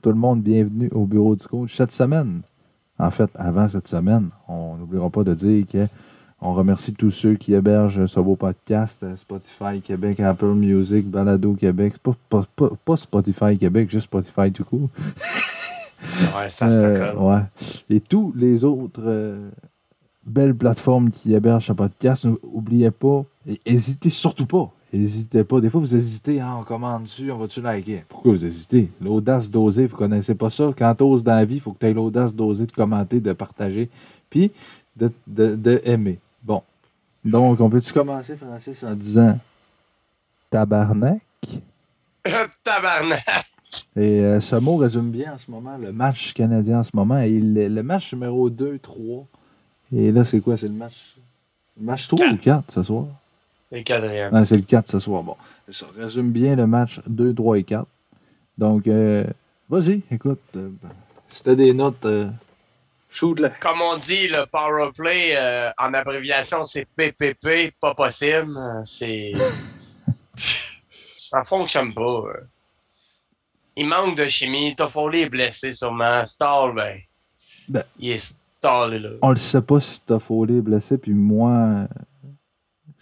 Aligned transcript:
tout 0.00 0.10
le 0.10 0.16
monde, 0.16 0.42
bienvenue 0.42 0.88
au 0.92 1.04
bureau 1.04 1.36
du 1.36 1.46
coach 1.46 1.76
cette 1.76 1.92
semaine. 1.92 2.40
En 2.98 3.10
fait, 3.10 3.30
avant 3.34 3.68
cette 3.68 3.88
semaine, 3.88 4.30
on 4.48 4.76
n'oubliera 4.76 5.10
pas 5.10 5.24
de 5.24 5.34
dire 5.34 5.64
qu'on 5.66 6.54
remercie 6.54 6.94
tous 6.94 7.10
ceux 7.10 7.34
qui 7.34 7.54
hébergent 7.54 8.06
ce 8.06 8.20
beau 8.20 8.36
podcast, 8.36 9.04
Spotify 9.16 9.80
Québec, 9.82 10.20
Apple 10.20 10.54
Music, 10.54 11.06
Balado 11.06 11.54
Québec, 11.54 11.94
pas, 11.98 12.46
pas, 12.84 12.96
Spotify 12.96 13.58
Québec, 13.58 13.90
juste 13.90 14.04
Spotify 14.04 14.52
tout 14.52 14.64
court. 14.64 14.88
ouais, 16.02 16.48
c'est 16.48 16.62
euh, 16.62 17.14
ouais. 17.14 17.42
Et 17.90 18.00
tous 18.00 18.32
les 18.36 18.64
autres 18.64 19.02
euh, 19.04 19.50
belles 20.24 20.54
plateformes 20.54 21.10
qui 21.10 21.34
hébergent 21.34 21.66
ce 21.66 21.72
podcast, 21.72 22.24
n'oubliez 22.24 22.90
pas, 22.90 23.24
et 23.46 23.58
n'hésitez 23.66 24.10
surtout 24.10 24.46
pas 24.46 24.72
N'hésitez 24.92 25.44
pas. 25.44 25.60
Des 25.60 25.70
fois, 25.70 25.80
vous 25.80 25.94
hésitez, 25.94 26.40
hein, 26.40 26.56
on 26.60 26.64
commande 26.64 27.04
dessus, 27.04 27.30
on 27.30 27.38
va-tu 27.38 27.60
liker? 27.60 28.04
Pourquoi 28.08 28.32
vous 28.32 28.44
hésitez? 28.44 28.90
L'audace 29.00 29.50
d'oser, 29.50 29.86
vous 29.86 29.96
connaissez 29.96 30.34
pas 30.34 30.50
ça. 30.50 30.72
Quand 30.76 30.94
tu 30.96 31.04
oses 31.04 31.22
dans 31.22 31.34
la 31.34 31.44
vie, 31.44 31.56
il 31.56 31.60
faut 31.60 31.72
que 31.72 31.78
tu 31.78 31.86
aies 31.86 31.92
l'audace 31.92 32.34
d'oser, 32.34 32.66
de 32.66 32.72
commenter, 32.72 33.20
de 33.20 33.32
partager, 33.32 33.88
puis 34.28 34.50
de, 34.96 35.12
de, 35.26 35.80
aimer. 35.84 36.18
Bon. 36.42 36.62
Donc, 37.24 37.60
on 37.60 37.70
peut-tu 37.70 37.92
commencer, 37.92 38.36
Francis, 38.36 38.82
en 38.82 38.94
disant 38.94 39.38
tabarnak? 40.50 41.20
tabarnak! 42.64 43.46
Et 43.94 44.20
euh, 44.20 44.40
ce 44.40 44.56
mot 44.56 44.76
résume 44.76 45.10
bien 45.10 45.34
en 45.34 45.38
ce 45.38 45.50
moment 45.50 45.76
le 45.76 45.92
match 45.92 46.32
canadien 46.34 46.80
en 46.80 46.82
ce 46.82 46.90
moment. 46.94 47.18
Et 47.18 47.38
le, 47.38 47.82
match 47.82 48.12
numéro 48.12 48.50
2, 48.50 48.80
3. 48.80 49.26
Et 49.94 50.10
là, 50.10 50.24
c'est 50.24 50.40
quoi? 50.40 50.56
C'est 50.56 50.68
le 50.68 50.74
match, 50.74 51.16
le 51.78 51.84
match 51.86 52.08
3 52.08 52.26
ou 52.26 52.36
4 52.36 52.72
ce 52.72 52.82
soir? 52.82 53.06
C'est 53.70 53.78
le 53.78 53.82
quatrième. 53.84 54.46
c'est 54.46 54.56
le 54.56 54.62
4 54.62 54.90
ce 54.90 54.98
soir. 54.98 55.22
Bon, 55.22 55.36
ça 55.68 55.86
résume 55.96 56.32
bien 56.32 56.56
le 56.56 56.66
match 56.66 57.00
2, 57.06 57.34
3 57.34 57.58
et 57.58 57.64
4. 57.64 57.86
Donc, 58.58 58.88
euh, 58.88 59.24
vas-y, 59.68 60.02
écoute. 60.10 60.40
Euh, 60.56 60.70
c'était 61.28 61.54
des 61.54 61.72
notes. 61.72 62.04
Euh, 62.04 62.28
shoot 63.08 63.38
là. 63.38 63.50
Comme 63.60 63.80
on 63.80 63.96
dit, 63.96 64.26
le 64.26 64.46
power 64.46 64.90
play, 64.92 65.38
en 65.78 65.94
abréviation, 65.94 66.64
c'est 66.64 66.84
PPP, 66.96 67.72
pas 67.80 67.94
possible. 67.94 68.52
C'est. 68.84 69.32
ça 71.16 71.44
fonctionne 71.44 71.94
pas. 71.94 72.24
Il 73.76 73.86
manque 73.86 74.16
de 74.16 74.26
chimie. 74.26 74.74
Toffoli 74.74 75.20
est 75.20 75.28
blessé 75.28 75.70
sûrement. 75.70 76.24
Stall, 76.24 76.74
ben, 76.74 76.98
ben. 77.68 77.84
Il 78.00 78.10
est 78.10 78.34
stallé 78.58 78.98
là. 78.98 79.10
On 79.22 79.30
le 79.30 79.36
sait 79.36 79.62
pas 79.62 79.78
si 79.78 80.02
Toffoli 80.02 80.58
est 80.58 80.60
blessé, 80.60 80.98
puis 80.98 81.12
moi 81.12 81.86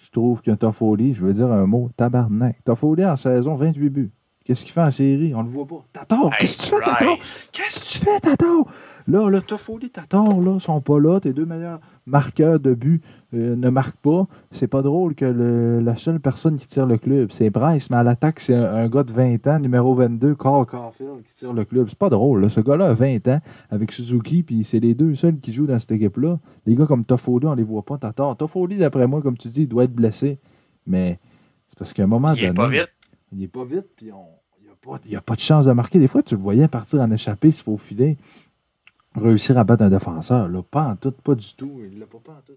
je 0.09 0.13
trouve 0.13 0.41
qu'un 0.41 0.57
Toffoli, 0.57 1.13
je 1.13 1.23
veux 1.23 1.35
dire 1.35 1.53
un 1.53 1.67
mot, 1.67 1.91
tabarnak. 1.95 2.65
Toffoli 2.65 3.05
en 3.05 3.19
saison, 3.19 3.57
28 3.57 3.91
buts. 3.91 4.11
Qu'est-ce 4.43 4.65
qu'il 4.65 4.73
fait 4.73 4.81
en 4.81 4.91
série? 4.91 5.35
On 5.35 5.43
le 5.43 5.51
voit 5.51 5.67
pas. 5.67 5.85
Tator, 5.93 6.31
qu'est-ce 6.39 6.57
que 6.57 6.63
tu 6.63 6.69
fais, 6.71 6.81
Tator? 6.83 7.19
Qu'est-ce 7.53 7.81
que 7.81 7.99
tu 7.99 8.05
fais, 8.07 8.21
Tator? 8.21 8.71
Là, 9.07 9.29
le 9.29 9.43
Toffoli, 9.43 9.91
Tator, 9.91 10.41
là, 10.41 10.59
sont 10.61 10.81
pas 10.81 10.99
là. 10.99 11.21
Tes 11.21 11.35
deux 11.35 11.45
meilleurs 11.45 11.81
marqueurs 12.09 12.59
de 12.59 12.75
but 12.75 13.03
euh, 13.35 13.57
ne 13.57 13.69
marquent 13.69 13.99
pas. 13.99 14.27
C'est 14.51 14.67
pas 14.67 14.83
drôle 14.83 15.15
que 15.15 15.25
la 15.25 15.97
seule 15.97 16.21
personne 16.21 16.57
qui 16.57 16.67
tire 16.67 16.87
le 16.87 16.99
club, 16.99 17.31
c'est 17.31 17.51
Bryce, 17.51 17.91
mais 17.91 17.97
à 17.97 18.03
l'attaque, 18.03 18.41
c'est 18.41 18.55
un, 18.55 18.89
gars 18.89 19.03
de 19.03 19.13
20 19.13 19.47
ans, 19.47 19.59
numéro 19.59 19.95
22, 19.95 20.35
Carl 20.35 20.67
Caulfield, 20.67 21.23
qui 21.25 21.35
tire 21.35 21.53
le 21.53 21.65
club. 21.65 21.87
C'est 21.89 21.99
pas 21.99 22.11
drôle. 22.11 22.49
Ce 22.51 22.61
gars-là 22.61 22.89
a 22.89 22.95
20 22.95 23.29
ans 23.29 23.41
avec 23.71 23.93
Suzuki, 23.93 24.43
puis 24.43 24.65
c'est 24.65 24.81
les 24.81 24.95
deux 24.95 25.15
seuls 25.15 25.39
qui 25.39 25.53
jouent 25.53 25.67
dans 25.67 25.79
cette 25.79 25.93
équipe-là. 25.93 26.39
Les 26.67 26.75
gars 26.75 26.87
comme 26.87 27.05
Toffoli, 27.05 27.47
on 27.47 27.55
les 27.55 27.63
voit 27.63 27.85
pas, 27.85 27.99
Tator. 27.99 28.37
Toffoli, 28.37 28.77
d'après 28.77 29.07
moi, 29.07 29.23
comme 29.23 29.37
tu 29.37 29.49
dis, 29.49 29.63
il 29.63 29.69
doit 29.69 29.85
être 29.85 29.95
blessé. 29.95 30.39
Mais 30.87 31.19
c'est 31.69 31.79
parce 31.79 31.93
qu'à 31.93 32.05
un 32.05 32.07
moment 32.07 32.31
donné. 32.31 32.43
Il 32.43 32.49
est 32.49 32.55
pas 32.55 32.69
vite. 32.69 32.89
Il 33.33 33.43
est 33.43 33.49
pas 33.49 33.65
vite, 33.65 33.87
puis 33.95 34.11
on 34.13 34.25
il 35.05 35.11
n'y 35.11 35.17
a 35.17 35.21
pas 35.21 35.35
de 35.35 35.41
chance 35.41 35.67
de 35.67 35.73
marquer. 35.73 35.99
Des 35.99 36.09
fois, 36.09 36.23
tu 36.23 36.35
le 36.35 36.41
voyais 36.41 36.69
partir 36.69 37.01
en 37.01 37.11
échappée, 37.11 37.51
se 37.51 37.63
faufiler, 37.63 38.17
réussir 39.15 39.59
à 39.59 39.65
battre 39.65 39.85
un 39.85 39.91
défenseur. 39.91 40.49
Là, 40.49 40.63
pas 40.63 40.83
en 40.83 40.97
tout, 40.97 41.13
pas 41.13 41.35
du 41.35 41.55
tout. 41.55 41.83
Il 41.91 41.99
l'a 41.99 42.07
pas, 42.07 42.19
pas 42.19 42.33
en 42.33 42.43
tout. 42.47 42.53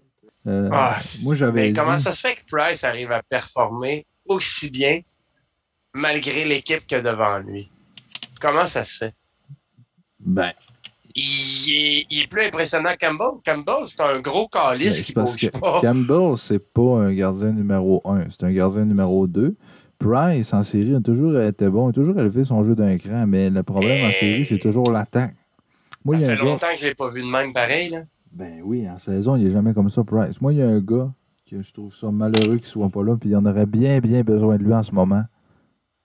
Euh, 0.46 0.68
ah, 0.72 0.98
moi, 1.22 1.34
j'avais. 1.34 1.70
Mais 1.70 1.72
comment 1.72 1.98
ça 1.98 2.12
se 2.12 2.20
fait 2.20 2.36
que 2.36 2.40
Price 2.50 2.84
arrive 2.84 3.12
à 3.12 3.22
performer 3.22 4.06
aussi 4.26 4.70
bien 4.70 5.00
malgré 5.94 6.44
l'équipe 6.44 6.86
que 6.86 7.00
devant 7.00 7.38
lui? 7.38 7.70
Comment 8.40 8.66
ça 8.66 8.84
se 8.84 8.98
fait? 8.98 9.14
Ben. 10.18 10.52
Il 11.14 12.06
est, 12.10 12.26
plus 12.26 12.42
impressionnant 12.42 12.94
que 12.94 13.06
Campbell. 13.06 13.38
Campbell, 13.44 13.86
c'est 13.86 14.00
un 14.00 14.20
gros 14.20 14.48
calice 14.48 14.96
ben, 14.96 15.04
qui 15.04 15.12
parce 15.12 15.36
que 15.36 15.46
Campbell, 15.80 16.38
c'est 16.38 16.72
pas 16.72 17.00
un 17.00 17.12
gardien 17.12 17.52
numéro 17.52 18.00
1, 18.06 18.30
c'est 18.30 18.44
un 18.44 18.52
gardien 18.52 18.86
numéro 18.86 19.26
2. 19.26 19.54
Price, 19.98 20.54
en 20.54 20.62
série, 20.62 20.94
a 20.94 21.00
toujours 21.00 21.38
été 21.38 21.68
bon, 21.68 21.90
a 21.90 21.92
toujours 21.92 22.18
élevé 22.18 22.44
son 22.44 22.64
jeu 22.64 22.74
d'un 22.74 22.96
cran, 22.96 23.26
mais 23.26 23.50
le 23.50 23.62
problème 23.62 24.08
en 24.08 24.12
série, 24.12 24.44
c'est 24.44 24.58
toujours 24.58 24.90
l'attaque. 24.90 25.34
Ça 26.06 26.18
fait 26.18 26.36
longtemps 26.36 26.66
que 26.72 26.78
je 26.78 26.84
ne 26.84 26.88
l'ai 26.88 26.94
pas 26.94 27.08
vu 27.10 27.22
de 27.22 27.26
même 27.26 27.52
pareil. 27.52 27.90
Là. 27.90 28.02
Ben 28.32 28.60
oui, 28.64 28.88
en 28.88 28.98
saison, 28.98 29.36
il 29.36 29.44
n'est 29.44 29.50
jamais 29.50 29.74
comme 29.74 29.90
ça, 29.90 30.02
Price. 30.04 30.40
Moi, 30.40 30.52
il 30.52 30.58
y 30.58 30.62
a 30.62 30.68
un 30.68 30.80
gars 30.80 31.12
que 31.50 31.60
je 31.60 31.72
trouve 31.72 31.94
ça 31.94 32.10
malheureux 32.10 32.56
qu'il 32.56 32.66
ne 32.66 32.66
soit 32.66 32.88
pas 32.88 33.02
là, 33.02 33.16
puis 33.16 33.28
il 33.28 33.36
en 33.36 33.44
aurait 33.44 33.66
bien, 33.66 34.00
bien 34.00 34.22
besoin 34.22 34.56
de 34.56 34.64
lui 34.64 34.72
en 34.72 34.82
ce 34.82 34.92
moment. 34.92 35.24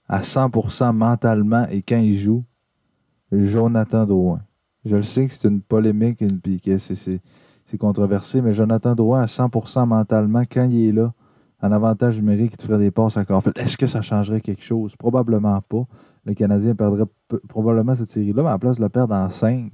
À 0.09 0.21
100% 0.21 0.93
mentalement 0.93 1.67
et 1.69 1.81
quand 1.81 1.99
il 1.99 2.17
joue, 2.17 2.43
Jonathan 3.31 4.05
Drouin. 4.05 4.41
Je 4.85 4.95
le 4.95 5.03
sais 5.03 5.27
que 5.27 5.33
c'est 5.33 5.47
une 5.47 5.61
polémique 5.61 6.21
et 6.21 6.59
que 6.59 6.77
c'est 6.77 7.21
controversé, 7.77 8.41
mais 8.41 8.53
Jonathan 8.53 8.95
Drouin 8.95 9.21
à 9.21 9.25
100% 9.25 9.85
mentalement 9.85 10.43
quand 10.49 10.69
il 10.69 10.89
est 10.89 10.91
là, 10.91 11.13
en 11.61 11.71
avantage 11.71 12.17
numérique, 12.17 12.51
il 12.53 12.57
te 12.57 12.65
ferait 12.65 12.77
des 12.77 12.91
passes 12.91 13.17
à 13.17 13.25
fait 13.41 13.57
Est-ce 13.57 13.77
que 13.77 13.87
ça 13.87 14.01
changerait 14.01 14.41
quelque 14.41 14.63
chose? 14.63 14.95
Probablement 14.95 15.59
pas. 15.61 15.85
Le 16.25 16.33
Canadien 16.33 16.75
perdrait 16.75 17.05
probablement 17.47 17.95
cette 17.95 18.09
série-là, 18.09 18.43
mais 18.43 18.49
à 18.49 18.53
la 18.53 18.59
place 18.59 18.77
de 18.77 18.81
la 18.81 18.89
perdre 18.89 19.15
en 19.15 19.29
5, 19.29 19.71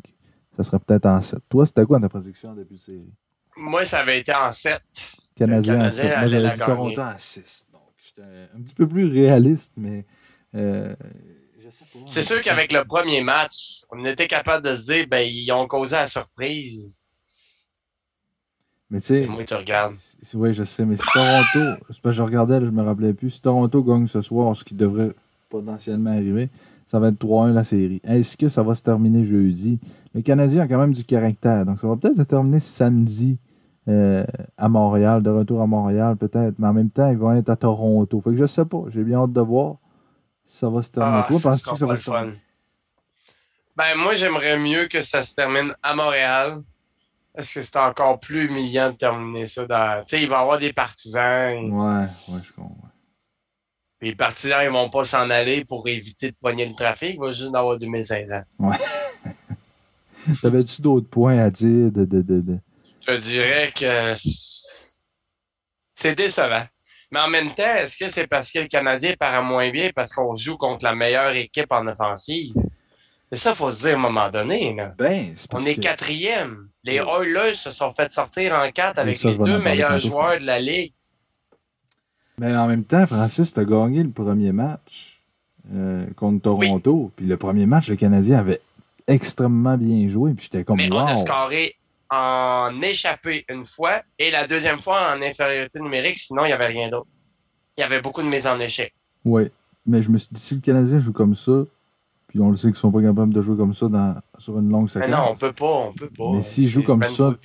ça 0.56 0.64
serait 0.64 0.80
peut-être 0.80 1.06
en 1.06 1.22
7. 1.22 1.40
Toi, 1.50 1.66
c'était 1.66 1.86
quoi 1.86 2.00
ta 2.00 2.09
prédiction 2.09 2.50
en 2.50 2.53
début 2.53 2.75
de 2.75 2.80
série? 2.80 3.14
Moi, 3.56 3.86
ça 3.86 4.00
avait 4.00 4.19
été 4.19 4.34
en 4.34 4.52
7. 4.52 4.81
Canadien, 5.36 5.88
en 5.88 5.91
7. 5.91 6.18
Moi, 6.18 6.28
j'avais 6.28 6.50
dit 6.50 6.59
Toronto 6.59 7.02
en 7.02 7.18
6. 7.18 7.68
Donc, 7.72 7.81
j'étais 7.97 8.28
un 8.56 8.62
petit 8.62 8.75
peu 8.75 8.88
plus 8.88 9.06
réaliste, 9.06 9.74
mais 9.78 10.06
euh, 10.56 10.96
C'est 12.06 12.22
sûr 12.22 12.42
qu'avec 12.42 12.72
le 12.72 12.86
premier 12.86 13.22
match, 13.22 13.84
on 13.90 14.03
était 14.06 14.28
capable 14.28 14.66
de 14.66 14.75
se 14.75 14.86
dire, 14.86 15.08
ben, 15.08 15.22
ils 15.22 15.52
ont 15.52 15.68
causé 15.68 15.96
la 15.96 16.06
surprise 16.06 17.03
mais 18.94 19.02
tu 19.02 19.08
sais. 19.08 19.25
moi 19.25 19.44
tu 19.44 19.56
regardes. 19.56 19.96
Oui, 20.36 20.53
je 20.53 20.63
sais, 20.63 20.86
mais 20.86 20.97
si 20.97 21.03
Toronto. 21.12 21.84
C'est 21.90 22.00
pas 22.00 22.12
je 22.12 22.22
regardais, 22.22 22.62
je 22.62 22.69
me 22.69 22.84
rappelais 22.84 23.13
plus. 23.13 23.31
Si 23.31 23.42
Toronto 23.42 23.81
gagne 23.81 24.08
ce 24.08 24.22
soir, 24.22 24.56
ce 24.56 24.63
qui 24.63 24.75
devrait 24.75 25.13
potentiellement 25.50 26.12
arriver, 26.12 26.50
ça 26.86 27.00
va 27.00 27.10
être 27.10 27.24
3-1 27.24 27.54
la 27.54 27.64
série. 27.64 28.02
Est-ce 28.04 28.38
que 28.38 28.50
ça 28.50 28.64
va 28.64 28.76
se 28.76 28.84
terminer 28.84 29.24
jeudi? 29.24 29.80
Le 30.14 30.22
Canadien 30.22 30.64
a 30.64 30.68
quand 30.68 30.78
même 30.78 30.94
du 30.94 31.04
caractère. 31.04 31.66
Donc 31.66 31.80
ça 31.80 31.88
va 31.88 31.96
peut-être 31.96 32.18
se 32.18 32.24
terminer 32.24 32.60
samedi 32.60 33.40
euh, 33.88 34.26
à 34.58 34.70
Montréal, 34.70 35.24
de 35.24 35.30
retour 35.30 35.62
à 35.62 35.68
Montréal 35.68 36.16
peut-être. 36.18 36.56
Mais 36.60 36.68
en 36.68 36.74
même 36.74 36.90
temps, 36.90 37.10
ils 37.10 37.18
vont 37.18 37.34
être 37.34 37.50
à 37.50 37.56
Toronto. 37.56 38.22
Fait 38.22 38.32
que 38.32 38.38
je 38.38 38.46
sais 38.46 38.66
pas. 38.66 38.84
J'ai 38.90 39.04
bien 39.04 39.20
hâte 39.20 39.34
de 39.34 39.42
voir 39.42 39.76
si 40.46 40.58
ça 40.58 40.70
va 40.70 40.84
se 40.84 40.92
terminer. 40.92 41.22
Ah, 41.24 41.28
Toi, 41.28 41.40
penses-tu 41.42 41.70
que 41.70 41.78
ça 41.78 41.86
va 41.86 41.96
se 41.96 42.06
terminer? 42.06 42.38
Ben, 43.76 43.96
moi, 43.98 44.14
j'aimerais 44.14 44.60
mieux 44.60 44.88
que 44.88 45.02
ça 45.02 45.24
se 45.24 45.34
termine 45.34 45.74
à 45.82 45.96
Montréal 45.96 46.62
est-ce 47.36 47.56
que 47.56 47.62
c'est 47.64 47.78
encore 47.78 48.20
plus 48.20 48.46
humiliant 48.46 48.92
de 48.92 48.96
terminer 48.96 49.48
ça 49.48 49.66
dans. 49.66 50.02
Tu 50.04 50.10
sais, 50.10 50.22
il 50.22 50.30
va 50.30 50.38
y 50.38 50.42
avoir 50.42 50.60
des 50.60 50.72
partisans. 50.72 51.72
Ouais, 51.72 52.06
ouais, 52.30 52.42
je 52.44 52.54
comprends. 52.54 52.83
Puis 54.03 54.09
les 54.09 54.18
partisans, 54.18 54.59
ils 54.62 54.69
vont 54.69 54.90
pas 54.90 55.06
s'en 55.06 55.30
aller 55.30 55.64
pour 55.64 55.88
éviter 55.88 56.31
de 56.31 56.36
pogner 56.36 56.66
le 56.66 56.75
trafic. 56.75 57.12
Il 57.14 57.22
va 57.22 57.31
juste 57.31 57.52
en 57.52 57.53
avoir 57.53 57.80
2500. 57.80 58.42
Ouais. 58.60 58.75
T'avais-tu 60.42 60.81
d'autres 60.81 61.07
points 61.07 61.38
à 61.38 61.50
dire 61.50 61.89
de, 61.89 62.04
de, 62.04 62.22
de, 62.22 62.57
Je 63.07 63.13
dirais 63.13 63.72
que 63.74 64.13
c'est 65.94 66.16
décevant. 66.16 66.66
Mais 67.12 67.22
en 67.22 67.30
même 67.30 67.54
temps, 67.54 67.75
est-ce 67.78 67.95
que 67.95 68.10
c'est 68.10 68.28
parce 68.28 68.51
que 68.51 68.60
le 68.60 68.68
Canadien 68.68 69.13
paraît 69.18 69.42
moins 69.42 69.72
bien 69.72 69.92
parce 69.95 70.12
qu'on 70.12 70.36
joue 70.36 70.57
contre 70.57 70.83
la 70.83 70.95
meilleure 70.95 71.31
équipe 71.31 71.72
en 71.72 71.88
offensive? 71.88 72.56
C'est 73.31 73.39
ça, 73.39 73.51
il 73.51 73.56
faut 73.56 73.72
se 73.72 73.83
dire 73.83 73.92
à 73.92 74.00
un 74.00 74.01
moment 74.01 74.30
donné. 74.30 74.74
Là. 74.74 74.94
Ben, 74.98 75.33
On 75.54 75.66
est 75.66 75.75
quatrième. 75.75 76.68
Les 76.83 76.98
Oilers 76.98 77.54
se 77.54 77.72
sont 77.72 77.92
fait 77.92 78.12
sortir 78.12 78.54
en 78.54 78.69
quatre 78.69 79.00
avec 79.00 79.24
les 79.24 79.38
deux 79.38 79.60
meilleurs 79.60 80.00
joueurs 80.00 80.42
de 80.42 80.45
la 80.45 80.60
Ligue. 80.60 80.94
Mais 82.38 82.56
en 82.56 82.68
même 82.68 82.83
temps, 82.83 83.06
Francis, 83.06 83.57
a 83.57 83.65
gagné 83.65 84.03
le 84.03 84.09
premier 84.09 84.51
match 84.51 85.21
euh, 85.71 86.06
contre 86.15 86.41
Toronto. 86.44 87.12
Puis 87.15 87.25
le 87.25 87.38
premier 87.38 87.65
match, 87.65 87.89
le 87.89 87.95
Canadien 87.95 88.39
avait 88.39 88.62
extrêmement 89.07 89.77
bien 89.77 90.07
joué. 90.09 90.33
Puis 90.33 90.45
j'étais 90.45 90.63
comme 90.63 90.77
Mais 90.77 90.91
on 90.91 90.97
a 90.97 91.15
scoré 91.15 91.75
en 92.09 92.81
échappé 92.81 93.45
une 93.50 93.65
fois 93.65 94.01
et 94.19 94.30
la 94.31 94.47
deuxième 94.47 94.80
fois 94.80 95.13
en 95.13 95.21
infériorité 95.21 95.80
numérique. 95.80 96.18
Sinon, 96.18 96.45
il 96.45 96.47
n'y 96.47 96.53
avait 96.53 96.68
rien 96.68 96.89
d'autre. 96.89 97.07
Il 97.77 97.81
y 97.81 97.83
avait 97.83 98.01
beaucoup 98.01 98.21
de 98.21 98.27
mises 98.27 98.47
en 98.47 98.59
échec. 98.59 98.94
Oui. 99.25 99.50
Mais 99.85 100.01
je 100.01 100.09
me 100.09 100.18
suis 100.18 100.30
dit, 100.31 100.39
si 100.39 100.56
le 100.56 100.62
Canadien 100.62 101.00
joue 101.00 101.13
comme 101.13 101.35
ça, 101.35 101.63
puis 102.27 102.39
on 102.39 102.50
le 102.50 102.57
sait 102.57 102.68
qu'ils 102.68 102.77
sont 102.77 102.91
pas 102.91 103.01
capables 103.01 103.33
de 103.33 103.41
jouer 103.41 103.57
comme 103.57 103.74
ça 103.74 103.88
dans, 103.88 104.15
sur 104.38 104.57
une 104.57 104.69
longue 104.69 104.89
séquence. 104.89 105.07
Mais 105.07 105.15
non, 105.15 105.27
on 105.31 105.35
peut 105.35 105.53
pas, 105.53 105.65
on 105.65 105.94
peut 105.94 106.09
pas. 106.09 106.31
Mais 106.33 106.44
s'ils 106.44 106.68
jouent 106.68 106.83
comme 106.83 107.03
ça, 107.03 107.35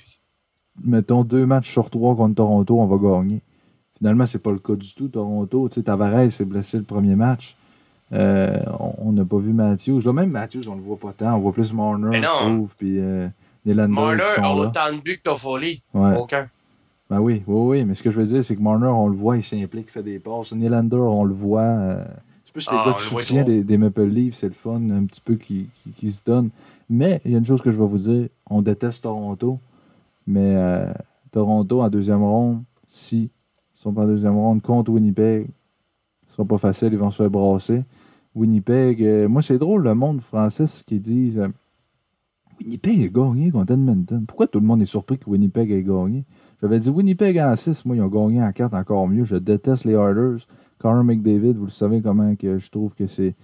mettons 0.83 1.23
deux 1.23 1.45
matchs 1.45 1.71
sur 1.71 1.89
trois 1.89 2.15
contre 2.15 2.35
Toronto, 2.35 2.79
on 2.79 2.85
va 2.85 2.97
gagner. 2.97 3.41
Finalement, 3.99 4.25
c'est 4.25 4.39
pas 4.41 4.51
le 4.51 4.59
cas 4.59 4.75
du 4.75 4.93
tout. 4.95 5.07
Toronto, 5.09 5.69
tu 5.69 5.75
sais, 5.75 5.83
Tavares 5.83 6.31
s'est 6.31 6.45
blessé 6.45 6.77
le 6.77 6.83
premier 6.83 7.15
match. 7.15 7.55
Euh, 8.11 8.57
on 8.97 9.11
n'a 9.11 9.23
pas 9.25 9.37
vu 9.37 9.53
Matthews. 9.53 10.01
Là, 10.05 10.13
même 10.13 10.31
Matthews, 10.31 10.67
on 10.69 10.75
le 10.75 10.81
voit 10.81 10.97
pas 10.97 11.13
tant. 11.13 11.35
On 11.35 11.39
voit 11.39 11.51
plus 11.53 11.71
Marner, 11.73 12.19
je 12.21 12.25
trouve, 12.25 12.73
puis 12.77 12.97
euh. 12.99 13.27
Marner 13.65 14.23
a 14.37 14.55
autant 14.55 14.91
de 14.93 15.01
buts 15.01 15.17
que 15.17 15.23
Toffoli. 15.29 15.81
Ouais. 15.93 16.15
Aucun. 16.15 16.47
Ben 17.09 17.19
oui, 17.19 17.43
oui, 17.45 17.79
oui. 17.79 17.85
Mais 17.85 17.93
ce 17.95 18.01
que 18.03 18.09
je 18.09 18.19
veux 18.19 18.25
dire, 18.25 18.43
c'est 18.43 18.55
que 18.55 18.61
Marner, 18.61 18.87
on 18.87 19.07
le 19.07 19.15
voit, 19.15 19.35
il 19.37 19.43
s'implique, 19.43 19.87
il 19.89 19.91
fait 19.91 20.03
des 20.03 20.17
passes. 20.19 20.53
Nylander, 20.53 20.95
on 20.95 21.23
le 21.23 21.33
voit. 21.33 21.61
euh, 21.61 22.05
c'est 22.45 22.53
plus 22.53 22.71
les 22.71 22.77
Ah, 22.79 22.83
gars 22.87 22.93
de 22.93 22.99
soutien 22.99 23.43
des, 23.43 23.63
des 23.63 23.77
Maple 23.77 24.05
Leafs, 24.05 24.35
c'est 24.35 24.47
le 24.47 24.53
fun, 24.53 24.81
un 24.89 25.05
petit 25.05 25.21
peu 25.21 25.35
qui, 25.35 25.67
qui, 25.83 25.91
qui 25.91 26.11
se 26.11 26.23
donne. 26.23 26.49
Mais 26.89 27.21
il 27.25 27.31
y 27.31 27.35
a 27.35 27.37
une 27.37 27.45
chose 27.45 27.61
que 27.61 27.69
je 27.71 27.77
vais 27.77 27.85
vous 27.87 27.97
dire 27.99 28.29
on 28.49 28.61
déteste 28.61 29.03
Toronto. 29.03 29.59
Mais 30.25 30.55
euh, 30.55 30.91
Toronto 31.31 31.81
en 31.81 31.89
deuxième 31.89 32.23
ronde, 32.23 32.63
si 32.89 33.29
sont 33.79 33.97
en 33.97 34.05
deuxième 34.05 34.35
ronde 34.35 34.61
contre 34.61 34.91
Winnipeg, 34.91 35.47
ce 36.27 36.35
sera 36.35 36.45
pas 36.45 36.57
facile, 36.57 36.89
ils 36.91 36.99
vont 36.99 37.11
se 37.11 37.17
faire 37.17 37.29
brasser. 37.29 37.83
Winnipeg, 38.35 39.01
euh, 39.01 39.27
moi 39.27 39.41
c'est 39.41 39.57
drôle 39.57 39.83
le 39.83 39.95
monde, 39.95 40.21
Francis, 40.21 40.83
qui 40.83 40.99
disent 40.99 41.39
euh, 41.39 41.47
Winnipeg 42.59 43.05
a 43.05 43.07
gagné 43.07 43.51
contre 43.51 43.73
Edmonton. 43.73 44.25
Pourquoi 44.27 44.47
tout 44.47 44.59
le 44.59 44.65
monde 44.65 44.81
est 44.81 44.85
surpris 44.85 45.17
que 45.17 45.29
Winnipeg 45.29 45.71
ait 45.71 45.81
gagné? 45.81 46.25
J'avais 46.61 46.79
dit 46.79 46.89
Winnipeg 46.89 47.39
en 47.39 47.55
6, 47.55 47.85
moi 47.85 47.95
ils 47.95 48.01
ont 48.01 48.07
gagné 48.07 48.43
en 48.43 48.51
4 48.51 48.73
encore 48.73 49.07
mieux. 49.07 49.23
Je 49.23 49.37
déteste 49.37 49.85
les 49.85 49.93
Oilers. 49.93 50.45
Connor 50.77 51.03
McDavid, 51.03 51.53
vous 51.53 51.65
le 51.65 51.71
savez 51.71 52.01
comment 52.01 52.35
que 52.35 52.57
je 52.57 52.69
trouve 52.71 52.93
que 52.93 53.07
c'est 53.07 53.35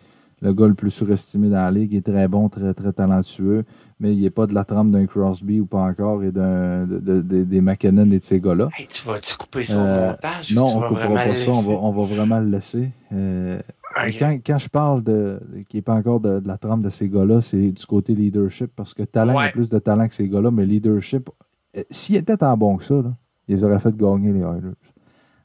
le 0.46 0.54
gars 0.54 0.68
le 0.68 0.76
plus 0.76 0.92
surestimé 0.92 1.50
dans 1.50 1.56
la 1.58 1.72
ligue. 1.72 1.92
Il 1.94 1.98
est 1.98 2.02
très 2.02 2.28
bon, 2.28 2.48
très 2.50 2.74
très 2.74 2.94
talentueux, 2.94 3.66
mais 4.00 4.14
il 4.16 4.22
n'est 4.22 4.30
pas 4.30 4.46
de 4.46 4.54
la 4.54 4.64
trempe 4.64 4.92
d'un 4.92 5.06
Crosby 5.08 5.60
ou 5.60 5.66
pas 5.66 5.80
encore 5.82 6.24
et 6.24 6.32
d'un 6.32 6.86
de, 6.86 7.00
de- 7.00 7.22
de- 7.22 7.44
des 7.44 7.62
McKinnon 7.62 8.06
et 8.12 8.20
de 8.20 8.24
ces 8.24 8.40
gars-là. 8.40 8.70
Hey, 8.78 8.88
tu 8.88 9.06
vas-tu 9.08 9.36
couper 9.38 9.64
son 9.64 9.80
Euh, 9.80 10.12
montage? 10.12 10.54
Non, 10.54 10.66
on 10.76 10.80
vas 10.82 10.88
coupera 10.90 11.08
pas 11.16 11.36
ça, 11.36 11.52
on 11.52 11.62
va, 11.62 11.74
on 11.74 11.92
va 11.92 12.04
vraiment 12.16 12.40
le 12.40 12.50
laisser. 12.50 12.92
Euh, 13.12 13.60
et 14.06 14.12
Quand, 14.18 14.38
quand 14.46 14.58
je 14.58 14.70
parle 14.70 15.04
de 15.04 15.40
qui 15.70 15.78
n'est 15.78 15.82
pas 15.82 15.94
encore 15.96 16.20
de, 16.20 16.42
la 16.46 16.58
trempe 16.58 16.82
de 16.84 16.90
ces 16.90 17.10
gars-là, 17.10 17.42
c'est 17.42 17.72
du 17.72 17.86
côté 17.86 18.14
leadership, 18.14 18.72
parce 18.76 18.94
que 18.94 19.04
talent, 19.04 19.34
il 19.34 19.36
y 19.36 19.40
Ouais. 19.40 19.48
a 19.50 19.52
plus 19.52 19.70
de 19.70 19.80
talent 19.80 20.08
que 20.08 20.14
ces 20.14 20.28
gars-là, 20.30 20.52
mais 20.52 20.66
leadership, 20.66 21.30
euh, 21.78 21.84
s'ils 21.90 22.18
étaient 22.18 22.38
tant 22.38 22.56
bons 22.58 22.78
que 22.78 22.84
ça, 22.84 22.96
là, 22.96 23.14
ils 23.48 23.64
auraient 23.66 23.80
fait 23.80 23.96
gagner 23.96 24.32
les 24.34 24.42
Oilers. 24.42 24.74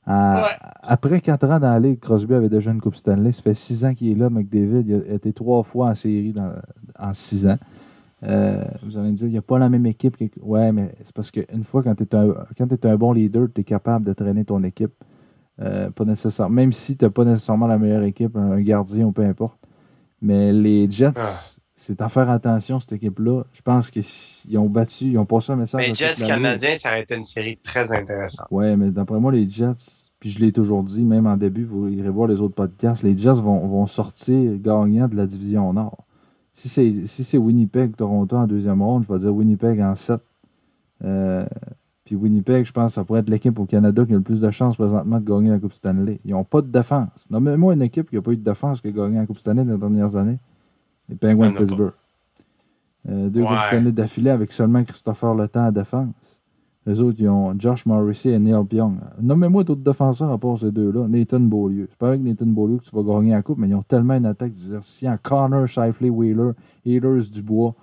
À- 0.06 0.42
Ouais. 0.42 0.68
Après 0.82 1.20
quatre 1.20 1.44
ans 1.44 1.60
dans 1.60 1.72
la 1.72 1.78
Ligue, 1.78 2.00
Crosby 2.00 2.34
avait 2.34 2.48
déjà 2.48 2.70
une 2.72 2.80
Coupe 2.80 2.96
Stanley. 2.96 3.32
Ça 3.32 3.42
fait 3.42 3.54
six 3.54 3.84
ans 3.84 3.94
qu'il 3.94 4.10
est 4.10 4.14
là, 4.14 4.28
McDavid. 4.30 4.84
Il 4.86 5.04
a 5.10 5.14
été 5.14 5.32
trois 5.32 5.62
fois 5.62 5.90
en 5.90 5.94
série 5.94 6.32
dans- 6.32 6.52
en 6.98 7.12
six 7.14 7.46
ans. 7.46 7.58
Euh, 8.22 8.64
vous 8.82 8.98
allez 8.98 9.10
me 9.10 9.16
dire, 9.16 9.28
il 9.28 9.32
n'y 9.32 9.38
a 9.38 9.42
pas 9.42 9.58
la 9.58 9.68
même 9.68 9.86
équipe. 9.86 10.16
Que... 10.16 10.24
Ouais, 10.42 10.72
mais 10.72 10.94
c'est 11.04 11.14
parce 11.14 11.30
qu'une 11.30 11.64
fois, 11.64 11.82
quand 11.82 11.94
tu 11.94 12.02
es, 12.04 12.14
un- 12.14 12.34
quand 12.58 12.66
t'es 12.66 12.86
un 12.88 12.96
bon 12.96 13.12
leader, 13.12 13.48
tu 13.54 13.60
es 13.60 13.64
capable 13.64 14.04
de 14.06 14.12
traîner 14.12 14.44
ton 14.44 14.62
équipe. 14.64 14.92
Euh, 15.60 15.90
pas 15.90 16.04
nécessairement, 16.04 16.54
même 16.54 16.72
si 16.72 16.96
tu 16.96 17.04
n'as 17.04 17.10
pas 17.10 17.24
nécessairement 17.24 17.66
la 17.66 17.78
meilleure 17.78 18.02
équipe, 18.02 18.34
un 18.36 18.60
gardien 18.60 19.06
ou 19.06 19.12
peu 19.12 19.22
importe. 19.22 19.58
Mais 20.22 20.52
les 20.52 20.90
Jets, 20.90 21.12
Ah. 21.16 21.28
C'est 21.82 22.02
à 22.02 22.10
faire 22.10 22.28
attention, 22.28 22.78
cette 22.78 22.92
équipe-là. 22.92 23.44
Je 23.54 23.62
pense 23.62 23.90
qu'ils 23.90 24.58
ont 24.58 24.68
battu, 24.68 25.06
ils 25.06 25.18
ont 25.18 25.24
passé 25.24 25.52
un 25.52 25.56
message. 25.56 25.80
Mais 25.80 25.94
Jets 25.94 26.26
canadiens, 26.26 26.76
ça 26.76 26.90
aurait 26.90 27.04
été 27.04 27.16
une 27.16 27.24
série 27.24 27.56
très 27.56 27.90
intéressante. 27.90 28.46
Ouais, 28.50 28.76
mais 28.76 28.90
d'après 28.90 29.18
moi, 29.18 29.32
les 29.32 29.48
Jets, 29.48 30.10
puis 30.20 30.28
je 30.28 30.40
l'ai 30.40 30.52
toujours 30.52 30.84
dit, 30.84 31.06
même 31.06 31.26
en 31.26 31.38
début, 31.38 31.64
vous 31.64 31.88
irez 31.88 32.10
voir 32.10 32.28
les 32.28 32.38
autres 32.42 32.54
podcasts, 32.54 33.02
les 33.02 33.16
Jets 33.16 33.40
vont, 33.40 33.66
vont 33.66 33.86
sortir 33.86 34.58
gagnants 34.58 35.08
de 35.08 35.16
la 35.16 35.26
division 35.26 35.72
Nord. 35.72 36.04
Si 36.52 36.68
c'est 36.68 37.06
si 37.06 37.38
Winnipeg, 37.38 37.96
Toronto 37.96 38.36
en 38.36 38.46
deuxième 38.46 38.82
ronde, 38.82 39.06
je 39.08 39.12
vais 39.14 39.18
dire 39.18 39.34
Winnipeg 39.34 39.80
en 39.80 39.94
7. 39.94 40.20
puis 42.04 42.14
Winnipeg, 42.14 42.66
je 42.66 42.72
pense 42.72 42.88
que 42.88 42.92
ça 42.92 43.04
pourrait 43.04 43.20
être 43.20 43.30
l'équipe 43.30 43.58
au 43.58 43.64
Canada 43.64 44.04
qui 44.04 44.12
a 44.12 44.16
le 44.16 44.22
plus 44.22 44.40
de 44.40 44.50
chances 44.50 44.76
présentement 44.76 45.18
de 45.18 45.24
gagner 45.24 45.48
la 45.48 45.58
Coupe 45.58 45.72
Stanley. 45.72 46.20
Ils 46.26 46.32
n'ont 46.32 46.44
pas 46.44 46.60
de 46.60 46.68
défense. 46.68 47.26
Nommez-moi 47.30 47.72
une 47.72 47.82
équipe 47.82 48.10
qui 48.10 48.16
n'a 48.16 48.22
pas 48.22 48.32
eu 48.32 48.36
de 48.36 48.44
défense 48.44 48.82
qui 48.82 48.88
a 48.88 48.90
gagné 48.90 49.16
la 49.16 49.24
Coupe 49.24 49.38
Stanley 49.38 49.64
dans 49.64 49.72
les 49.72 49.78
dernières 49.78 50.14
années. 50.16 50.38
Les 51.10 51.16
Penguins 51.16 51.50
de 51.50 51.56
a 51.56 51.58
pas. 51.58 51.60
Pittsburgh. 51.64 51.92
Euh, 53.08 53.28
deux 53.28 53.42
Ouais. 53.42 53.92
D'affilée 53.92 54.30
avec 54.30 54.52
seulement 54.52 54.84
Christopher 54.84 55.34
Le 55.34 55.48
Temps 55.48 55.64
à 55.66 55.70
défense. 55.70 56.14
Les 56.86 56.98
autres, 57.00 57.16
ils 57.20 57.28
ont 57.28 57.54
Josh 57.58 57.84
Morrissey 57.86 58.30
et 58.30 58.38
Neil 58.38 58.64
Pionk. 58.68 58.94
Nommez-moi 59.20 59.64
d'autres 59.64 59.82
défenseurs 59.82 60.30
à 60.30 60.38
part 60.38 60.58
ces 60.58 60.70
deux-là. 60.72 61.06
Nathan 61.08 61.40
Beaulieu. 61.40 61.86
C'est 61.90 61.98
pas 61.98 62.08
avec 62.08 62.22
Nathan 62.22 62.46
Beaulieu 62.46 62.78
que 62.78 62.84
tu 62.84 62.94
vas 62.96 63.02
gagner 63.02 63.32
la 63.32 63.42
coupe, 63.42 63.58
mais 63.58 63.68
ils 63.68 63.74
ont 63.74 63.82
tellement 63.82 64.14
une 64.14 64.26
attaque 64.26 64.52
diversifiée. 64.52 65.10
Connor, 65.22 65.66
Shifley, 65.66 66.08
Wheeler, 66.10 66.52
Healers, 66.86 67.30
Dubois. 67.32 67.74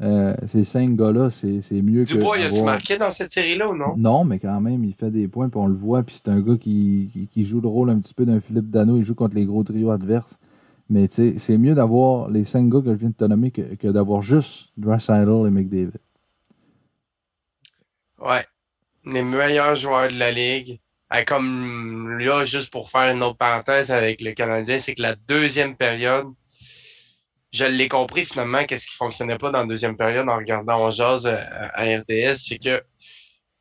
Euh, 0.00 0.34
ces 0.46 0.64
cinq 0.64 0.96
gars-là, 0.96 1.30
c'est 1.30 1.60
c'est 1.60 1.80
mieux 1.82 2.04
que. 2.04 2.14
Dubois, 2.14 2.38
il 2.38 2.44
a-tu 2.44 2.54
avoir- 2.58 2.74
marqué 2.74 2.96
dans 2.98 3.10
cette 3.10 3.30
série-là 3.30 3.70
ou 3.70 3.76
non? 3.76 3.94
non, 3.96 4.24
mais 4.24 4.38
quand 4.40 4.60
même, 4.60 4.84
il 4.84 4.92
fait 4.94 5.10
des 5.10 5.28
points, 5.28 5.48
puis 5.48 5.60
on 5.60 5.66
le 5.68 5.74
voit. 5.74 6.02
Puis 6.02 6.16
c'est 6.16 6.28
un 6.30 6.40
gars 6.40 6.56
qui, 6.56 7.10
qui, 7.12 7.26
qui 7.28 7.44
joue 7.44 7.60
le 7.60 7.68
rôle 7.68 7.90
un 7.90 7.98
petit 7.98 8.14
peu 8.14 8.24
d'un 8.24 8.40
Philippe 8.40 8.70
Dano. 8.70 8.96
Il 8.96 9.04
joue 9.04 9.14
contre 9.14 9.34
les 9.36 9.44
gros 9.46 9.62
trios 9.62 9.90
adverses. 9.90 10.38
Mais 10.90 11.08
c'est 11.08 11.58
mieux 11.58 11.74
d'avoir 11.74 12.28
les 12.28 12.44
cinq 12.44 12.68
gars 12.68 12.80
que 12.80 12.90
je 12.90 12.98
viens 12.98 13.08
de 13.08 13.14
te 13.14 13.24
nommer 13.24 13.50
que, 13.50 13.74
que 13.74 13.88
d'avoir 13.88 14.22
juste 14.22 14.72
Draisaitl 14.76 15.46
et 15.46 15.50
McDavid. 15.50 15.92
Ouais. 18.18 18.44
Les 19.06 19.22
meilleurs 19.22 19.74
joueurs 19.74 20.08
de 20.08 20.18
la 20.18 20.30
ligue. 20.30 20.80
Ah, 21.10 21.24
comme 21.24 22.18
là, 22.18 22.44
juste 22.44 22.72
pour 22.72 22.90
faire 22.90 23.14
une 23.14 23.22
autre 23.22 23.36
parenthèse 23.36 23.90
avec 23.92 24.20
le 24.20 24.32
Canadien, 24.32 24.78
c'est 24.78 24.94
que 24.94 25.02
la 25.02 25.14
deuxième 25.14 25.76
période, 25.76 26.26
je 27.52 27.64
l'ai 27.64 27.88
compris 27.88 28.24
finalement, 28.24 28.64
qu'est-ce 28.64 28.86
qui 28.86 28.96
fonctionnait 28.96 29.38
pas 29.38 29.50
dans 29.52 29.60
la 29.60 29.66
deuxième 29.66 29.96
période 29.96 30.28
en 30.28 30.36
regardant 30.36 30.86
On 30.86 30.90
Jase 30.90 31.26
euh, 31.26 31.38
à 31.74 31.84
RDS, 31.84 32.36
c'est 32.36 32.58
que 32.58 32.82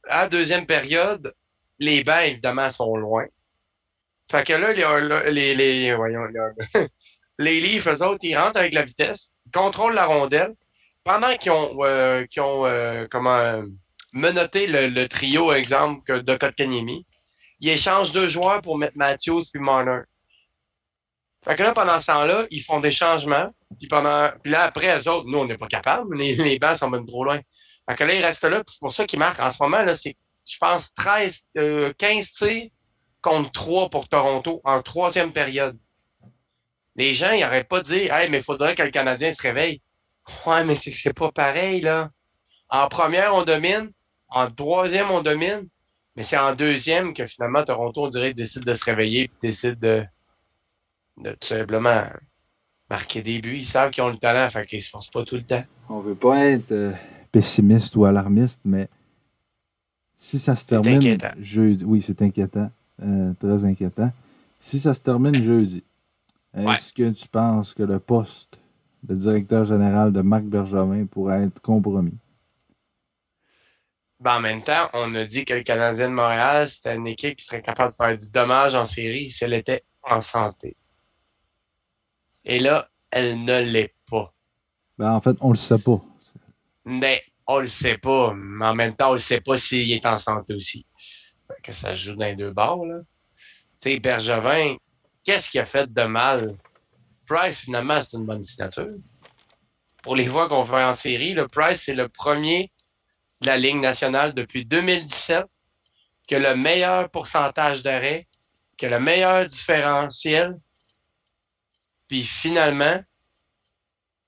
à 0.10 0.24
la 0.24 0.28
deuxième 0.30 0.66
période, 0.66 1.34
les 1.80 2.04
bancs, 2.04 2.25
évidemment, 2.25 2.70
sont 2.70 2.96
loin. 2.96 3.25
Fait 4.31 4.46
que 4.46 4.54
là, 4.54 4.74
les, 4.74 5.31
les, 5.31 5.56
les, 5.56 5.94
voyons, 5.94 6.24
les, 6.25 6.88
les 7.40 7.62
Leafs, 7.62 7.88
eux 7.88 8.04
autres, 8.04 8.20
ils 8.22 8.38
rentrent 8.38 8.60
avec 8.60 8.74
la 8.74 8.86
vitesse, 8.86 9.32
ils 9.46 9.52
contrôlent 9.52 9.94
la 9.94 10.06
rondelle, 10.06 10.54
pendant 11.04 11.36
qu'ils 11.38 11.52
ont, 11.52 11.76
euh, 11.84 12.26
ont 12.38 12.66
euh, 12.66 13.08
comment, 13.10 13.38
euh, 13.38 13.64
menotté 14.14 14.68
le, 14.68 15.08
trio, 15.08 15.52
exemple, 15.52 16.24
de 16.24 16.36
Kotkaniemi, 16.36 17.06
ils 17.60 17.70
échangent 17.70 18.12
deux 18.12 18.28
joueurs 18.28 18.62
pour 18.62 18.78
mettre 18.78 18.98
Matthews 18.98 19.44
puis 19.52 19.62
Marner. 19.62 20.02
Fait 21.44 21.56
que 21.56 21.64
là, 21.64 21.74
pendant 21.74 22.00
ce 22.00 22.08
temps-là, 22.08 22.46
ils 22.52 22.62
font 22.62 22.80
des 22.80 22.92
changements. 22.92 23.50
Puis 23.78 23.88
pendant, 23.88 24.30
puis 24.42 24.52
là, 24.52 24.64
après, 24.64 24.98
eux 24.98 25.10
autres, 25.10 25.28
nous, 25.28 25.40
on 25.40 25.46
n'est 25.46 25.58
pas 25.58 25.68
capables. 25.68 26.16
Les, 26.16 26.36
les 26.36 26.60
bancs 26.60 26.78
sont 26.78 26.90
même 26.90 27.06
trop 27.06 27.25
loin. 27.25 27.42
Fait 27.90 27.96
que 27.96 28.04
là, 28.06 28.13
ils 28.13 28.24
restent 28.24 28.44
là. 28.44 28.63
puis 28.63 28.74
c'est 28.74 28.80
pour 28.80 28.94
ça 28.94 29.06
qu'ils 29.06 29.20
marquent 29.20 29.42
en 29.42 29.52
ce 29.52 29.62
moment, 29.62 29.82
là, 29.82 29.94
c'est, 29.94 30.16
je 30.46 30.58
pense, 30.58 30.94
13, 30.94 31.42
euh, 31.58 31.94
15 31.98 32.32
tirs 32.32 32.70
contre 33.22 33.52
3 33.52 33.90
pour 33.90 34.08
Toronto 34.08 34.62
en 34.63 34.82
troisième 34.82 35.34
période. 35.34 35.78
Les 36.96 37.14
gens, 37.14 37.32
ils 37.32 37.40
n'arrêtent 37.40 37.68
pas 37.68 37.82
de 37.82 37.86
dire, 37.86 38.14
hey, 38.14 38.30
mais 38.30 38.38
il 38.38 38.44
faudrait 38.44 38.76
que 38.76 38.84
le 38.84 38.92
Canadien 38.92 39.32
se 39.32 39.42
réveille. 39.42 39.82
Ouais, 40.46 40.64
mais 40.64 40.76
c'est 40.76 40.92
que 40.92 40.98
c'est 40.98 41.14
pas 41.14 41.32
pareil, 41.32 41.82
là. 41.82 42.12
En 42.70 42.88
première, 42.88 43.36
on 43.36 43.44
domine. 43.44 43.92
En 44.30 44.50
troisième, 44.50 45.12
on 45.12 45.22
domine. 45.22 45.68
Mais 46.16 46.24
c'est 46.24 46.38
en 46.38 46.56
deuxième 46.56 47.14
que 47.14 47.26
finalement, 47.26 47.64
Toronto, 47.64 48.06
on 48.06 48.08
dirait, 48.08 48.34
décide 48.34 48.64
de 48.64 48.74
se 48.74 48.86
réveiller 48.86 49.24
et 49.24 49.32
décide 49.42 49.80
de, 49.80 50.04
de 51.18 51.32
tout 51.32 51.48
simplement 51.48 52.06
marquer 52.90 53.22
des 53.22 53.42
buts. 53.42 53.58
Ils 53.58 53.66
savent 53.66 53.92
qu'ils 53.92 54.04
ont 54.04 54.10
le 54.10 54.18
talent, 54.18 54.50
fait 54.50 54.66
qu'ils 54.66 54.82
se 54.82 54.90
forcent 54.90 55.10
pas 55.10 55.24
tout 55.24 55.36
le 55.36 55.44
temps. 55.44 55.64
On 55.90 56.00
veut 56.00 56.16
pas 56.16 56.46
être 56.46 56.72
euh, 56.72 56.92
pessimiste 57.32 57.96
ou 57.96 58.06
alarmiste, 58.06 58.62
mais 58.64 58.88
si 60.16 60.40
ça 60.40 60.56
se 60.56 60.66
termine 60.66 60.98
inquiétant. 60.98 61.34
jeudi, 61.40 61.84
oui, 61.84 62.02
c'est 62.02 62.22
inquiétant, 62.22 62.72
euh, 63.02 63.34
très 63.40 63.66
inquiétant. 63.66 64.12
Si 64.60 64.80
ça 64.80 64.94
se 64.94 65.02
termine 65.02 65.36
jeudi, 65.44 65.84
est-ce 66.55 66.93
que 66.93 67.10
tu 67.12 67.27
penses 67.27 67.74
que 67.74 67.83
le 67.83 68.00
poste 68.00 68.57
de 69.03 69.15
directeur 69.15 69.65
général 69.65 70.13
de 70.13 70.22
Marc 70.22 70.43
Bergevin 70.43 71.05
pourrait 71.05 71.43
être 71.43 71.62
compromis? 71.62 72.17
Ben, 74.19 74.38
en 74.38 74.39
même 74.39 74.63
temps, 74.63 74.89
on 74.93 75.13
a 75.15 75.25
dit 75.25 75.43
que 75.43 75.53
le 75.53 75.63
Canadien 75.63 76.10
de 76.10 76.13
Montréal, 76.13 76.67
c'était 76.69 76.95
une 76.95 77.07
équipe 77.07 77.36
qui 77.36 77.45
serait 77.45 77.62
capable 77.62 77.91
de 77.91 77.95
faire 77.98 78.17
du 78.17 78.31
dommage 78.31 78.74
en 78.74 78.86
série 78.86 79.29
si 79.29 79.43
elle 79.43 79.53
était 79.53 79.83
en 80.01 80.22
santé. 80.22 80.77
Et 82.45 82.60
là, 82.60 82.89
elle 83.12 83.43
ne 83.43 83.62
l'est 83.62 83.93
pas. 84.10 84.33
Ben, 84.98 85.12
en 85.12 85.19
fait, 85.19 85.36
on 85.41 85.50
le 85.50 85.57
sait 85.57 85.77
pas. 85.77 86.00
Mais 86.86 87.22
on 87.48 87.60
le 87.60 87.67
sait 87.67 87.98
pas. 87.98 88.33
Mais 88.33 88.65
en 88.65 88.75
même 88.75 88.95
temps, 88.95 89.10
on 89.10 89.13
le 89.13 89.19
sait 89.19 89.41
pas 89.41 89.57
s'il 89.57 89.91
est 89.91 90.05
en 90.05 90.17
santé 90.17 90.53
aussi. 90.53 90.86
Que 91.62 91.74
ça 91.74 91.95
se 91.95 92.12
joue 92.12 92.15
dans 92.15 92.25
les 92.25 92.36
deux 92.36 92.51
bords, 92.51 92.86
là. 92.86 93.00
Tu 93.81 93.91
sais, 93.91 94.00
Bergevin, 94.00 94.77
qu'est-ce 95.24 95.50
qu'il 95.50 95.62
a 95.62 95.65
fait 95.65 95.92
de 95.92 96.03
mal? 96.03 96.58
Price, 97.27 97.62
finalement, 97.62 98.01
c'est 98.01 98.13
une 98.18 98.25
bonne 98.25 98.44
signature. 98.44 98.96
Pour 100.03 100.15
les 100.15 100.27
voix 100.27 100.50
qu'on 100.50 100.65
fait 100.65 100.84
en 100.84 100.94
série, 100.94 101.34
le 101.34 101.48
Price, 101.48 101.84
c'est 101.84 101.96
le 101.96 102.10
premier 102.10 102.72
de 103.42 103.48
la 103.48 103.58
Ligue 103.58 103.77
nationale 103.77 104.34
depuis 104.34 104.65
2017 104.65 105.46
qui 106.27 106.36
a 106.36 106.39
le 106.39 106.56
meilleur 106.56 107.10
pourcentage 107.10 107.84
d'arrêt, 107.84 108.27
qui 108.77 108.86
a 108.86 108.89
le 108.89 109.00
meilleur 109.00 109.48
différentiel. 109.48 110.58
Puis 112.08 112.24
finalement, 112.24 113.01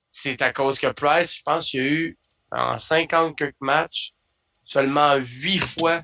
c'est 0.09 0.41
à 0.41 0.51
cause 0.51 0.79
que 0.79 0.87
Price, 0.87 1.35
je 1.35 1.41
pense 1.43 1.69
qu'il 1.69 1.81
y 1.81 1.83
a 1.83 1.91
eu 1.91 2.17
en 2.51 2.77
50 2.77 3.37
quelques 3.37 3.55
matchs, 3.59 4.13
seulement 4.63 5.15
8 5.15 5.59
fois 5.59 6.03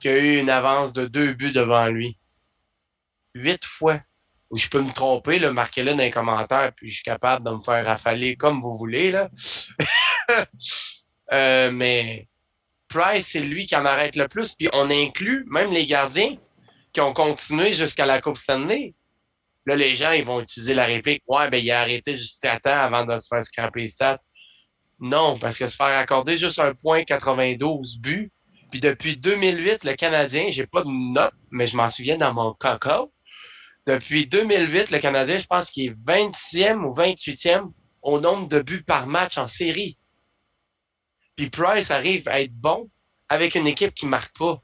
qu'il 0.00 0.10
y 0.10 0.14
a 0.14 0.18
eu 0.18 0.38
une 0.38 0.50
avance 0.50 0.92
de 0.92 1.06
deux 1.06 1.32
buts 1.32 1.52
devant 1.52 1.86
lui. 1.86 2.18
8 3.34 3.64
fois. 3.64 4.00
ou 4.50 4.58
je 4.58 4.68
peux 4.68 4.82
me 4.82 4.92
tromper, 4.92 5.38
marquez-le 5.50 5.92
dans 5.92 5.98
les 5.98 6.10
commentaires, 6.10 6.72
puis 6.76 6.90
je 6.90 6.96
suis 6.96 7.04
capable 7.04 7.46
de 7.46 7.52
me 7.52 7.62
faire 7.62 7.84
rafaler 7.86 8.36
comme 8.36 8.60
vous 8.60 8.76
voulez. 8.76 9.10
Là. 9.10 9.30
Euh, 11.32 11.70
mais 11.70 12.28
Price, 12.92 13.28
c'est 13.28 13.40
lui 13.40 13.64
qui 13.64 13.74
en 13.74 13.86
arrête 13.86 14.16
le 14.16 14.28
plus. 14.28 14.54
Puis 14.54 14.68
on 14.74 14.90
inclut 14.90 15.46
même 15.48 15.72
les 15.72 15.86
gardiens 15.86 16.36
qui 16.92 17.00
ont 17.00 17.14
continué 17.14 17.72
jusqu'à 17.72 18.04
la 18.04 18.20
Coupe 18.20 18.36
Stanley. 18.36 18.94
Là, 19.64 19.76
les 19.76 19.94
gens, 19.94 20.12
ils 20.12 20.24
vont 20.24 20.40
utiliser 20.40 20.74
la 20.74 20.84
réplique. 20.84 21.22
Ouais, 21.26 21.48
ben, 21.48 21.56
il 21.56 21.70
a 21.70 21.80
arrêté 21.80 22.14
juste 22.14 22.44
à 22.44 22.60
temps 22.60 22.70
avant 22.70 23.06
de 23.06 23.16
se 23.16 23.28
faire 23.28 23.42
scraper 23.42 23.80
les 23.80 23.88
stats. 23.88 24.18
Non, 25.00 25.38
parce 25.38 25.58
que 25.58 25.66
se 25.66 25.76
faire 25.76 25.86
accorder 25.86 26.36
juste 26.36 26.58
un 26.58 26.74
point 26.74 27.04
92 27.04 27.98
buts. 27.98 28.30
Puis 28.70 28.80
depuis 28.80 29.16
2008, 29.16 29.84
le 29.84 29.94
Canadien, 29.94 30.46
j'ai 30.50 30.66
pas 30.66 30.82
de 30.82 30.90
note, 30.90 31.34
mais 31.50 31.66
je 31.66 31.76
m'en 31.76 31.88
souviens 31.88 32.18
dans 32.18 32.34
mon 32.34 32.54
coco. 32.54 33.12
Depuis 33.86 34.26
2008, 34.26 34.90
le 34.90 34.98
Canadien, 34.98 35.38
je 35.38 35.46
pense 35.46 35.70
qu'il 35.70 35.90
est 35.90 35.94
26e 36.06 36.84
ou 36.84 36.94
28e 36.94 37.70
au 38.02 38.20
nombre 38.20 38.48
de 38.48 38.60
buts 38.60 38.84
par 38.84 39.06
match 39.06 39.38
en 39.38 39.46
série. 39.46 39.96
Puis 41.36 41.50
Price 41.50 41.90
arrive 41.90 42.28
à 42.28 42.40
être 42.40 42.54
bon 42.54 42.88
avec 43.28 43.54
une 43.54 43.66
équipe 43.66 43.94
qui 43.94 44.06
marque 44.06 44.36
pas. 44.38 44.62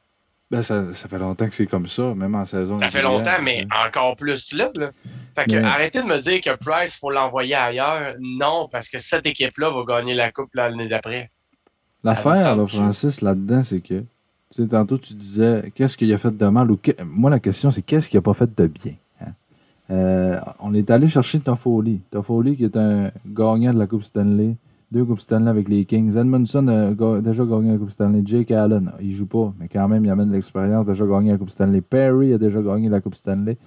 Ben, 0.50 0.62
ça, 0.62 0.94
ça 0.94 1.08
fait 1.08 1.18
longtemps 1.18 1.46
que 1.46 1.54
c'est 1.54 1.66
comme 1.66 1.86
ça, 1.86 2.14
même 2.14 2.34
en 2.34 2.44
saison. 2.46 2.78
Ça 2.80 2.90
fait 2.90 3.02
longtemps, 3.02 3.42
mais 3.42 3.66
encore 3.86 4.16
plus 4.16 4.52
là. 4.54 4.70
là. 4.76 4.92
Fait 5.34 5.46
que 5.46 5.56
arrêtez 5.62 6.02
de 6.02 6.06
me 6.06 6.18
dire 6.18 6.40
que 6.40 6.56
Price, 6.56 6.96
faut 6.96 7.10
l'envoyer 7.10 7.54
ailleurs. 7.54 8.14
Non, 8.20 8.68
parce 8.70 8.88
que 8.88 8.98
cette 8.98 9.26
équipe-là 9.26 9.70
va 9.70 9.84
gagner 9.84 10.14
la 10.14 10.32
Coupe 10.32 10.54
l'année 10.54 10.88
d'après. 10.88 11.30
L'affaire, 12.02 12.56
là, 12.56 12.66
Francis, 12.66 13.20
là-dedans, 13.20 13.62
c'est 13.62 13.80
que, 13.80 14.00
tu 14.00 14.06
sais, 14.50 14.68
tantôt, 14.68 14.96
tu 14.96 15.12
disais, 15.14 15.70
qu'est-ce 15.74 15.96
qu'il 15.98 16.12
a 16.14 16.18
fait 16.18 16.34
de 16.34 16.46
mal 16.46 16.70
ou 16.70 16.78
moi, 17.04 17.30
la 17.30 17.40
question, 17.40 17.70
c'est 17.70 17.82
qu'est-ce 17.82 18.08
qu'il 18.08 18.18
a 18.18 18.22
pas 18.22 18.34
fait 18.34 18.52
de 18.54 18.66
bien? 18.66 18.94
Euh, 19.90 20.38
on 20.60 20.74
est 20.74 20.90
allé 20.90 21.08
chercher 21.08 21.40
Toffoli. 21.40 22.00
Toffoli, 22.10 22.56
qui 22.56 22.64
est 22.64 22.76
un 22.76 23.10
gagnant 23.26 23.72
de 23.72 23.78
la 23.78 23.86
Coupe 23.86 24.04
Stanley 24.04 24.56
deux 24.90 25.04
Coupes 25.04 25.20
Stanley 25.20 25.50
avec 25.50 25.68
les 25.68 25.84
Kings. 25.84 26.16
Edmondson 26.16 26.66
a 26.68 27.20
déjà 27.20 27.44
gagné 27.44 27.72
la 27.72 27.78
Coupe 27.78 27.90
Stanley. 27.90 28.22
Jake 28.24 28.50
Allen, 28.50 28.90
il 29.00 29.12
joue 29.12 29.26
pas, 29.26 29.52
mais 29.58 29.68
quand 29.68 29.86
même, 29.88 30.04
il 30.04 30.10
amène 30.10 30.32
l'expérience. 30.32 30.86
déjà 30.86 31.06
gagné 31.06 31.32
la 31.32 31.38
Coupe 31.38 31.50
Stanley. 31.50 31.80
Perry 31.80 32.32
a 32.32 32.38
déjà 32.38 32.62
gagné 32.62 32.88
la 32.88 33.00
Coupe 33.00 33.14
Stanley. 33.14 33.58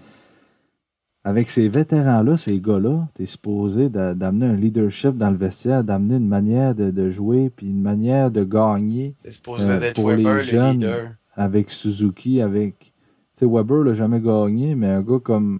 Avec 1.24 1.52
ces 1.52 1.70
vétérans-là, 1.70 2.38
ces 2.38 2.60
gars-là, 2.60 3.08
tu 3.16 3.24
es 3.24 3.26
supposé 3.28 3.90
d'amener 3.90 4.48
un 4.48 4.56
leadership 4.56 5.16
dans 5.16 5.30
le 5.30 5.38
vestiaire, 5.38 5.84
d'amener 5.84 6.16
une 6.16 6.28
manière 6.28 6.74
de, 6.74 7.12
jouer, 7.12 7.52
puis 7.56 7.68
une 7.68 7.82
manière 7.82 8.32
de 8.32 8.44
gagner 8.44 9.14
euh, 9.28 9.94
pour 9.94 10.12
les 10.12 10.42
jeunes. 10.42 11.14
avec 11.36 11.70
Suzuki, 11.70 12.42
avec. 12.42 12.80
Tu 12.80 12.92
sais, 13.34 13.46
Weber 13.46 13.84
l'a 13.84 13.94
jamais 13.94 14.20
gagné, 14.20 14.74
mais 14.74 14.88
un 14.88 15.02
gars 15.04 15.20
comme 15.24 15.60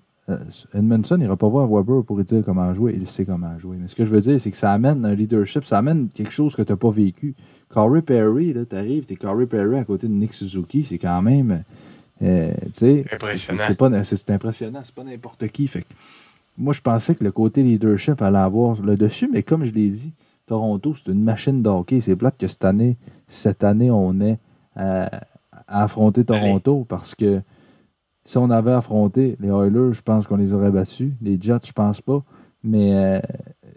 Edmondson 0.74 1.18
n'ira 1.18 1.36
pas 1.36 1.48
voir 1.48 1.68
Weber 1.68 2.04
pour 2.04 2.18
lui 2.18 2.24
dire 2.24 2.44
comment 2.46 2.74
jouer. 2.74 2.96
Il 3.00 3.08
sait 3.08 3.26
comment 3.26 3.58
jouer. 3.60 3.78
Mais 3.80 3.88
ce 3.88 3.96
que 3.96 4.06
je 4.06 4.12
veux 4.12 4.22
dire, 4.22 4.40
c'est 4.40 4.52
que 4.52 4.58
ça 4.58 4.72
amène 4.72 5.06
un 5.06 5.14
leadership, 5.14 5.66
ça 5.66 5.78
amène 5.78 6.10
quelque 6.14 6.32
chose 6.32 6.56
que 6.56 6.62
tu 6.62 6.72
n'as 6.72 6.78
pas 6.78 6.92
vécu. 6.92 7.36
Corey 7.70 8.02
Perry, 8.02 8.54
tu 8.70 8.76
arrives, 8.76 9.06
tu 9.06 9.14
es 9.14 9.16
Corey 9.16 9.46
Perry 9.46 9.78
à 9.78 9.84
côté 9.84 10.08
de 10.08 10.14
Nick 10.14 10.34
Suzuki, 10.34 10.84
c'est 10.84 10.98
quand 10.98 11.22
même. 11.22 11.64
Euh, 12.22 12.52
impressionnant. 12.84 13.64
C'est 14.04 14.30
impressionnant, 14.30 14.82
c'est 14.84 14.94
pas 14.94 15.04
n'importe 15.04 15.48
qui. 15.48 15.68
Fait 15.68 15.86
moi, 16.58 16.74
je 16.74 16.82
pensais 16.82 17.16
que 17.16 17.24
le 17.24 17.32
côté 17.32 17.64
leadership 17.64 18.22
allait 18.22 18.38
avoir 18.38 18.82
le 18.82 18.98
dessus, 18.98 19.30
mais 19.32 19.42
comme 19.42 19.64
je 19.64 19.72
l'ai 19.72 19.90
dit, 19.90 20.14
Toronto, 20.46 20.94
c'est 20.94 21.12
une 21.12 21.24
machine 21.24 21.64
d'hockey. 21.64 22.02
C'est 22.02 22.16
plate 22.16 22.38
que 22.38 22.48
cette 22.48 22.66
année, 22.66 22.98
cette 23.28 23.64
année, 23.64 23.90
on 23.90 24.20
est 24.22 24.38
à 24.76 25.10
affronter 25.68 26.24
Toronto 26.24 26.86
parce 26.88 27.16
que 27.16 27.42
si 28.26 28.38
on 28.38 28.50
avait 28.50 28.72
affronté 28.72 29.36
les 29.40 29.50
Oilers, 29.50 29.94
je 29.94 30.02
pense 30.02 30.28
qu'on 30.28 30.38
les 30.38 30.54
aurait 30.54 30.72
battus. 30.72 31.12
Les 31.22 31.38
Jets, 31.40 31.68
je 31.68 31.72
pense 31.72 32.02
pas. 32.02 32.24
Mais 32.64 32.94
euh, 32.94 33.20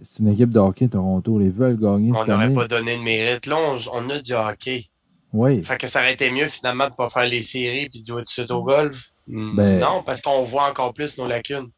c'est 0.03 0.21
une 0.21 0.29
équipe 0.29 0.51
de 0.51 0.59
hockey 0.59 0.89
Toronto. 0.89 1.41
Ils 1.41 1.51
veulent 1.51 1.79
gagner 1.79 2.13
on 2.15 2.25
n'aurait 2.25 2.53
pas 2.53 2.69
donné 2.69 2.99
de 2.99 3.03
mérite. 3.03 3.47
Là, 3.47 3.57
on, 3.93 4.11
a 4.11 4.19
du 4.21 4.35
hockey. 4.35 4.87
Oui. 5.33 5.63
Fait 5.63 5.79
que 5.79 5.87
ça 5.87 6.01
aurait 6.01 6.13
été 6.13 6.31
mieux 6.31 6.49
finalement 6.49 6.85
de 6.85 6.91
ne 6.91 6.97
pas 6.97 7.09
faire 7.09 7.27
les 7.27 7.43
séries 7.43 7.89
et 7.93 8.03
de 8.03 8.07
jouer 8.07 8.23
tout 8.23 8.27
de 8.27 8.29
suite 8.29 8.51
au 8.51 8.63
golf. 8.63 9.13
Hmm, 9.27 9.57
ben, 9.57 9.81
non, 9.81 10.03
parce 10.05 10.21
qu'on 10.21 10.45
voit 10.45 10.69
encore 10.69 10.93
plus 10.93 11.17
nos 11.17 11.27
lacunes. 11.27 11.71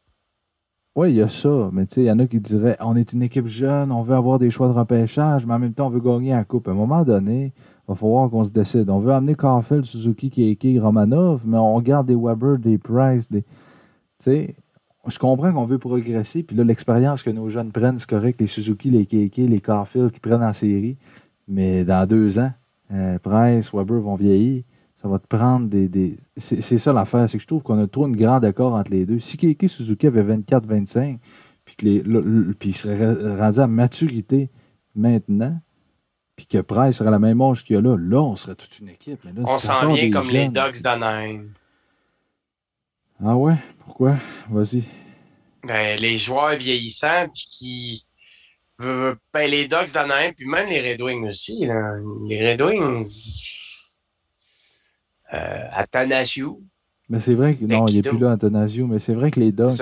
Oui, 0.95 1.11
il 1.11 1.17
y 1.17 1.21
a 1.21 1.29
ça. 1.29 1.69
Mais 1.71 1.85
tu 1.85 1.95
sais, 1.95 2.01
il 2.01 2.07
y 2.07 2.11
en 2.11 2.19
a 2.19 2.27
qui 2.27 2.41
diraient 2.41 2.75
on 2.81 2.95
est 2.97 3.13
une 3.13 3.21
équipe 3.21 3.47
jeune, 3.47 3.91
on 3.91 4.01
veut 4.01 4.15
avoir 4.15 4.39
des 4.39 4.49
choix 4.49 4.67
de 4.67 4.73
repêchage, 4.73 5.45
mais 5.45 5.53
en 5.53 5.59
même 5.59 5.73
temps, 5.73 5.87
on 5.87 5.89
veut 5.89 6.01
gagner 6.01 6.31
la 6.31 6.43
coupe. 6.43 6.67
À 6.67 6.71
un 6.71 6.73
moment 6.73 7.03
donné, 7.03 7.53
va 7.87 7.95
falloir 7.95 8.29
qu'on 8.29 8.43
se 8.43 8.51
décide. 8.51 8.89
On 8.89 8.99
veut 8.99 9.13
amener 9.13 9.35
Carfield, 9.35 9.85
Suzuki, 9.85 10.29
Keiki, 10.29 10.79
Romanov, 10.79 11.47
mais 11.47 11.57
on 11.57 11.79
garde 11.81 12.07
des 12.07 12.15
Weber, 12.15 12.57
des 12.57 12.77
Price, 12.77 13.31
des. 13.31 13.41
Tu 13.43 13.47
sais, 14.17 14.55
je 15.07 15.19
comprends 15.19 15.53
qu'on 15.53 15.65
veut 15.65 15.77
progresser, 15.77 16.43
puis 16.43 16.55
là, 16.55 16.63
l'expérience 16.63 17.23
que 17.23 17.29
nos 17.29 17.49
jeunes 17.49 17.71
prennent, 17.71 17.97
c'est 17.97 18.09
correct, 18.09 18.41
les 18.41 18.47
Suzuki, 18.47 18.89
les 18.89 19.05
Keiki, 19.05 19.47
les 19.47 19.61
Carfield 19.61 20.11
qui 20.11 20.19
prennent 20.19 20.43
en 20.43 20.53
série, 20.53 20.97
mais 21.47 21.85
dans 21.85 22.05
deux 22.07 22.39
ans, 22.39 22.51
euh, 22.91 23.17
Price, 23.19 23.73
Weber 23.73 24.01
vont 24.01 24.15
vieillir. 24.15 24.63
Ça 24.97 25.07
va 25.07 25.19
te 25.19 25.27
prendre 25.27 25.67
des. 25.67 26.17
C'est 26.37 26.79
ça 26.79 26.91
l'affaire, 26.91 27.29
c'est 27.29 27.37
que 27.37 27.43
je 27.43 27.47
trouve 27.47 27.61
qu'on 27.61 27.79
a 27.79 27.87
trop 27.87 28.07
une 28.07 28.15
grande 28.15 28.43
accord 28.43 28.73
entre 28.73 28.89
les 28.89 29.05
deux. 29.05 29.19
Si 29.19 29.37
Keiki 29.37 29.69
Suzuki 29.69 30.07
avait 30.07 30.23
24-25, 30.23 31.19
puis 31.63 31.75
qu'il 31.75 32.75
serait 32.75 33.35
rendu 33.37 33.59
à 33.59 33.67
maturité 33.67 34.49
maintenant, 34.95 35.59
puis 36.37 36.45
que 36.45 36.59
Price 36.59 36.95
serait 36.95 37.11
la 37.11 37.19
même 37.19 37.41
âge 37.41 37.65
qu'il 37.65 37.75
y 37.75 37.79
a 37.79 37.81
là, 37.81 37.97
là, 37.97 38.21
on 38.21 38.35
serait 38.35 38.55
toute 38.55 38.79
une 38.79 38.89
équipe. 38.89 39.19
Mais 39.25 39.33
là, 39.33 39.41
on 39.43 39.59
s'en 39.59 39.91
vient 39.91 40.11
comme 40.11 40.29
les 40.29 40.47
Dogs 40.47 40.81
d'Anaheim. 40.81 41.47
Ah 43.21 43.35
ouais? 43.35 43.55
Pourquoi? 43.83 44.17
Vas-y. 44.49 44.83
Ben, 45.63 45.99
les 45.99 46.17
joueurs 46.17 46.55
vieillissants, 46.55 47.27
puis 47.33 47.47
qui. 47.49 48.05
Ben, 48.79 49.17
les 49.49 49.67
Dogs 49.67 49.91
d'Anaheim, 49.91 50.31
puis 50.37 50.45
même 50.45 50.69
les 50.69 50.93
Red 50.93 51.01
Wings 51.01 51.27
aussi. 51.27 51.67
Les 52.27 52.51
Red 52.51 52.61
Wings. 52.61 53.57
Euh, 55.33 55.67
Athanasiou. 55.73 56.63
Mais 57.09 57.19
c'est 57.19 57.33
vrai 57.33 57.55
que. 57.55 57.65
Non, 57.65 57.87
il 57.87 57.95
n'est 57.95 58.01
plus 58.03 58.19
là, 58.19 58.33
Athanasiou, 58.33 58.85
mais 58.85 58.99
c'est 58.99 59.15
vrai 59.15 59.31
que 59.31 59.39
les 59.39 59.51
Dogs. 59.51 59.81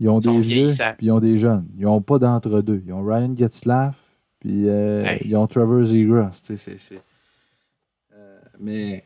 Ils 0.00 0.08
ont 0.08 0.18
des 0.18 0.40
vieux, 0.40 0.72
puis 0.96 1.08
ils 1.08 1.10
ont 1.10 1.20
des 1.20 1.36
jeunes. 1.36 1.68
Ils 1.76 1.82
n'ont 1.82 2.00
pas 2.00 2.18
d'entre-deux. 2.18 2.82
Ils 2.86 2.94
ont 2.94 3.04
Ryan 3.04 3.36
Getzlaff, 3.36 3.94
puis 4.40 4.68
euh, 4.68 5.16
ils 5.22 5.36
ont 5.36 5.46
Trevor 5.46 5.84
Zegras. 5.84 6.50
Euh, 8.12 8.40
mais 8.58 9.04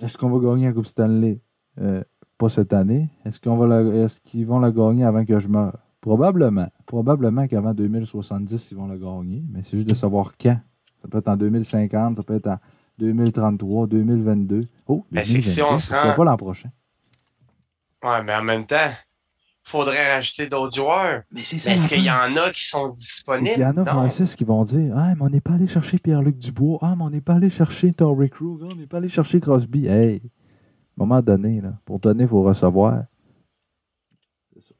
est-ce 0.00 0.16
qu'on 0.16 0.30
va 0.30 0.38
gagner 0.38 0.66
la 0.66 0.72
Coupe 0.72 0.86
Stanley? 0.86 1.40
Euh, 1.80 2.04
pas 2.36 2.48
cette 2.48 2.72
année. 2.72 3.08
Est-ce 3.24 3.40
qu'on 3.40 3.56
va 3.56 3.82
est-ce 3.82 4.20
qu'ils 4.20 4.46
vont 4.46 4.60
la 4.60 4.70
gagner 4.70 5.04
avant 5.04 5.24
que 5.24 5.38
je 5.38 5.48
meure? 5.48 5.78
Probablement. 6.00 6.68
Probablement 6.86 7.48
qu'avant 7.48 7.74
2070, 7.74 8.70
ils 8.70 8.76
vont 8.76 8.86
la 8.86 8.96
gagner. 8.96 9.42
Mais 9.50 9.62
c'est 9.64 9.76
juste 9.76 9.88
de 9.88 9.94
savoir 9.94 10.34
quand. 10.38 10.60
Ça 11.02 11.08
peut 11.08 11.18
être 11.18 11.28
en 11.28 11.36
2050, 11.36 12.16
ça 12.16 12.22
peut 12.22 12.36
être 12.36 12.48
en 12.48 12.58
2033, 12.98 13.86
2022. 13.86 14.68
Oh, 14.86 15.04
2022, 15.10 15.42
si 15.42 15.62
on 15.62 15.78
se 15.78 15.94
rend... 15.94 16.14
pas 16.14 16.24
l'an 16.24 16.36
prochain. 16.36 16.70
Ouais, 18.02 18.22
mais 18.22 18.34
en 18.34 18.42
même 18.42 18.66
temps, 18.66 18.90
faudrait 19.68 20.14
racheter 20.14 20.48
d'autres 20.48 20.76
joueurs. 20.76 21.22
Mais 21.30 21.42
c'est 21.42 21.58
ça. 21.58 21.72
Est-ce 21.72 21.88
qu'il 21.88 22.02
y 22.02 22.10
en 22.10 22.36
a 22.36 22.52
qui 22.52 22.64
sont 22.64 22.88
disponibles? 22.88 23.54
Il 23.56 23.60
y 23.60 23.64
en 23.64 23.76
a, 23.76 23.84
Francis, 23.84 24.34
qui 24.36 24.44
vont 24.44 24.64
dire 24.64 24.94
Ah, 24.96 25.14
mais 25.14 25.22
on 25.22 25.30
n'est 25.30 25.40
pas 25.40 25.52
allé 25.52 25.66
chercher 25.66 25.98
Pierre-Luc 25.98 26.38
Dubois. 26.38 26.78
Ah, 26.82 26.94
mais 26.96 27.04
on 27.04 27.10
n'est 27.10 27.20
pas 27.20 27.34
allé 27.34 27.50
chercher 27.50 27.92
Torrey 27.92 28.28
Krug. 28.28 28.62
on 28.62 28.74
n'est 28.74 28.86
pas 28.86 28.98
allé 28.98 29.08
chercher 29.08 29.40
Crosby. 29.40 29.86
Hey, 29.86 30.22
moment 30.96 31.22
donné, 31.22 31.60
là, 31.60 31.74
pour 31.84 32.00
donner, 32.00 32.24
il 32.24 32.28
faut 32.28 32.42
recevoir. 32.42 33.04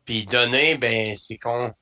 Puis 0.04 0.26
donner, 0.26 0.76
ben, 0.78 1.14
c'est 1.16 1.38
qu'on 1.38 1.72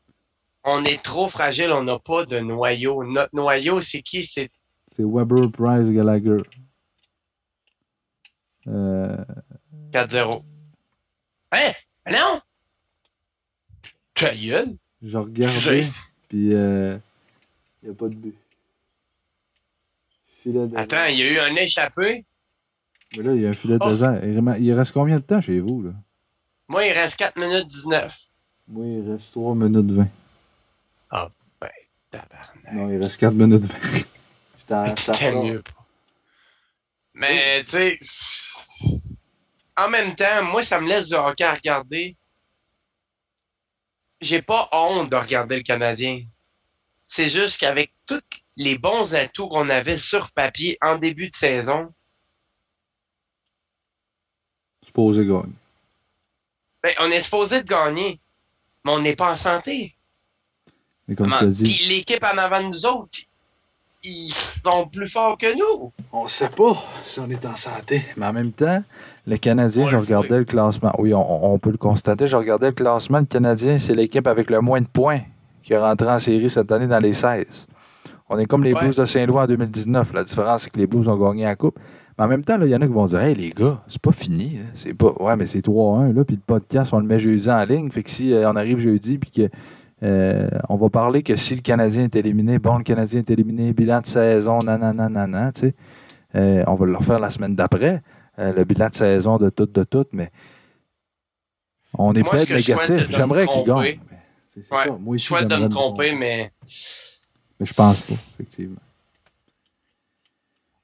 on 0.65 0.85
est 0.85 1.03
trop 1.03 1.29
fragile, 1.29 1.73
on 1.73 1.85
n'a 1.85 1.99
pas 1.99 2.27
de 2.27 2.41
noyau. 2.41 3.05
Notre 3.05 3.35
noyau, 3.35 3.81
c'est 3.81 4.03
qui? 4.03 4.25
C'est 4.25 4.51
c'est 4.93 5.05
Weber, 5.05 5.51
Price, 5.53 5.91
Gallagher. 5.91 6.39
Euh... 8.67 9.17
4-0. 9.93 10.43
Hein? 11.53 11.73
Non! 12.11 12.41
Ta 14.17 14.35
gueule. 14.35 14.77
Je 15.03 15.19
regardais, 15.19 15.87
puis 16.29 16.47
il 16.47 16.55
euh, 16.55 16.99
n'y 17.83 17.91
a 17.91 17.95
pas 17.95 18.09
de 18.09 18.15
but. 18.15 18.35
Filet 20.43 20.67
de 20.67 20.77
Attends, 20.77 21.05
il 21.07 21.19
y 21.19 21.23
a 21.23 21.31
eu 21.31 21.39
un 21.39 21.55
échappé? 21.55 22.25
Mais 23.17 23.23
là, 23.23 23.35
il 23.35 23.43
y 23.43 23.47
a 23.47 23.51
un 23.51 23.53
filet 23.53 23.77
oh. 23.79 23.95
de 23.95 24.61
Il 24.61 24.73
reste 24.73 24.93
combien 24.93 25.17
de 25.17 25.25
temps 25.25 25.41
chez 25.41 25.61
vous, 25.61 25.83
là? 25.83 25.91
Moi, 26.69 26.87
il 26.87 26.93
reste 26.93 27.17
4 27.17 27.39
minutes 27.39 27.69
19. 27.69 28.13
Moi, 28.69 28.87
il 28.87 29.11
reste 29.11 29.33
3 29.33 29.55
minutes 29.55 29.91
20. 29.93 30.09
Ah, 31.11 31.29
ben, 31.61 31.69
tabarnak. 32.11 32.73
Non, 32.73 32.91
il 32.91 33.01
reste 33.01 33.21
4 33.21 33.35
minutes 33.35 33.67
20. 33.67 34.87
J'étais 34.97 35.33
mieux 35.33 35.63
pas. 35.63 35.87
Mais, 37.15 37.63
tu 37.65 37.71
sais, 37.71 37.99
en 39.77 39.89
même 39.89 40.15
temps, 40.17 40.43
moi, 40.51 40.63
ça 40.63 40.81
me 40.81 40.89
laisse 40.89 41.09
du 41.09 41.15
hockey 41.15 41.45
à 41.45 41.55
regarder 41.55 42.17
j'ai 44.21 44.43
pas 44.43 44.69
honte 44.73 45.11
de 45.11 45.17
regarder 45.17 45.57
le 45.57 45.63
Canadien. 45.63 46.23
C'est 47.07 47.29
juste 47.29 47.59
qu'avec 47.59 47.93
tous 48.07 48.21
les 48.57 48.79
bons 48.79 49.15
atouts 49.15 49.49
qu'on 49.49 49.69
avait 49.69 49.99
sur 49.99 50.31
papier 50.33 50.79
en 50.83 50.97
début 50.97 51.29
de 51.29 51.35
saison. 51.35 51.93
Supposé 54.85 55.25
gagne. 55.27 55.53
Ben, 56.83 56.93
on 57.01 57.11
est 57.11 57.21
supposé 57.21 57.63
de 57.63 57.69
gagner, 57.69 58.21
mais 58.85 58.93
on 58.93 59.01
n'est 59.01 59.17
pas 59.17 59.33
en 59.33 59.37
santé. 59.37 59.95
Mais 61.09 61.15
comme 61.15 61.31
je 61.33 61.39
Comment- 61.39 61.51
dis, 61.51 61.63
Puis 61.65 61.87
l'équipe 61.87 62.25
en 62.25 62.39
avant 62.39 62.63
de 62.63 62.69
nous 62.69 62.87
autres, 62.87 63.19
ils 64.03 64.33
sont 64.33 64.89
plus 64.89 65.11
forts 65.11 65.37
que 65.39 65.53
nous. 65.57 65.93
on 66.13 66.29
sait 66.29 66.49
pas 66.49 66.77
si 67.05 67.19
on 67.21 67.29
est 67.31 67.45
en 67.45 67.57
santé. 67.57 68.03
Mais 68.17 68.27
en 68.27 68.33
même 68.33 68.53
temps, 68.53 68.83
le 69.27 69.37
Canadien, 69.37 69.85
On 69.85 69.87
je 69.89 69.97
le 69.97 70.03
regardais 70.03 70.39
le 70.39 70.45
classement. 70.45 70.93
Oui, 70.99 71.13
on, 71.15 71.53
on 71.55 71.59
peut 71.59 71.71
le 71.71 71.77
constater. 71.79 72.27
Je 72.27 72.37
regardais 72.37 72.69
le 72.69 72.73
classement. 72.75 73.19
Le 73.19 73.25
Canadien, 73.27 73.79
c'est 73.79 73.95
l'équipe 73.95 74.27
avec 74.27 74.51
le 74.51 74.61
moins 74.61 74.81
de 74.81 74.87
points 74.87 75.21
qui 75.63 75.73
est 75.73 75.79
rentré 75.79 76.09
en 76.09 76.19
série 76.19 76.49
cette 76.49 76.71
année 76.71 76.87
dans 76.87 76.99
les 77.01 77.13
16. 77.13 77.67
On 78.29 78.39
est 78.39 78.47
comme 78.47 78.63
les 78.65 78.73
Ouais. 78.73 78.81
Blues 78.81 78.97
de 78.97 79.05
Saint-Louis 79.05 79.39
en 79.39 79.47
2019. 79.47 80.13
La 80.13 80.25
différence, 80.25 80.63
c'est 80.63 80.71
que 80.71 80.79
les 80.79 80.87
Blues 80.87 81.09
ont 81.09 81.17
gagné 81.17 81.45
la 81.45 81.57
Coupe. 81.57 81.79
Mais 82.19 82.25
en 82.25 82.29
même 82.29 82.45
temps, 82.45 82.57
il 82.61 82.69
y 82.69 82.75
en 82.77 82.81
a 82.81 82.87
qui 82.87 82.93
vont 82.93 83.07
dire 83.07 83.21
Hey, 83.21 83.35
les 83.35 83.51
gars, 83.51 83.81
c'est 83.89 84.01
pas 84.01 84.13
fini. 84.13 84.59
C'est 84.75 84.95
pas. 84.95 85.13
Ouais, 85.21 85.37
mais 85.37 85.47
c'est 85.47 85.65
3-1. 85.65 86.13
Là, 86.15 86.25
puis 86.25 86.37
le 86.37 86.43
podcast, 86.47 86.93
on 86.93 86.99
le 87.01 87.07
met 87.07 87.19
jeudi 87.19 87.51
en 87.51 87.65
ligne. 87.65 87.91
Fait 87.91 88.03
que 88.03 88.11
si 88.11 88.33
euh, 88.33 88.51
on 88.51 88.57
arrive 88.57 88.79
jeudi, 88.79 89.19
puis 89.19 89.31
que. 89.31 89.49
euh, 90.03 90.49
on 90.69 90.77
va 90.77 90.89
parler 90.89 91.23
que 91.23 91.37
si 91.37 91.55
le 91.57 91.63
Canadien 91.63 92.05
est 92.05 92.17
éliminé, 92.17 92.59
bon, 92.59 92.79
le 92.79 92.85
Canadien 92.85 93.21
est 93.21 93.31
éliminé, 93.31 93.73
bilan 93.73 94.01
de 94.01 94.07
saison, 94.07 94.59
nanana, 94.61 94.93
nanana, 95.09 95.53
tu 95.53 95.61
sais. 95.63 95.75
Euh, 96.35 96.63
on 96.67 96.75
va 96.75 96.87
le 96.87 96.97
refaire 96.97 97.19
la 97.19 97.31
semaine 97.31 97.55
d'après, 97.55 98.03
euh, 98.39 98.53
le 98.53 98.65
bilan 98.65 98.89
de 98.89 98.95
saison 98.95 99.39
de 99.39 99.51
tout, 99.51 99.67
de 99.67 99.85
tout, 99.85 100.07
mais 100.13 100.31
on 101.95 102.13
est 102.15 102.23
peut-être 102.23 102.51
négatif. 102.51 103.11
J'aimerais 103.11 103.47
qu'il 103.47 103.65
gagne. 103.65 104.01
C'est 104.47 104.63
c'est 104.63 104.75
Ouais. 104.75 104.85
ça. 104.87 104.91
Moi 104.99 105.15
aussi, 105.15 105.25
Je 105.25 105.29
souhaite 105.29 105.49
de 105.49 105.57
me 105.57 105.69
tromper, 105.69 106.13
mais 106.13 106.51
mais 107.59 107.67
je 107.67 107.73
pense 107.75 108.07
pas, 108.09 108.15
effectivement. 108.15 108.81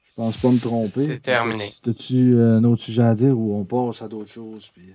Je 0.04 0.12
pense 0.16 0.36
pas 0.36 0.48
me 0.50 0.58
tromper. 0.60 1.06
C'est 1.06 1.22
terminé. 1.22 1.64
T'as-tu 1.82 2.34
euh, 2.34 2.58
un 2.58 2.64
autre 2.64 2.82
sujet 2.82 3.02
à 3.02 3.14
dire 3.14 3.38
ou 3.38 3.54
on 3.58 3.64
passe 3.64 4.02
à 4.02 4.08
d'autres 4.08 4.30
choses? 4.30 4.70
Puis... 4.74 4.92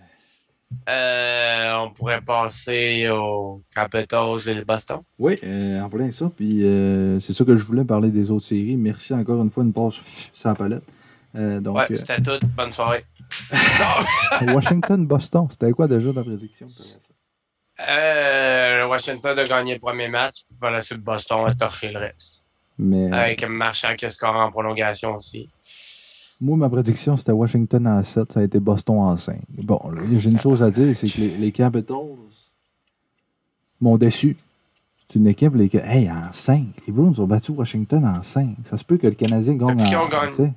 euh, 0.90 1.74
on 1.78 1.92
pourrait 1.92 2.22
passer 2.22 3.10
aux 3.10 3.64
Capitals 3.74 4.48
et 4.48 4.54
le 4.54 4.64
Boston. 4.64 5.00
Oui, 5.18 5.40
euh, 5.44 5.82
en 5.82 5.90
plein 5.90 6.12
ça. 6.12 6.30
Puis 6.36 6.64
euh, 6.64 7.20
c'est 7.20 7.34
ça 7.34 7.44
que 7.46 7.56
je 7.58 7.64
voulais 7.66 7.84
parler 7.86 8.12
des 8.12 8.30
autres 8.30 8.46
séries. 8.46 8.78
Merci 8.78 9.14
encore 9.16 9.42
une 9.42 9.50
fois, 9.50 9.64
une 9.64 9.74
passe 9.74 9.96
sans 10.34 10.54
palette. 10.54 10.84
Euh, 11.38 11.60
donc, 11.60 11.78
ouais, 11.78 11.88
euh, 11.92 11.96
c'était 11.96 12.22
tout. 12.22 12.40
Bonne 12.56 12.72
soirée. 12.72 13.06
Washington-Boston, 14.54 15.48
c'était 15.52 15.72
quoi 15.72 15.88
déjà 15.88 16.12
ta 16.14 16.24
prédiction? 16.24 16.68
Euh, 17.88 18.88
Washington 18.88 19.38
a 19.38 19.44
gagné 19.44 19.76
le 19.76 19.80
premier 19.80 20.08
match, 20.08 20.42
puis 20.48 20.58
voilà, 20.60 20.82
c'est 20.82 20.98
Boston 20.98 21.48
a 21.48 21.54
torché 21.54 21.92
le 21.92 22.00
reste. 22.00 22.44
Mais... 22.78 23.06
Euh, 23.06 23.14
Avec 23.14 23.48
Marchand 23.48 23.96
qui 23.96 24.06
a 24.06 24.10
score 24.10 24.36
en 24.36 24.52
prolongation 24.52 25.16
aussi. 25.16 25.50
Moi, 26.40 26.58
ma 26.58 26.70
prédiction, 26.70 27.18
c'était 27.18 27.32
Washington 27.32 27.88
en 27.88 28.04
7, 28.04 28.32
ça 28.32 28.40
a 28.40 28.44
été 28.44 28.60
Boston 28.60 28.98
en 29.00 29.18
5. 29.18 29.40
Bon, 29.50 29.80
j'ai 30.12 30.30
une 30.30 30.40
chose 30.40 30.62
à 30.62 30.70
dire, 30.70 30.96
c'est 30.96 31.10
que 31.10 31.20
les, 31.20 31.52
Capitals 31.52 31.98
m'ont 33.82 33.98
déçu. 33.98 34.38
C'est 35.08 35.16
une 35.18 35.28
équipe, 35.28 35.56
les 35.56 35.70
hey, 35.74 36.10
en 36.12 36.32
5. 36.32 36.64
Les 36.86 36.94
Bruins 36.94 37.14
ont 37.18 37.26
battu 37.26 37.52
Washington 37.52 38.06
en 38.06 38.22
5. 38.22 38.56
Ça 38.66 38.78
se 38.78 38.84
peut 38.84 38.98
que 38.98 39.08
le 39.08 39.16
Canadien 39.16 39.56
gagne 39.56 39.82
en 39.82 40.32
5. 40.32 40.54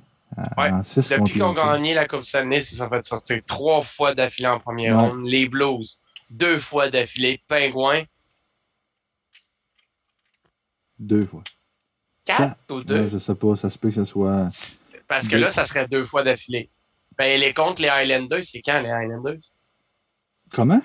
Ouais, 0.57 0.71
6 0.83 1.09
Depuis 1.09 1.33
qu'ils 1.33 1.43
ont 1.43 1.53
gagné 1.53 1.93
la 1.93 2.07
Coupe 2.07 2.21
Stanley, 2.21 2.57
ils 2.59 2.63
se 2.63 2.75
sont 2.77 2.87
fait 2.89 3.05
sortir 3.05 3.41
trois 3.45 3.81
fois 3.81 4.15
d'affilée 4.15 4.47
en 4.47 4.59
première 4.59 4.95
Ouais. 4.95 5.09
ronde. 5.09 5.25
Les 5.25 5.47
Blues, 5.49 5.97
deux 6.29 6.57
fois 6.57 6.89
d'affilée. 6.89 7.41
Pingouins, 7.47 8.03
Deux 10.99 11.21
fois. 11.25 11.43
quatre 12.23 12.55
ou 12.69 12.83
deux? 12.83 13.01
Ouais, 13.03 13.09
je 13.09 13.17
sais 13.17 13.35
pas, 13.35 13.55
ça 13.55 13.69
se 13.69 13.77
peut 13.77 13.89
que 13.89 13.95
ce 13.95 14.03
soit. 14.05 14.47
Parce 15.07 15.27
que 15.27 15.35
deux. 15.35 15.41
là, 15.41 15.49
ça 15.49 15.65
serait 15.65 15.87
deux 15.87 16.03
fois 16.05 16.23
d'affilée. 16.23 16.69
Ben, 17.17 17.39
les 17.39 17.53
contre 17.53 17.81
les 17.81 17.89
Highlanders, 17.89 18.43
c'est 18.43 18.61
quand 18.61 18.79
les 18.81 18.89
Highlanders? 18.89 19.39
Comment? 20.51 20.81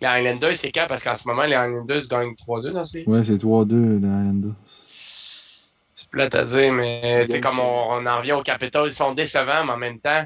Les 0.00 0.06
Highlanders, 0.06 0.56
c'est 0.56 0.72
quand? 0.72 0.86
Parce 0.88 1.02
qu'en 1.02 1.14
ce 1.14 1.26
moment, 1.28 1.42
les 1.44 1.54
Highlanders 1.54 2.02
gagnent 2.08 2.34
3-2 2.34 2.72
dans 2.72 2.84
ces. 2.84 3.04
Ouais, 3.06 3.22
c'est 3.24 3.36
3-2, 3.36 3.98
les 3.98 4.06
Islanders. 4.06 4.54
C'est 6.16 6.28
plate 6.28 6.34
à 6.34 6.44
dire, 6.44 6.72
mais 6.72 7.26
tu 7.28 7.40
comme 7.40 7.58
on, 7.58 7.86
on 7.90 8.06
en 8.06 8.18
revient 8.18 8.32
aux 8.32 8.42
Capitals, 8.42 8.86
ils 8.86 8.92
sont 8.92 9.14
décevants, 9.14 9.64
mais 9.64 9.72
en 9.72 9.76
même 9.76 9.98
temps, 9.98 10.24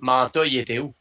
Manta, 0.00 0.44
il 0.44 0.58
était 0.58 0.78
où? 0.78 0.92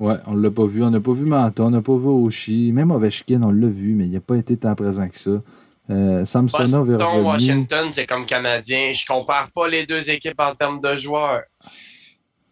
Ouais, 0.00 0.16
on 0.26 0.34
l'a 0.34 0.50
pas 0.50 0.66
vu. 0.66 0.82
On 0.82 0.90
n'a 0.90 1.00
pas 1.00 1.12
vu 1.12 1.24
Manta, 1.24 1.62
on 1.62 1.70
n'a 1.70 1.80
pas 1.80 1.96
vu 1.96 2.08
Oshie. 2.08 2.72
Même 2.72 2.90
Ovechkin, 2.90 3.42
on 3.42 3.52
l'a 3.52 3.68
vu, 3.68 3.94
mais 3.94 4.06
il 4.06 4.10
n'a 4.10 4.20
pas 4.20 4.36
été 4.36 4.56
tant 4.56 4.74
présent 4.74 5.08
que 5.08 5.16
ça. 5.16 5.42
Euh, 5.90 6.24
Samsonov 6.24 6.90
est 6.90 6.96
revenu. 6.96 7.22
Washington, 7.24 7.92
c'est 7.92 8.06
comme 8.06 8.26
Canadien. 8.26 8.92
Je 8.92 9.06
compare 9.06 9.50
pas 9.52 9.68
les 9.68 9.86
deux 9.86 10.10
équipes 10.10 10.40
en 10.40 10.54
termes 10.54 10.80
de 10.80 10.96
joueurs. 10.96 11.42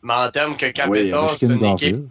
Mais 0.03 0.15
en 0.15 0.31
termes 0.31 0.57
que 0.57 0.67
Oui, 0.67 0.73
Capitals, 0.73 1.29
c'est 1.31 1.47
une 1.47 1.53
équipe. 1.53 1.63
Garfield. 1.63 2.09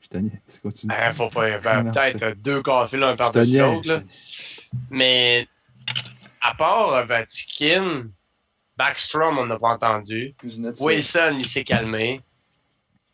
Je 0.00 0.08
t'en 0.08 0.28
c'est 0.46 0.62
continue. 0.62 0.92
Ben, 0.92 1.12
faut 1.12 1.28
pas. 1.28 1.58
ben, 1.58 1.84
Peut-être 1.92 2.36
deux 2.42 2.62
Caulfield 2.62 3.04
un 3.04 3.12
Je 3.12 3.16
par-dessus 3.16 3.58
l'autre. 3.58 3.82
je 3.84 3.92
là. 3.92 4.00
Mais 4.90 5.46
à 6.40 6.54
part 6.54 6.94
euh, 6.94 7.04
Vatikin, 7.04 8.08
Backstrom, 8.76 9.38
on 9.38 9.46
n'a 9.46 9.58
pas 9.58 9.68
entendu. 9.70 10.34
te- 10.34 10.82
Wilson, 10.82 11.36
il 11.38 11.46
s'est 11.46 11.64
calmé. 11.64 12.20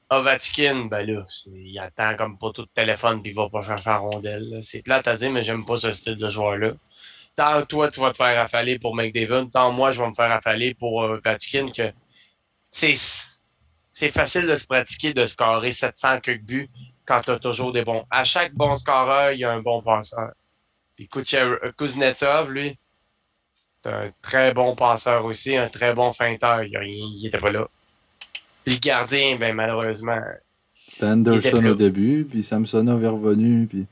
Ovechkin, 0.08 0.84
ben 0.84 1.04
là, 1.04 1.26
il 1.52 1.76
attend 1.80 2.14
comme 2.16 2.38
pas 2.38 2.52
tout 2.52 2.62
de 2.62 2.70
téléphone 2.72 3.22
puis 3.22 3.32
il 3.32 3.34
va 3.34 3.48
pas 3.48 3.60
chercher 3.62 3.90
la 3.90 3.96
rondelle. 3.98 4.60
C'est 4.62 4.80
plate 4.82 5.08
à 5.08 5.16
dire, 5.16 5.30
mais 5.32 5.42
j'aime 5.42 5.64
pas 5.64 5.78
ce 5.78 5.90
style 5.90 6.16
de 6.16 6.28
joueur-là. 6.28 6.72
Tant 7.34 7.66
toi, 7.66 7.90
tu 7.90 7.98
vas 8.00 8.12
te 8.12 8.16
faire 8.18 8.40
affaler 8.40 8.78
pour 8.78 8.94
McDavid, 8.94 9.50
tant 9.50 9.72
moi, 9.72 9.90
je 9.90 10.00
vais 10.00 10.08
me 10.08 10.14
faire 10.14 10.30
affaler 10.30 10.74
pour 10.74 11.02
euh, 11.02 11.16
Ovechkin 11.16 11.70
que 11.72 11.92
c'est 12.70 12.94
c'est 13.92 14.10
facile 14.10 14.46
de 14.46 14.56
se 14.56 14.66
pratiquer 14.66 15.12
de 15.14 15.26
scorer 15.26 15.72
700 15.72 16.20
quelques 16.20 16.42
buts 16.44 16.70
quand 17.06 17.22
tu 17.22 17.30
as 17.30 17.38
toujours 17.38 17.72
des 17.72 17.82
bons. 17.84 18.04
À 18.10 18.22
chaque 18.24 18.52
bon 18.54 18.76
scoreur, 18.76 19.32
il 19.32 19.40
y 19.40 19.44
a 19.44 19.50
un 19.50 19.60
bon 19.62 19.82
passeur. 19.82 20.32
Puis 20.94 21.08
euh, 21.34 21.72
Kuznetsov, 21.76 22.50
lui, 22.52 22.78
c'est 23.86 23.92
un 23.92 24.10
très 24.20 24.52
bon 24.52 24.74
passeur 24.74 25.24
aussi, 25.24 25.56
un 25.56 25.68
très 25.68 25.94
bon 25.94 26.12
feinteur. 26.12 26.64
Il, 26.64 26.72
il, 26.82 27.20
il 27.20 27.26
était 27.26 27.38
pas 27.38 27.50
là. 27.50 27.68
Puis 28.64 28.74
le 28.74 28.80
gardien, 28.80 29.36
ben 29.38 29.54
malheureusement, 29.54 30.18
C'était 30.74 31.06
Anderson 31.06 31.64
au 31.64 31.74
début, 31.74 32.26
puis 32.28 32.42
Samsonov 32.42 33.04
est 33.04 33.08
revenu. 33.08 33.66
Puis... 33.66 33.86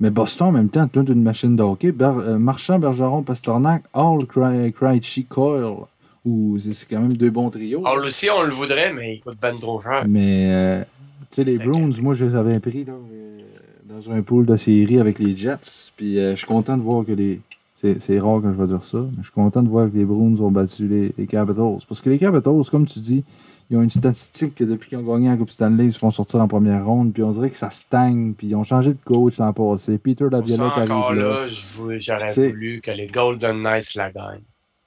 Mais 0.00 0.10
Boston, 0.10 0.48
en 0.48 0.52
même 0.52 0.70
temps, 0.70 0.88
toute 0.88 1.08
une 1.10 1.22
machine 1.22 1.54
de 1.54 1.62
hockey. 1.62 1.92
Ber- 1.92 2.18
euh, 2.18 2.38
Marchand, 2.38 2.78
Bergeron, 2.78 3.22
Pasternak, 3.22 3.84
Hall, 3.92 4.26
Cry- 4.26 4.72
Krejci, 4.72 5.24
Coyle. 5.26 5.84
Ou 6.24 6.58
c'est 6.58 6.88
quand 6.88 7.00
même 7.00 7.12
deux 7.12 7.30
bons 7.30 7.50
trios. 7.50 7.86
Hall 7.86 8.04
aussi, 8.04 8.28
on 8.30 8.42
le 8.42 8.52
voudrait, 8.52 8.92
mais 8.92 9.16
il 9.16 9.20
coûte 9.20 9.38
ben 9.40 9.58
trop 9.60 9.80
cher. 9.80 10.04
Mais, 10.08 10.50
euh, 10.52 10.80
tu 11.20 11.26
sais, 11.30 11.44
les. 11.44 11.56
Bruins, 11.56 11.90
moi, 12.02 12.14
je 12.14 12.24
les 12.24 12.34
avais 12.34 12.58
pris 12.58 12.84
là, 12.84 12.94
euh, 12.94 13.38
dans 13.84 14.10
un 14.10 14.22
pool 14.22 14.44
de 14.44 14.56
série 14.56 14.98
avec 14.98 15.18
les 15.20 15.36
Jets. 15.36 15.92
Puis 15.96 16.18
euh, 16.18 16.32
je 16.32 16.36
suis 16.38 16.46
content 16.46 16.76
de 16.76 16.82
voir 16.82 17.04
que 17.04 17.12
les. 17.12 17.40
C'est 17.76 18.18
rare 18.20 18.40
que 18.40 18.48
je 18.52 18.56
vais 18.60 18.66
dire 18.66 18.84
ça, 18.84 18.98
mais 18.98 19.18
je 19.18 19.24
suis 19.24 19.32
content 19.32 19.62
de 19.62 19.68
voir 19.68 19.90
que 19.90 19.96
les 19.96 20.04
Bruins 20.06 20.34
ont 20.40 20.50
battu 20.50 20.88
les, 20.88 21.12
les 21.18 21.26
Capitals. 21.26 21.78
Parce 21.86 22.00
que 22.00 22.08
les 22.10 22.18
Capitals, 22.18 22.62
comme 22.70 22.86
tu 22.86 22.98
dis, 23.00 23.22
ils 23.70 23.76
ont 23.76 23.82
une 23.82 23.90
statistique 23.90 24.54
que 24.54 24.64
depuis 24.64 24.88
qu'ils 24.88 24.98
ont 24.98 25.02
gagné 25.02 25.28
la 25.28 25.36
Coupe 25.36 25.50
Stanley, 25.50 25.86
ils 25.86 25.92
se 25.92 25.98
font 25.98 26.10
sortir 26.10 26.40
en 26.40 26.48
première 26.48 26.86
ronde. 26.86 27.12
Puis 27.12 27.22
on 27.22 27.32
dirait 27.32 27.50
que 27.50 27.56
ça 27.56 27.68
stagne. 27.70 28.32
Puis 28.32 28.46
ils 28.46 28.54
ont 28.54 28.64
changé 28.64 28.90
de 28.94 28.98
coach 29.04 29.36
l'an 29.38 29.52
passé. 29.52 29.98
Peter 29.98 30.24
Laviolette 30.30 30.60
encore 30.72 31.08
arrive 31.10 31.20
là. 31.20 31.40
là, 31.42 31.46
vou- 31.74 31.90
j'aurais 31.98 32.48
voulu 32.48 32.80
que 32.80 32.90
les 32.92 33.08
Golden 33.08 33.60
Knights 33.62 33.94
la 33.94 34.10
gagnent. 34.10 34.42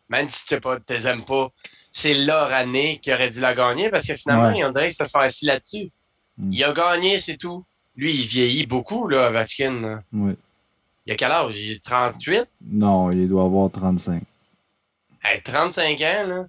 Même 0.10 0.28
si 0.28 0.46
tu 0.48 0.60
pas, 0.60 0.78
les 0.90 1.06
aimes 1.08 1.26
pas, 1.26 1.52
c'est 1.92 2.14
leur 2.16 2.52
année 2.52 3.00
qui 3.04 3.14
aurait 3.14 3.30
dû 3.30 3.40
la 3.40 3.54
gagner 3.54 3.90
parce 3.90 4.08
que 4.08 4.16
finalement, 4.16 4.48
Ouais. 4.58 4.64
on 4.66 4.72
dirait 4.72 4.88
qu'ils 4.88 4.96
se 4.96 5.06
sont 5.06 5.20
assis 5.20 5.46
là-dessus. 5.46 5.92
Mm. 6.40 6.54
Il 6.54 6.64
a 6.64 6.74
gagné, 6.74 7.20
c'est 7.20 7.38
tout. 7.38 7.64
Lui, 7.96 8.14
il 8.16 8.26
vieillit 8.26 8.66
beaucoup, 8.66 9.08
là, 9.08 9.30
Ovechkin. 9.30 9.82
là. 9.82 10.02
Il 11.10 11.14
a 11.14 11.16
quel 11.16 11.32
âge? 11.32 11.60
Il 11.60 11.72
est 11.72 11.84
38? 11.84 12.46
Non, 12.72 13.10
il 13.10 13.28
doit 13.28 13.44
avoir 13.44 13.72
35. 13.72 14.22
Hey, 15.24 15.42
35 15.44 16.00
ans, 16.02 16.28
là. 16.28 16.46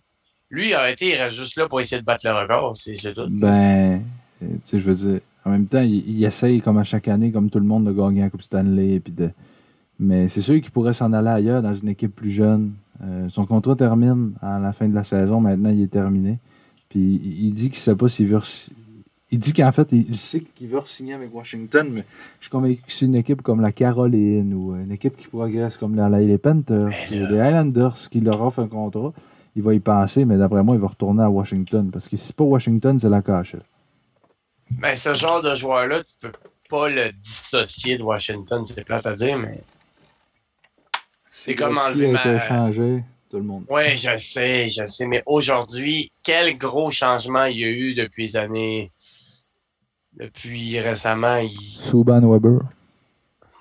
Lui, 0.50 0.68
il 0.68 0.74
a 0.74 0.80
arrêté, 0.80 1.14
il 1.14 1.16
reste 1.16 1.36
juste 1.36 1.56
là 1.56 1.66
pour 1.66 1.80
essayer 1.80 1.98
de 1.98 2.04
battre 2.04 2.28
le 2.28 2.34
record, 2.34 2.76
c'est 2.76 3.14
tout. 3.14 3.26
Ben, 3.30 4.02
euh, 4.42 4.46
tu 4.46 4.60
sais, 4.64 4.78
je 4.78 4.84
veux 4.84 4.94
dire, 4.94 5.20
en 5.46 5.50
même 5.50 5.66
temps, 5.66 5.80
il, 5.80 6.06
il 6.06 6.22
essaye, 6.22 6.60
comme 6.60 6.76
à 6.76 6.84
chaque 6.84 7.08
année, 7.08 7.32
comme 7.32 7.48
tout 7.48 7.58
le 7.58 7.64
monde, 7.64 7.86
de 7.86 7.92
gagner 7.92 8.20
la 8.20 8.28
Coupe 8.28 8.42
Stanley. 8.42 9.00
Puis 9.00 9.14
de... 9.14 9.30
Mais 9.98 10.28
c'est 10.28 10.42
sûr 10.42 10.60
qu'il 10.60 10.72
pourrait 10.72 10.92
s'en 10.92 11.10
aller 11.14 11.28
ailleurs 11.28 11.62
dans 11.62 11.74
une 11.74 11.88
équipe 11.88 12.14
plus 12.14 12.30
jeune. 12.30 12.74
Euh, 13.02 13.30
son 13.30 13.46
contrat 13.46 13.76
termine 13.76 14.34
à 14.42 14.58
la 14.58 14.74
fin 14.74 14.86
de 14.86 14.94
la 14.94 15.04
saison. 15.04 15.40
Maintenant, 15.40 15.70
il 15.70 15.80
est 15.80 15.90
terminé. 15.90 16.38
Puis 16.90 17.00
il, 17.00 17.54
dit 17.54 17.70
qu'il 17.70 17.78
sait 17.78 17.96
pas 17.96 18.10
s'il 18.10 18.26
veut. 18.26 18.40
Il 19.32 19.38
dit 19.38 19.52
qu'en 19.52 19.70
fait, 19.70 19.88
il, 19.92 20.16
sait 20.16 20.40
qu'il 20.40 20.66
veut 20.68 20.80
signer 20.86 21.14
avec 21.14 21.32
Washington, 21.32 21.88
mais 21.88 22.04
je 22.40 22.46
suis 22.46 22.50
convaincu 22.50 22.82
que 22.82 22.92
c'est 22.92 23.06
une 23.06 23.14
équipe 23.14 23.42
comme 23.42 23.60
la 23.60 23.70
Caroline 23.70 24.52
ou 24.52 24.74
une 24.74 24.90
équipe 24.90 25.16
qui 25.16 25.28
progresse 25.28 25.76
comme 25.76 25.94
la, 25.94 26.08
les 26.08 26.38
Panthers 26.38 26.88
ou 27.10 27.14
les 27.14 27.38
Highlanders 27.38 27.96
qui 28.10 28.20
leur 28.20 28.42
offrent 28.42 28.60
un 28.60 28.66
contrat. 28.66 29.12
Il 29.54 29.62
va 29.62 29.74
y 29.74 29.80
penser, 29.80 30.24
mais 30.24 30.36
d'après 30.36 30.64
moi, 30.64 30.74
il 30.74 30.80
va 30.80 30.88
retourner 30.88 31.22
à 31.22 31.30
Washington. 31.30 31.90
Parce 31.92 32.08
que 32.08 32.16
si 32.16 32.26
c'est 32.26 32.36
pas 32.36 32.44
Washington, 32.44 32.98
c'est 32.98 33.08
la 33.08 33.22
cachette. 33.22 33.64
Ben, 34.70 34.96
ce 34.96 35.14
genre 35.14 35.42
de 35.42 35.54
joueur-là, 35.54 36.02
tu 36.02 36.14
peux 36.20 36.32
pas 36.68 36.88
le 36.88 37.12
dissocier 37.12 37.98
de 37.98 38.02
Washington, 38.02 38.64
c'est 38.64 38.84
plate 38.84 39.06
à 39.06 39.14
dire, 39.14 39.38
mais. 39.38 39.62
C'est 41.30 41.54
comme 41.54 41.78
enlever 41.78 42.08
a 42.08 42.12
ma- 42.12 42.20
été 42.20 42.46
changé, 42.46 43.04
tout 43.30 43.38
le 43.38 43.44
monde. 43.44 43.64
Ouais, 43.68 43.96
je 43.96 44.16
sais, 44.18 44.68
je 44.68 44.84
sais, 44.86 45.06
mais 45.06 45.22
aujourd'hui, 45.26 46.12
quel 46.22 46.58
gros 46.58 46.90
changement 46.90 47.44
il 47.44 47.58
y 47.58 47.64
a 47.64 47.68
eu 47.68 47.94
depuis 47.94 48.26
les 48.26 48.36
années 48.36 48.92
Depuis 50.20 50.78
récemment, 50.80 51.36
il. 51.38 51.56
Souban 51.78 52.20
Weber. 52.20 52.60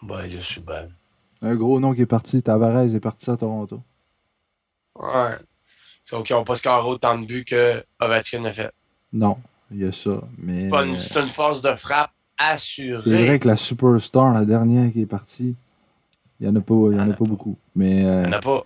Ben, 0.02 0.26
il 0.28 0.36
est 0.36 0.42
Subban. 0.42 0.88
Un 1.42 1.56
gros 1.56 1.80
nom 1.80 1.94
qui 1.94 2.02
est 2.02 2.06
parti. 2.06 2.44
Tavares 2.44 2.94
est 2.94 3.00
parti 3.00 3.30
à 3.30 3.38
Toronto. 3.38 3.82
Ouais. 4.96 5.36
Sauf 6.06 6.24
qu'ils 6.26 6.36
n'ont 6.36 6.44
pas 6.44 6.56
scoré 6.56 6.88
autant 6.88 7.18
de 7.18 7.26
buts 7.26 7.46
que 7.46 7.84
Ovechkin 8.00 8.44
a 8.46 8.52
fait. 8.54 8.72
Non, 9.14 9.38
il 9.72 9.78
y 9.80 9.86
a 9.86 9.92
ça. 9.92 10.22
Mais 10.38 10.70
C'est 10.70 10.86
une- 10.86 10.98
C'est 10.98 11.20
une 11.22 11.28
force 11.30 11.62
de 11.62 11.74
frappe 11.76 12.12
assurée. 12.38 13.00
c'est 13.00 13.26
vrai 13.26 13.40
que 13.40 13.48
la 13.48 13.56
superstar, 13.56 14.34
la 14.34 14.44
dernière 14.46 14.92
qui 14.92 15.02
est 15.02 15.06
partie, 15.06 15.56
il 16.40 16.48
n'y 16.48 16.52
en 16.52 16.56
a 16.56 16.62
pas, 16.62 16.74
il 16.92 16.98
y 16.98 17.00
en 17.00 17.08
y 17.08 17.12
a 17.12 17.14
a 17.14 17.18
pas 17.18 17.26
beaucoup. 17.26 17.58
Mais 17.76 18.06
euh, 18.06 18.24
Il 18.24 18.30
n'y 18.30 18.36
en 18.36 18.38
a 18.38 18.42
pas. 18.42 18.66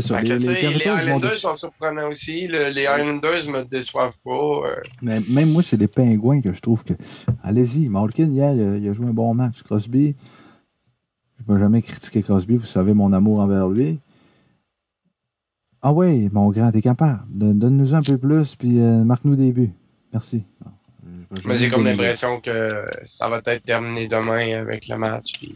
C'est 0.00 0.14
que, 0.22 0.26
Les, 0.32 1.04
les 1.14 1.20
de- 1.20 1.30
sont 1.34 1.56
surprenants 1.56 2.08
aussi. 2.08 2.46
Le- 2.48 2.70
les 2.70 2.82
Islanders 2.82 3.48
me 3.48 3.64
déçoivent 3.64 4.16
pas. 4.24 4.30
euh. 4.32 4.76
Mais 5.02 5.20
même 5.28 5.50
moi, 5.52 5.62
c'est 5.62 5.76
les 5.76 5.88
Pingouins 5.88 6.40
que 6.40 6.52
je 6.52 6.60
trouve 6.60 6.84
que. 6.84 6.94
Allez-y, 7.42 7.88
Malkin, 7.88 8.26
hier, 8.28 8.52
il 8.54 8.88
a, 8.88 8.92
joué 8.92 9.06
un 9.06 9.12
bon 9.12 9.32
match. 9.34 9.62
Crosby, 9.62 10.14
je 11.38 11.44
ne 11.52 11.56
vais 11.56 11.62
jamais 11.62 11.82
critiquer 11.82 12.22
Crosby, 12.22 12.56
vous 12.56 12.66
savez 12.66 12.94
mon 12.94 13.12
amour 13.12 13.40
envers 13.40 13.68
lui. 13.68 13.98
Ah 15.82 15.92
ouais, 15.92 16.28
mon 16.32 16.50
grand, 16.50 16.72
t'es 16.72 16.82
capable. 16.82 17.20
Donne- 17.28 17.58
Donne-nous 17.58 17.94
un 17.94 18.02
peu 18.02 18.18
plus, 18.18 18.56
puis 18.56 18.80
euh, 18.80 19.04
marque-nous 19.04 19.36
des 19.36 19.52
buts. 19.52 19.70
Merci. 20.12 20.44
Mais 21.44 21.56
j'ai 21.56 21.68
comme 21.68 21.84
l'impression 21.84 22.40
que 22.40 22.84
ça 23.04 23.28
va 23.28 23.40
être 23.44 23.62
terminé 23.64 24.08
demain 24.08 24.58
avec 24.60 24.88
le 24.88 24.96
match. 24.96 25.32
puis 25.38 25.54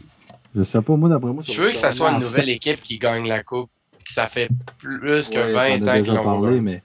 Je 0.55 0.63
sais 0.63 0.81
pas, 0.81 0.95
moi, 0.95 1.09
d'après 1.09 1.31
moi, 1.33 1.43
Je 1.45 1.61
veux 1.61 1.71
que 1.71 1.77
ça 1.77 1.91
soit 1.91 2.11
une 2.11 2.19
nouvelle 2.19 2.49
équipe 2.49 2.81
qui 2.81 2.97
gagne 2.97 3.27
la 3.27 3.43
coupe? 3.43 3.69
Ça 4.05 4.27
fait 4.27 4.49
plus 4.77 5.29
que 5.29 5.37
Ouais, 5.37 5.79
20 5.79 5.79
t'en 5.79 5.91
as 5.91 5.99
ans 5.99 6.03
qu'ils 6.03 6.13
l'ont 6.13 6.23
parlé, 6.23 6.61
mais 6.61 6.81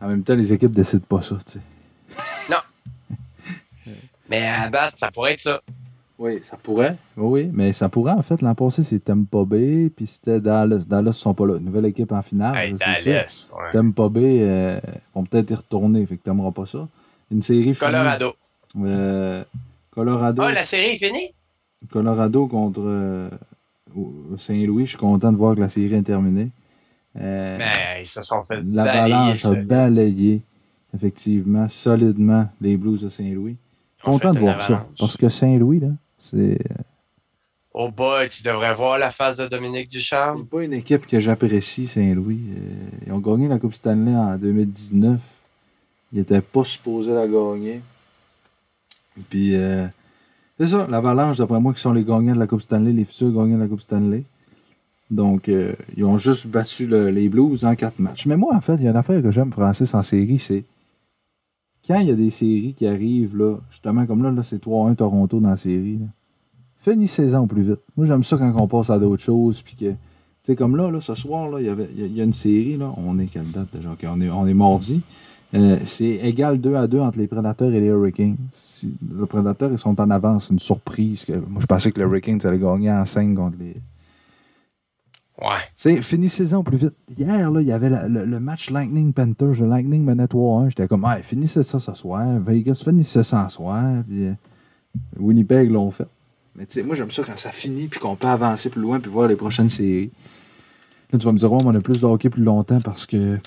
en 0.00 0.08
même 0.08 0.22
temps, 0.22 0.34
les 0.34 0.52
équipes 0.52 0.72
décident 0.72 1.04
pas 1.08 1.22
ça, 1.22 1.36
tu 1.46 1.58
sais. 1.58 1.60
Mais 4.28 4.46
à 4.46 4.68
date, 4.68 4.94
ça 4.98 5.10
pourrait 5.10 5.34
être 5.34 5.40
ça. 5.40 5.60
Oui, 6.18 6.40
ça 6.42 6.56
pourrait. 6.56 6.96
Oui, 7.16 7.50
mais 7.52 7.72
ça 7.74 7.88
pourrait, 7.90 8.12
en 8.12 8.22
fait. 8.22 8.40
L'an 8.40 8.54
passé, 8.54 8.82
c'était 8.82 9.12
Tampa 9.12 9.44
Bay, 9.44 9.90
puis 9.94 10.06
c'était 10.06 10.40
Dallas. 10.40 10.84
Dallas 10.86 11.10
ne 11.10 11.12
sont 11.12 11.34
pas 11.34 11.46
là. 11.46 11.58
Nouvelle 11.58 11.84
équipe 11.86 12.10
en 12.10 12.22
finale. 12.22 12.56
Hey. 12.56 12.72
Dallas. 12.72 13.50
ouais. 13.52 13.72
Tampa 13.72 14.08
Bay 14.08 14.38
euh, 14.40 14.80
vont 15.14 15.24
peut-être 15.24 15.50
y 15.50 15.54
retourner, 15.54 16.06
fait 16.06 16.16
que 16.16 16.22
t'aimeras 16.22 16.52
pas 16.52 16.64
ça. 16.64 16.88
Une 17.30 17.42
série 17.42 17.62
finie. 17.62 17.76
Colorado. 17.76 18.34
Euh, 18.80 19.44
Colorado. 19.90 20.42
Ah, 20.42 20.52
la 20.52 20.64
série 20.64 20.94
est 20.94 20.98
finie? 20.98 21.34
Colorado 21.92 22.46
contre 22.46 22.80
euh, 22.82 23.28
Saint-Louis. 24.38 24.84
Je 24.84 24.90
suis 24.90 24.98
content 24.98 25.32
de 25.32 25.36
voir 25.36 25.54
que 25.54 25.60
la 25.60 25.68
série 25.68 25.94
est 25.94 26.02
terminée. 26.02 26.50
Euh, 27.18 27.58
Mais 27.58 28.02
ils 28.02 28.06
se 28.06 28.20
sont 28.22 28.42
fait 28.42 28.60
L'Avalanche 28.62 29.44
a 29.44 29.50
balayer, 29.50 29.60
ça. 29.60 29.62
balayé, 29.62 30.42
effectivement, 30.94 31.68
solidement, 31.68 32.48
les 32.60 32.76
Blues 32.76 33.02
de 33.02 33.08
Saint-Louis. 33.08 33.56
Content 34.02 34.32
de 34.32 34.38
voir 34.38 34.60
ça. 34.60 34.86
Parce 34.98 35.16
que 35.16 35.28
Saint-Louis, 35.28 35.80
là, 35.80 35.88
c'est. 36.18 36.58
Oh 37.72 37.90
boy, 37.90 38.28
tu 38.30 38.42
devrais 38.42 38.74
voir 38.74 38.98
la 38.98 39.10
face 39.10 39.36
de 39.36 39.48
Dominique 39.48 39.90
Ducharme. 39.90 40.42
C'est 40.44 40.50
pas 40.50 40.64
une 40.64 40.72
équipe 40.72 41.06
que 41.06 41.20
j'apprécie, 41.20 41.86
Saint-Louis. 41.86 42.40
Euh, 42.50 43.06
ils 43.06 43.12
ont 43.12 43.18
gagné 43.18 43.48
la 43.48 43.58
Coupe 43.58 43.74
Stanley 43.74 44.14
en 44.14 44.36
2019. 44.36 45.20
Ils 46.12 46.18
n'étaient 46.20 46.40
pas 46.40 46.64
supposés 46.64 47.12
la 47.12 47.26
gagner. 47.26 47.80
Puis, 49.28 49.54
euh, 49.54 49.86
c'est 50.58 50.66
ça, 50.66 50.86
l'Avalanche, 50.88 51.36
d'après 51.38 51.60
moi, 51.60 51.72
qui 51.74 51.80
sont 51.80 51.92
les 51.92 52.04
gagnants 52.04 52.34
de 52.34 52.38
la 52.38 52.46
Coupe 52.46 52.62
Stanley, 52.62 52.92
les 52.92 53.04
futurs 53.04 53.30
gagnants 53.32 53.56
de 53.56 53.62
la 53.62 53.68
Coupe 53.68 53.80
Stanley. 53.82 54.24
Donc, 55.10 55.48
euh, 55.48 55.72
ils 55.96 56.04
ont 56.04 56.18
juste 56.18 56.46
battu 56.48 56.86
le- 56.86 57.10
les 57.10 57.28
Blues 57.28 57.64
en 57.64 57.74
quatre 57.76 57.98
matchs. 58.00 58.26
Mais 58.26 58.36
moi, 58.36 58.54
en 58.54 58.60
fait, 58.60 58.74
il 58.76 58.82
y 58.84 58.88
a 58.88 58.90
une 58.90 58.96
affaire 58.96 59.22
que 59.22 59.30
j'aime, 59.30 59.52
Francis, 59.52 59.94
en 59.94 60.02
série, 60.02 60.38
c'est 60.38 60.64
quand 61.86 61.98
il 62.00 62.08
y 62.08 62.10
a 62.10 62.14
des 62.16 62.30
séries 62.30 62.74
qui 62.76 62.86
arrivent, 62.86 63.36
là, 63.36 63.58
justement, 63.70 64.04
comme 64.06 64.22
là, 64.22 64.32
là 64.32 64.42
c'est 64.42 64.58
3-1 64.60 64.94
Toronto 64.96 65.38
dans 65.38 65.50
la 65.50 65.56
série, 65.56 65.98
là, 65.98 66.06
finissez-en 66.80 67.46
plus 67.46 67.62
vite. 67.62 67.80
Moi, 67.96 68.06
j'aime 68.06 68.24
ça 68.24 68.36
quand 68.36 68.52
on 68.60 68.66
passe 68.66 68.90
à 68.90 68.98
d'autres 68.98 69.22
choses, 69.22 69.62
puis 69.62 69.76
que, 69.76 69.90
tu 69.90 69.96
sais, 70.42 70.56
comme 70.56 70.76
là, 70.76 70.90
là, 70.90 71.00
ce 71.00 71.14
soir, 71.14 71.48
là, 71.50 71.60
il 71.60 71.66
y 71.66 72.16
y, 72.16 72.20
a- 72.20 72.24
une 72.24 72.32
série, 72.32 72.76
là, 72.76 72.92
on 72.96 73.18
est 73.20 73.26
quelle 73.26 73.50
date 73.52 73.68
déjà? 73.74 73.92
Ok, 73.92 74.04
on, 74.08 74.20
est, 74.20 74.30
on 74.30 74.46
est 74.48 74.54
mardi. 74.54 75.02
Euh, 75.54 75.78
c'est 75.84 76.04
égal 76.16 76.60
2 76.60 76.74
à 76.74 76.86
2 76.86 76.98
entre 77.00 77.18
les 77.18 77.26
Prédateurs 77.28 77.72
et 77.72 77.80
les 77.80 77.86
Hurricanes. 77.86 78.36
Si, 78.52 78.92
les 79.18 79.26
Prédateurs, 79.26 79.70
ils 79.72 79.78
sont 79.78 79.98
en 80.00 80.10
avance, 80.10 80.48
une 80.50 80.58
surprise. 80.58 81.24
Que, 81.24 81.32
moi, 81.34 81.60
je 81.60 81.66
pensais 81.66 81.92
que 81.92 81.98
les 82.00 82.04
Hurricanes 82.06 82.40
allaient 82.44 82.58
gagner 82.58 82.90
en 82.90 83.04
5 83.04 83.34
contre 83.34 83.56
les, 83.60 83.74
Ouais. 85.40 85.58
tu 85.68 85.72
sais, 85.74 86.02
finissez-en 86.02 86.58
au 86.58 86.62
plus 86.62 86.78
vite. 86.78 86.94
Hier, 87.16 87.50
là, 87.50 87.60
il 87.60 87.66
y 87.66 87.72
avait 87.72 87.90
la- 87.90 88.08
le, 88.08 88.24
le 88.24 88.40
match 88.40 88.70
Lightning 88.70 89.12
Panthers. 89.12 89.60
Le 89.60 89.68
Lightning 89.68 90.02
menait 90.02 90.26
3-1. 90.26 90.70
J'étais 90.70 90.88
comme, 90.88 91.04
hey, 91.04 91.22
finissez 91.22 91.62
ça 91.62 91.78
ce 91.78 91.92
soir. 91.94 92.26
Vegas, 92.40 92.80
finissez 92.84 93.22
ça 93.22 93.46
ce 93.48 93.56
soir. 93.56 94.02
Puis, 94.08 94.26
euh, 94.26 94.32
Winnipeg 95.18 95.70
l'ont 95.70 95.90
fait. 95.90 96.06
Mais 96.54 96.64
tu 96.64 96.80
sais, 96.80 96.82
moi, 96.82 96.94
j'aime 96.96 97.10
ça 97.10 97.22
quand 97.22 97.36
ça 97.36 97.50
finit 97.50 97.86
puis 97.86 98.00
qu'on 98.00 98.16
peut 98.16 98.28
avancer 98.28 98.70
plus 98.70 98.80
loin 98.80 98.98
puis 98.98 99.10
voir 99.10 99.28
les 99.28 99.36
prochaines 99.36 99.68
séries. 99.68 100.10
Là, 101.12 101.18
tu 101.18 101.26
vas 101.26 101.32
me 101.32 101.38
dire, 101.38 101.52
ouais, 101.52 101.58
mais 101.62 101.68
on 101.68 101.74
a 101.74 101.80
plus 101.80 102.00
de 102.00 102.06
hockey 102.06 102.30
plus 102.30 102.42
longtemps 102.42 102.80
parce 102.80 103.04
que 103.04 103.38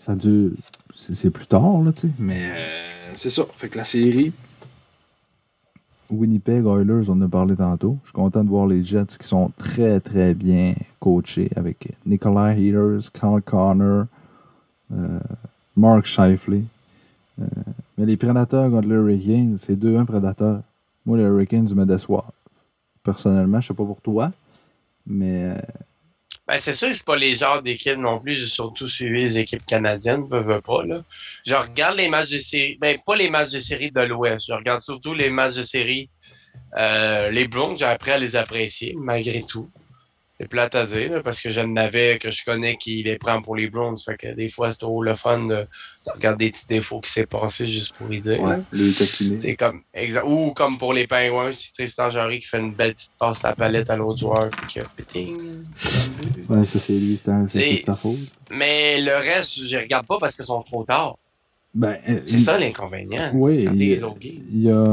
ça 0.00 0.14
dure. 0.14 0.52
C'est 0.94 1.30
plus 1.30 1.46
tard, 1.46 1.82
là, 1.82 1.92
tu 1.92 2.08
sais. 2.08 2.14
Mais 2.18 2.50
euh, 2.50 3.12
c'est 3.14 3.30
ça. 3.30 3.44
Fait 3.52 3.68
que 3.68 3.76
la 3.76 3.84
série, 3.84 4.32
Winnipeg 6.10 6.64
Oilers, 6.64 7.08
on 7.08 7.12
en 7.12 7.22
a 7.22 7.28
parlé 7.28 7.54
tantôt. 7.54 7.98
Je 8.04 8.08
suis 8.08 8.14
content 8.14 8.42
de 8.42 8.48
voir 8.48 8.66
les 8.66 8.82
Jets 8.82 9.18
qui 9.18 9.26
sont 9.26 9.52
très, 9.58 10.00
très 10.00 10.34
bien 10.34 10.74
coachés 10.98 11.50
avec 11.54 11.92
Nikolai 12.06 12.60
Heaters, 12.60 13.12
Carl 13.12 13.42
Connor, 13.42 14.06
euh, 14.92 15.20
Mark 15.76 16.06
Shifley. 16.06 16.62
Euh, 17.40 17.44
mais 17.98 18.06
les 18.06 18.16
Prédateurs 18.16 18.70
contre 18.70 18.88
les 18.88 18.94
Hurricanes, 18.94 19.56
c'est 19.58 19.76
2-1 19.76 20.06
Prédateurs. 20.06 20.62
Moi, 21.04 21.18
les 21.18 21.24
Hurricanes 21.24 21.72
me 21.74 21.84
déçoivent. 21.84 22.24
Personnellement, 23.04 23.60
je 23.60 23.68
sais 23.68 23.74
pas 23.74 23.84
pour 23.84 24.00
toi, 24.00 24.32
mais 25.06 25.56
Ben, 26.50 26.58
c'est 26.58 26.72
sûr 26.72 26.92
c'est 26.92 27.04
pas 27.04 27.14
les 27.14 27.36
genres 27.36 27.62
d'équipes 27.62 27.96
non 27.96 28.18
plus. 28.18 28.34
J'ai 28.34 28.46
surtout 28.46 28.88
suivi 28.88 29.20
les 29.20 29.38
équipes 29.38 29.64
canadiennes, 29.64 30.26
veux 30.28 30.60
pas, 30.60 30.82
là. 30.82 31.04
Je 31.46 31.54
regarde 31.54 31.96
les 31.96 32.08
matchs 32.08 32.30
de 32.30 32.38
série. 32.40 32.76
Ben, 32.80 32.98
pas 33.06 33.14
les 33.14 33.30
matchs 33.30 33.52
de 33.52 33.60
série 33.60 33.92
de 33.92 34.00
l'Ouest. 34.00 34.46
Je 34.48 34.52
regarde 34.52 34.80
surtout 34.80 35.14
les 35.14 35.30
matchs 35.30 35.54
de 35.54 35.62
série. 35.62 36.10
Euh, 36.76 37.30
les 37.30 37.46
Browns, 37.46 37.78
j'ai 37.78 37.84
appris 37.84 38.10
à 38.10 38.16
les 38.16 38.34
apprécier, 38.34 38.96
malgré 38.98 39.44
tout. 39.44 39.70
C'est 40.40 40.48
plate 40.48 40.74
à 40.74 40.86
dire, 40.86 41.12
là, 41.12 41.20
parce 41.22 41.38
que 41.38 41.50
je 41.50 41.60
n'avais 41.60 42.18
que 42.18 42.30
je 42.30 42.42
connais 42.46 42.76
qui 42.78 43.02
les 43.02 43.18
prend 43.18 43.42
pour 43.42 43.56
les 43.56 43.68
Browns. 43.68 43.98
Fait 43.98 44.16
que 44.16 44.32
des 44.34 44.48
fois, 44.48 44.72
c'est 44.72 44.78
trop 44.78 45.02
le 45.02 45.14
fun 45.14 45.40
de, 45.46 45.54
de 45.56 46.10
regarder 46.14 46.46
des 46.46 46.50
petits 46.52 46.66
défauts 46.66 47.02
qui 47.02 47.10
s'est 47.12 47.26
passé 47.26 47.66
juste 47.66 47.94
pour 47.98 48.10
y 48.10 48.22
dire. 48.22 48.40
ouais, 48.40 48.56
les 48.72 48.90
taquiner. 48.92 49.38
C'est 49.38 49.54
comme, 49.54 49.82
exa- 49.94 50.24
ou 50.24 50.52
comme 50.54 50.78
pour 50.78 50.94
les 50.94 51.06
Pingouins, 51.06 51.52
c'est 51.52 51.72
Tristan 51.74 52.08
Jarry 52.08 52.38
qui 52.38 52.46
fait 52.46 52.58
une 52.58 52.72
belle 52.72 52.94
petite 52.94 53.10
passe 53.18 53.44
à 53.44 53.50
la 53.50 53.54
palette 53.54 53.90
à 53.90 53.96
l'autre 53.96 54.18
joueur. 54.18 54.48
Puis 54.48 54.80
que, 54.80 54.86
péting, 54.96 55.36
Ouais, 56.48 56.64
ça, 56.64 56.78
c'est 56.78 56.92
lui, 56.94 57.20
c'est 57.22 57.82
sa 57.84 57.94
faute. 57.94 58.16
Mais 58.50 58.98
le 58.98 59.16
reste, 59.16 59.56
je 59.58 59.76
les 59.76 59.82
regarde 59.82 60.06
pas 60.06 60.16
parce 60.18 60.34
qu'ils 60.34 60.46
sont 60.46 60.62
trop 60.62 60.84
tard. 60.84 61.16
Ben, 61.72 61.96
euh, 62.08 62.20
C'est 62.24 62.38
ça 62.38 62.58
l'inconvénient. 62.58 63.30
Oui, 63.34 63.64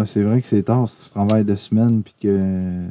c'est 0.05 0.21
vrai 0.21 0.41
que 0.41 0.47
c'est 0.47 0.63
tard, 0.63 0.87
si 0.87 1.05
tu 1.05 1.09
travailles 1.09 1.43
de 1.43 1.55
semaine, 1.55 2.03
puis 2.03 2.13
que 2.21 2.27
euh, 2.29 2.87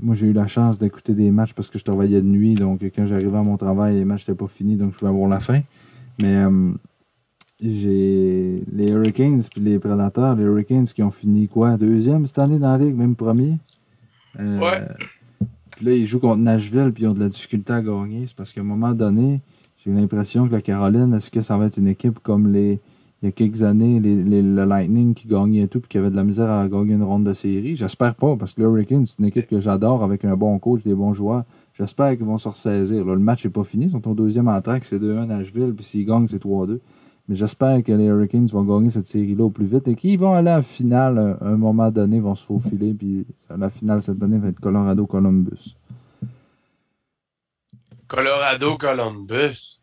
moi 0.00 0.14
j'ai 0.16 0.26
eu 0.26 0.32
la 0.32 0.48
chance 0.48 0.78
d'écouter 0.78 1.14
des 1.14 1.30
matchs 1.30 1.52
parce 1.52 1.70
que 1.70 1.78
je 1.78 1.84
travaillais 1.84 2.20
de 2.20 2.26
nuit, 2.26 2.54
donc 2.54 2.80
quand 2.82 3.06
j'arrivais 3.06 3.38
à 3.38 3.42
mon 3.42 3.56
travail, 3.56 3.94
les 3.94 4.04
matchs 4.04 4.26
n'étaient 4.26 4.38
pas 4.38 4.48
finis, 4.48 4.76
donc 4.76 4.92
je 4.94 4.98
pouvais 4.98 5.10
avoir 5.10 5.28
la 5.28 5.38
fin. 5.38 5.60
Mais 6.20 6.34
euh, 6.34 6.72
j'ai 7.60 8.62
les 8.72 8.90
Hurricanes 8.90 9.42
puis 9.50 9.60
les 9.60 9.78
Predators, 9.78 10.34
les 10.34 10.44
Hurricanes 10.44 10.86
qui 10.86 11.02
ont 11.02 11.10
fini 11.12 11.46
quoi, 11.48 11.76
deuxième 11.76 12.26
cette 12.26 12.38
année 12.38 12.58
dans 12.58 12.76
la 12.76 12.78
ligue, 12.84 12.96
même 12.96 13.14
premier? 13.14 13.58
Euh, 14.40 14.58
Ouais. 14.58 14.82
Puis 15.76 15.86
là, 15.86 15.92
ils 15.92 16.06
jouent 16.06 16.18
contre 16.18 16.38
Nashville, 16.38 16.90
puis 16.92 17.04
ils 17.04 17.06
ont 17.06 17.12
de 17.14 17.20
la 17.20 17.28
difficulté 17.28 17.72
à 17.72 17.80
gagner. 17.80 18.26
C'est 18.26 18.36
parce 18.36 18.52
qu'à 18.52 18.62
un 18.62 18.64
moment 18.64 18.92
donné, 18.94 19.40
j'ai 19.76 19.92
eu 19.92 19.94
l'impression 19.94 20.48
que 20.48 20.52
la 20.52 20.60
Caroline, 20.60 21.14
est-ce 21.14 21.30
que 21.30 21.40
ça 21.40 21.56
va 21.56 21.66
être 21.66 21.76
une 21.76 21.86
équipe 21.86 22.18
comme 22.18 22.52
les 22.52 22.80
il 23.20 23.26
y 23.26 23.28
a 23.28 23.32
quelques 23.32 23.64
années, 23.64 23.98
les, 23.98 24.42
le 24.42 24.64
Lightning 24.64 25.12
qui 25.12 25.26
gagnait 25.26 25.66
tout 25.66 25.80
puis 25.80 25.88
qui 25.88 25.98
avait 25.98 26.10
de 26.10 26.16
la 26.16 26.22
misère 26.22 26.50
à 26.50 26.68
gagner 26.68 26.94
une 26.94 27.02
ronde 27.02 27.24
de 27.24 27.32
série. 27.32 27.74
J'espère 27.74 28.14
pas, 28.14 28.36
parce 28.36 28.54
que 28.54 28.62
le 28.62 28.68
Hurricane, 28.68 29.06
c'est 29.06 29.18
une 29.18 29.24
équipe 29.24 29.48
que 29.48 29.58
j'adore 29.58 30.04
avec 30.04 30.24
un 30.24 30.36
bon 30.36 30.58
coach, 30.60 30.82
des 30.84 30.94
bons 30.94 31.14
joueurs. 31.14 31.44
J'espère 31.74 32.16
qu'ils 32.16 32.26
vont 32.26 32.38
se 32.38 32.48
ressaisir. 32.48 33.04
Le 33.04 33.18
match 33.18 33.44
n'est 33.44 33.50
pas 33.50 33.64
fini. 33.64 33.86
Ils 33.86 33.90
sont 33.90 34.08
au 34.08 34.14
deuxième 34.14 34.46
en 34.48 34.60
c'est 34.82 35.00
2-1 35.00 35.26
Nashville, 35.26 35.74
puis 35.74 35.84
s'ils 35.84 36.06
gagnent, 36.06 36.28
c'est 36.28 36.42
3-2. 36.42 36.78
Mais 37.28 37.34
j'espère 37.34 37.82
que 37.82 37.92
les 37.92 38.06
Hurricanes 38.06 38.46
vont 38.46 38.62
gagner 38.62 38.90
cette 38.90 39.06
série-là 39.06 39.44
au 39.44 39.50
plus 39.50 39.66
vite 39.66 39.86
et 39.88 39.96
qu'ils 39.96 40.18
vont 40.18 40.32
aller 40.32 40.50
à 40.50 40.62
finale 40.62 41.36
à 41.40 41.48
un 41.48 41.56
moment 41.56 41.90
donné, 41.90 42.20
vont 42.20 42.36
se 42.36 42.44
faufiler, 42.44 42.94
puis 42.94 43.26
la 43.54 43.68
finale 43.68 44.02
cette 44.02 44.22
année 44.22 44.38
va 44.38 44.48
être 44.48 44.60
Colorado-Columbus. 44.60 45.76
Colorado, 48.06 48.78
Columbus. 48.78 49.78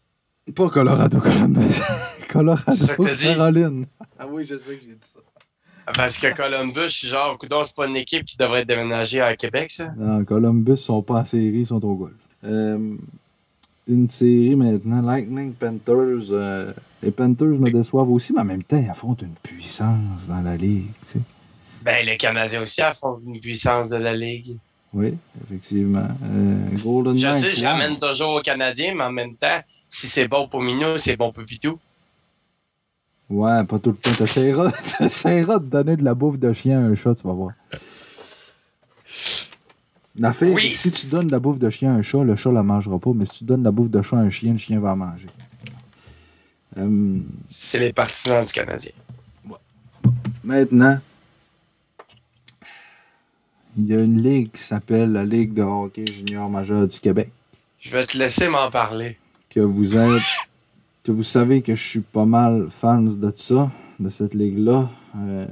Pas 0.54 0.70
que 0.70 0.80
t'as 0.80 1.64
dit? 1.66 2.28
Colorado-Caroline. 2.28 3.86
Ah 4.20 4.26
oui, 4.30 4.46
je 4.46 4.58
sais 4.58 4.76
que 4.76 4.82
j'ai 4.82 4.94
dit 4.94 4.98
ça. 5.02 5.20
Parce 5.94 6.18
que 6.18 6.36
Columbus, 6.36 6.82
je 6.84 6.88
suis 6.98 7.08
genre, 7.08 7.38
coudonc, 7.38 7.64
c'est 7.66 7.76
pas 7.76 7.86
une 7.88 7.96
équipe 7.96 8.26
qui 8.26 8.38
devrait 8.38 8.66
déménager 8.66 9.22
à 9.22 9.36
Québec, 9.36 9.70
ça? 9.70 9.94
Non, 9.98 10.24
Columbus 10.26 10.78
sont 10.78 11.02
pas 11.04 11.16
en 11.16 11.26
série, 11.26 11.60
ils 11.60 11.66
sont 11.68 11.84
au 11.86 11.94
golf. 11.96 12.14
Euh, 12.44 12.96
une 13.88 14.10
série 14.10 14.56
maintenant, 14.56 15.02
Lightning 15.02 15.54
Panthers. 15.54 16.32
euh, 16.32 16.74
Les 17.04 17.12
Panthers 17.12 17.48
me 17.60 17.70
déçoivent 17.70 18.10
aussi, 18.10 18.34
mais 18.34 18.42
en 18.42 18.46
même 18.46 18.64
temps, 18.64 18.82
ils 18.84 18.90
affrontent 18.90 19.24
une 19.26 19.36
puissance 19.44 20.26
dans 20.28 20.42
la 20.42 20.58
ligue. 20.58 20.88
Tu 21.06 21.14
sais. 21.14 21.20
Ben, 21.84 22.04
les 22.04 22.18
Canadiens 22.18 22.62
aussi 22.64 22.82
affrontent 22.82 23.22
une 23.26 23.40
puissance 23.40 23.90
de 23.90 23.98
la 23.98 24.16
ligue. 24.16 24.58
Oui, 24.92 25.14
effectivement. 25.44 26.08
Euh, 26.24 26.78
Golden 26.84 27.16
Je 27.16 27.28
Knights, 27.28 27.42
sais, 27.46 27.56
je 27.58 27.64
l'amène 27.64 28.00
toujours 28.00 28.34
aux 28.34 28.42
Canadiens, 28.42 28.96
mais 28.96 29.04
en 29.04 29.12
même 29.12 29.36
temps, 29.36 29.60
si 29.96 30.08
c'est 30.08 30.28
bon 30.28 30.48
pour 30.50 30.62
Minou, 30.62 30.98
c'est 30.98 31.16
bon 31.16 31.32
pour 31.32 31.46
Pitou. 31.46 31.80
Ouais, 33.30 33.64
pas 33.64 33.80
tout 33.80 33.92
le 33.92 33.96
temps. 33.96 34.14
T'essaieras, 34.14 34.72
t'essaieras 34.98 35.60
de 35.60 35.66
donner 35.66 35.96
de 35.96 36.04
la 36.04 36.14
bouffe 36.14 36.38
de 36.38 36.52
chien 36.52 36.84
à 36.84 36.84
un 36.84 36.96
chat, 36.96 37.16
tu 37.16 37.24
vas 37.26 37.34
voir. 37.34 37.54
Oui. 40.42 40.62
c'est 40.62 40.72
que 40.72 40.76
si 40.76 40.92
tu 40.92 41.08
donnes 41.08 41.28
de 41.28 41.32
la 41.32 41.40
bouffe 41.40 41.60
de 41.60 41.70
chien 41.70 41.94
à 41.94 41.98
un 41.98 42.02
chat, 42.02 42.24
le 42.24 42.36
chat 42.36 42.52
la 42.52 42.62
mangera 42.62 43.00
pas, 43.00 43.12
mais 43.16 43.26
si 43.26 43.40
tu 43.40 43.44
donnes 43.46 43.62
de 43.62 43.66
la 43.66 43.72
bouffe 43.72 43.90
de 43.90 44.02
chat 44.02 44.18
à 44.18 44.20
un 44.20 44.30
chien, 44.30 44.52
le 44.52 44.58
chien 44.58 44.80
va 44.82 44.90
la 44.90 44.96
manger. 44.96 45.28
Euh, 46.78 47.20
C'est 47.48 47.80
les 47.80 47.94
partisans 47.94 48.46
du 48.46 48.52
Canadien. 48.52 48.92
maintenant, 50.44 51.00
il 53.78 53.88
y 53.88 53.96
a 53.96 54.02
une 54.02 54.22
ligue 54.22 54.52
qui 54.52 54.62
s'appelle 54.62 55.14
la 55.14 55.24
Ligue 55.24 55.54
de 55.54 55.64
hockey 55.64 56.06
junior 56.06 56.50
majeur 56.50 56.86
du 56.86 57.00
Québec. 57.00 57.30
Je 57.80 57.92
vais 57.92 58.06
te 58.06 58.18
laisser 58.18 58.50
m'en 58.50 58.70
parler. 58.70 59.18
Que 59.56 59.62
vous 59.62 59.96
êtes, 59.96 60.22
que 61.06 61.14
vous 61.14 61.24
savez 61.24 61.62
que 61.62 61.76
je 61.76 61.82
suis 61.82 62.02
pas 62.02 62.26
mal 62.26 62.68
fan 62.70 63.06
de 63.18 63.32
ça, 63.34 63.72
de 64.02 64.10
cette 64.10 64.34
ligue-là. 64.34 64.90
Euh, 65.18 65.48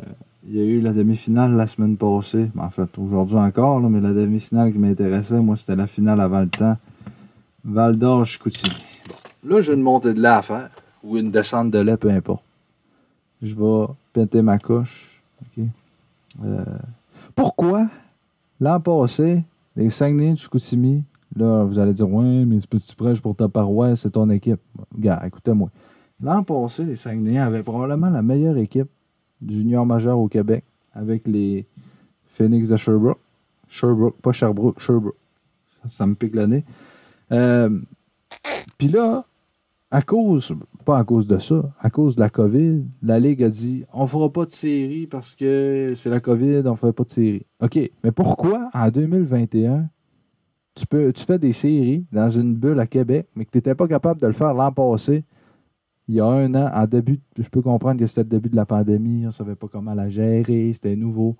il 0.45 0.57
y 0.57 0.59
a 0.59 0.65
eu 0.65 0.81
la 0.81 0.91
demi-finale 0.91 1.55
la 1.55 1.67
semaine 1.67 1.95
passée, 1.95 2.49
en 2.57 2.69
fait 2.69 2.89
aujourd'hui 2.97 3.37
encore, 3.37 3.79
là, 3.79 3.87
mais 3.87 4.01
la 4.01 4.11
demi-finale 4.11 4.73
qui 4.73 4.77
m'intéressait, 4.77 5.39
moi, 5.39 5.55
c'était 5.55 5.77
la 5.77 5.87
finale 5.87 6.19
avant 6.19 6.41
le 6.41 6.49
temps. 6.49 6.77
Val 7.63 7.97
d'Or, 7.97 8.25
Chicoutimi. 8.25 8.75
Bon. 9.07 9.55
Là, 9.55 9.61
j'ai 9.61 9.73
une 9.73 9.81
montée 9.81 10.13
de 10.13 10.21
lait 10.21 10.27
à 10.27 10.41
faire, 10.41 10.69
ou 11.01 11.17
une 11.17 11.31
descente 11.31 11.71
de 11.71 11.79
lait, 11.79 11.95
peu 11.95 12.09
importe. 12.09 12.43
Je 13.41 13.55
vais 13.55 13.85
péter 14.11 14.41
ma 14.41 14.59
coche. 14.59 15.21
ok? 15.41 15.63
Euh, 16.43 16.65
pourquoi, 17.35 17.87
l'an 18.59 18.81
passé, 18.81 19.43
les 19.77 19.89
Saguenay 19.89 20.33
de 20.33 20.37
Chicoutimi, 20.37 21.03
Là, 21.35 21.63
vous 21.63 21.79
allez 21.79 21.93
dire, 21.93 22.09
ouais, 22.09 22.45
mais 22.45 22.59
c'est 22.59 22.69
parce 22.69 22.83
que 22.83 22.89
tu 22.89 22.95
prêches 22.95 23.21
pour 23.21 23.35
ta 23.35 23.47
paroisse, 23.47 24.01
c'est 24.01 24.11
ton 24.11 24.29
équipe. 24.29 24.59
Regarde, 24.95 25.25
écoutez-moi. 25.25 25.69
L'an 26.21 26.43
passé, 26.43 26.85
les 26.85 26.95
Saguenayens 26.95 27.45
avaient 27.45 27.63
probablement 27.63 28.09
la 28.09 28.21
meilleure 28.21 28.57
équipe 28.57 28.89
junior 29.45 29.85
majeur 29.85 30.19
au 30.19 30.27
Québec 30.27 30.63
avec 30.93 31.27
les 31.27 31.65
Phoenix 32.27 32.69
de 32.69 32.77
Sherbrooke. 32.77 33.19
Sherbrooke, 33.67 34.21
pas 34.21 34.31
Sherbrooke, 34.31 34.79
Sherbrooke. 34.79 35.15
Ça, 35.83 35.89
ça 35.89 36.07
me 36.07 36.13
pique 36.15 36.35
le 36.35 36.45
nez. 36.45 36.63
Euh, 37.31 37.79
Puis 38.77 38.87
là, 38.87 39.25
à 39.93 40.01
cause, 40.01 40.55
pas 40.85 40.97
à 40.97 41.03
cause 41.03 41.27
de 41.27 41.37
ça, 41.37 41.61
à 41.79 41.89
cause 41.89 42.15
de 42.15 42.21
la 42.21 42.29
COVID, 42.29 42.83
la 43.01 43.19
Ligue 43.19 43.43
a 43.43 43.49
dit 43.49 43.85
on 43.93 44.07
fera 44.07 44.31
pas 44.31 44.45
de 44.45 44.51
série 44.51 45.07
parce 45.07 45.35
que 45.35 45.93
c'est 45.95 46.09
la 46.09 46.19
COVID, 46.19 46.63
on 46.65 46.71
ne 46.71 46.75
fait 46.75 46.91
pas 46.91 47.03
de 47.03 47.11
série. 47.11 47.45
OK, 47.61 47.79
mais 48.03 48.11
pourquoi 48.11 48.69
en 48.73 48.89
2021, 48.89 49.87
tu, 50.75 50.86
fais 51.25 51.39
des 51.39 51.53
séries 51.53 52.05
dans 52.12 52.29
une 52.29 52.55
bulle 52.55 52.79
à 52.79 52.88
Québec, 52.88 53.27
mais 53.36 53.45
que 53.45 53.51
tu 53.51 53.57
n'étais 53.57 53.75
pas 53.75 53.88
capable 53.88 54.21
de 54.21 54.27
le 54.27 54.33
faire 54.33 54.53
l'an 54.53 54.71
passé, 54.71 55.23
il 56.07 56.15
y 56.15 56.19
a 56.19 56.25
un 56.25 56.53
an, 56.55 56.69
en 56.73 56.86
début, 56.86 57.19
je 57.38 57.47
peux 57.49 57.62
comprendre 57.62 57.99
que 57.99 58.07
c'était 58.07 58.23
le 58.23 58.29
début 58.29 58.49
de 58.49 58.55
la 58.55 58.65
pandémie, 58.65 59.23
on 59.23 59.27
ne 59.27 59.31
savait 59.31 59.55
pas 59.55 59.67
comment 59.67 59.93
la 59.93 60.09
gérer, 60.09 60.71
c'était 60.73 60.95
nouveau. 60.95 61.38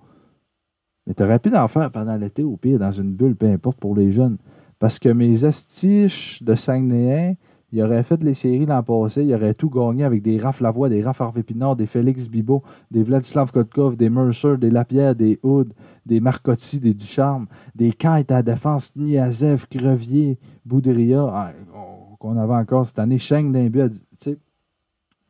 Mais 1.06 1.14
tu 1.14 1.22
aurais 1.22 1.38
pu 1.38 1.54
en 1.54 1.68
faire 1.68 1.90
pendant 1.90 2.16
l'été, 2.16 2.42
au 2.42 2.56
pire, 2.56 2.78
dans 2.78 2.92
une 2.92 3.12
bulle, 3.12 3.36
peu 3.36 3.46
importe 3.46 3.78
pour 3.78 3.94
les 3.94 4.10
jeunes. 4.10 4.38
Parce 4.78 4.98
que 4.98 5.10
mes 5.10 5.44
astiches 5.44 6.42
de 6.42 6.54
Saguenayens, 6.54 7.34
ils 7.74 7.82
auraient 7.82 8.04
fait 8.04 8.22
les 8.22 8.34
séries 8.34 8.66
l'an 8.66 8.82
passé, 8.84 9.24
ils 9.24 9.34
auraient 9.34 9.52
tout 9.54 9.68
gagné 9.68 10.04
avec 10.04 10.22
des 10.22 10.38
Raph 10.38 10.60
Lavoie, 10.60 10.88
des 10.88 11.02
Raph 11.02 11.20
Harvey 11.20 11.42
Pinard, 11.42 11.74
des 11.74 11.86
Félix 11.86 12.28
Bibo, 12.28 12.62
des 12.90 13.02
Vladislav 13.02 13.50
Kotkov, 13.50 13.96
des 13.96 14.08
Mercer, 14.08 14.56
des 14.58 14.70
Lapierre, 14.70 15.14
des 15.16 15.40
Hood, 15.42 15.72
des 16.06 16.20
Marcotti, 16.20 16.78
des 16.78 16.94
Ducharme, 16.94 17.46
des 17.74 17.90
Kite 17.90 18.30
à 18.30 18.34
la 18.36 18.42
défense, 18.42 18.94
Niazev, 18.94 19.66
Crevier, 19.68 20.38
Boudria, 20.64 21.26
ah, 21.32 21.52
on- 21.74 22.14
qu'on 22.16 22.36
avait 22.38 22.54
encore 22.54 22.86
cette 22.86 22.98
année, 23.00 23.18
Cheng 23.18 23.50
d'un. 23.52 23.88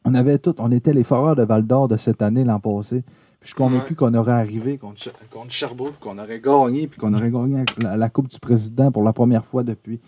On 0.04 0.14
avait 0.14 0.38
tout, 0.38 0.54
on 0.58 0.70
était 0.70 0.92
les 0.92 1.02
foreurs 1.02 1.34
de 1.34 1.42
Val 1.44 1.66
d'Or 1.66 1.88
de 1.88 1.96
cette 1.96 2.20
année 2.20 2.44
l'an 2.44 2.60
passé. 2.60 3.02
Puis 3.40 3.40
je 3.40 3.46
suis 3.48 3.54
convaincu 3.56 3.94
qu'on 3.94 4.12
aurait 4.14 4.32
arrivé 4.32 4.76
contre, 4.78 5.00
contre 5.30 5.50
Sherbrooke, 5.50 5.98
qu'on 5.98 6.18
aurait 6.18 6.40
gagné, 6.40 6.86
puis 6.88 6.98
qu'on 7.00 7.14
aurait 7.14 7.30
gagné 7.30 7.64
la, 7.80 7.96
la 7.96 8.08
Coupe 8.10 8.28
du 8.28 8.38
Président 8.38 8.92
pour 8.92 9.02
la 9.02 9.12
première 9.14 9.44
fois 9.46 9.62
depuis 9.62 10.00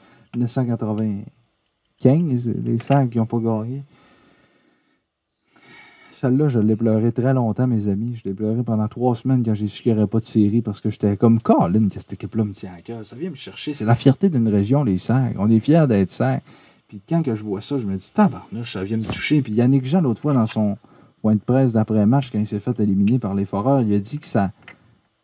1995, 2.04 2.64
les 2.64 2.78
cinq 2.78 3.10
qui 3.10 3.18
n'ont 3.18 3.26
pas 3.26 3.38
gagné. 3.38 3.82
Celle-là, 6.10 6.48
je 6.48 6.58
l'ai 6.58 6.76
pleuré 6.76 7.12
très 7.12 7.34
longtemps, 7.34 7.66
mes 7.66 7.88
amis. 7.88 8.16
Je 8.16 8.26
l'ai 8.26 8.34
pleuré 8.34 8.62
pendant 8.62 8.88
trois 8.88 9.14
semaines 9.16 9.42
quand 9.44 9.52
j'ai 9.52 9.68
su 9.68 9.82
qu'il 9.82 9.92
n'y 9.92 9.98
aurait 9.98 10.06
pas 10.06 10.20
de 10.20 10.24
série 10.24 10.62
parce 10.62 10.80
que 10.80 10.88
j'étais 10.88 11.16
comme 11.18 11.40
Colin, 11.40 11.88
que 11.88 12.00
cette 12.00 12.14
équipe-là 12.14 12.44
me 12.44 12.52
tient 12.52 12.72
à 12.74 12.80
cœur. 12.80 13.04
Ça 13.04 13.16
vient 13.16 13.28
me 13.28 13.34
chercher. 13.34 13.74
C'est 13.74 13.84
la 13.84 13.94
fierté 13.94 14.30
d'une 14.30 14.48
région, 14.48 14.82
les 14.82 14.96
Sacs. 14.96 15.34
On 15.38 15.50
est 15.50 15.60
fiers 15.60 15.86
d'être 15.86 16.10
Sacs. 16.10 16.42
Puis 16.88 17.02
quand 17.06 17.22
que 17.22 17.34
je 17.34 17.42
vois 17.42 17.60
ça, 17.60 17.76
je 17.76 17.86
me 17.86 17.96
dis, 17.96 18.12
tabarnouche, 18.14 18.72
ça 18.72 18.84
vient 18.84 18.96
me 18.96 19.04
toucher. 19.04 19.42
Puis 19.42 19.52
Yannick 19.52 19.84
Jean, 19.84 20.00
l'autre 20.00 20.20
fois, 20.20 20.32
dans 20.32 20.46
son 20.46 20.78
point 21.20 21.34
de 21.34 21.40
presse 21.40 21.74
d'après-match, 21.74 22.30
quand 22.30 22.38
il 22.38 22.46
s'est 22.46 22.60
fait 22.60 22.80
éliminer 22.80 23.18
par 23.18 23.34
les 23.34 23.44
Foreurs, 23.44 23.82
il 23.82 23.92
a 23.92 23.98
dit 23.98 24.18
que 24.18 24.26
ça, 24.26 24.52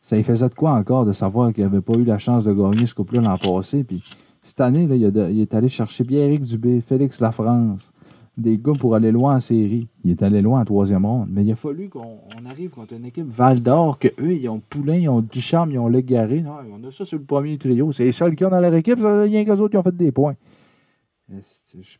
ça 0.03 0.17
lui 0.17 0.25
faisait 0.25 0.49
de 0.49 0.55
quoi 0.55 0.73
encore 0.73 1.07
de 1.07 1.13
savoir 1.13 1.55
qu'il 1.55 1.65
n'avait 1.65 1.81
pas 1.81 1.95
eu 1.95 2.05
la 2.05 2.19
chance 2.19 2.45
de 2.45 2.53
gagner 2.53 2.87
ce 2.87 2.95
couple-là 2.95 3.23
l'an 3.23 3.39
passé. 3.39 3.83
Puis 3.83 4.03
cette 4.43 4.61
année, 4.61 4.89
il, 4.91 5.05
a 5.05 5.31
il 5.31 5.41
est 5.41 5.55
allé 5.55 5.69
chercher 5.69 6.05
Pierrick 6.05 6.43
Dubé, 6.43 6.81
Félix 6.81 7.21
Lafrance, 7.21 7.93
des 8.37 8.59
gars 8.59 8.73
pour 8.79 8.95
aller 8.95 9.13
loin 9.13 9.37
en 9.37 9.41
série. 9.41 9.89
Il 10.05 10.11
est 10.11 10.23
allé 10.23 10.43
loin 10.43 10.61
en 10.61 10.65
troisième 10.65 11.07
ronde. 11.07 11.29
Mais 11.31 11.45
il 11.45 11.53
a 11.53 11.57
fallu 11.57 11.89
qu'on 11.89 12.19
on 12.37 12.47
arrive 12.47 12.71
contre 12.71 12.95
une 12.95 13.05
équipe 13.05 13.29
Val 13.29 13.61
d'Or, 13.61 13.99
que 13.99 14.09
eux, 14.21 14.35
ils 14.35 14.49
ont 14.49 14.61
Poulain, 14.61 14.97
ils 14.97 15.09
ont 15.09 15.21
Ducharme, 15.21 15.71
ils 15.71 15.79
ont 15.79 15.89
Légaré. 15.89 16.41
Non, 16.41 16.57
on 16.73 16.89
a 16.89 16.91
ça 16.91 17.05
sur 17.05 17.19
le 17.19 17.25
premier 17.25 17.57
trio. 17.57 17.93
C'est 17.93 18.05
les 18.05 18.13
seuls 18.13 18.35
qui 18.35 18.45
ont 18.45 18.51
dans 18.51 18.61
leur 18.61 18.75
équipe, 18.75 18.99
ça, 18.99 19.23
rien 19.23 19.45
qu'eux 19.45 19.53
autres 19.53 19.71
qui 19.71 19.77
ont 19.77 19.83
fait 19.83 19.97
des 19.97 20.11
points. 20.11 20.35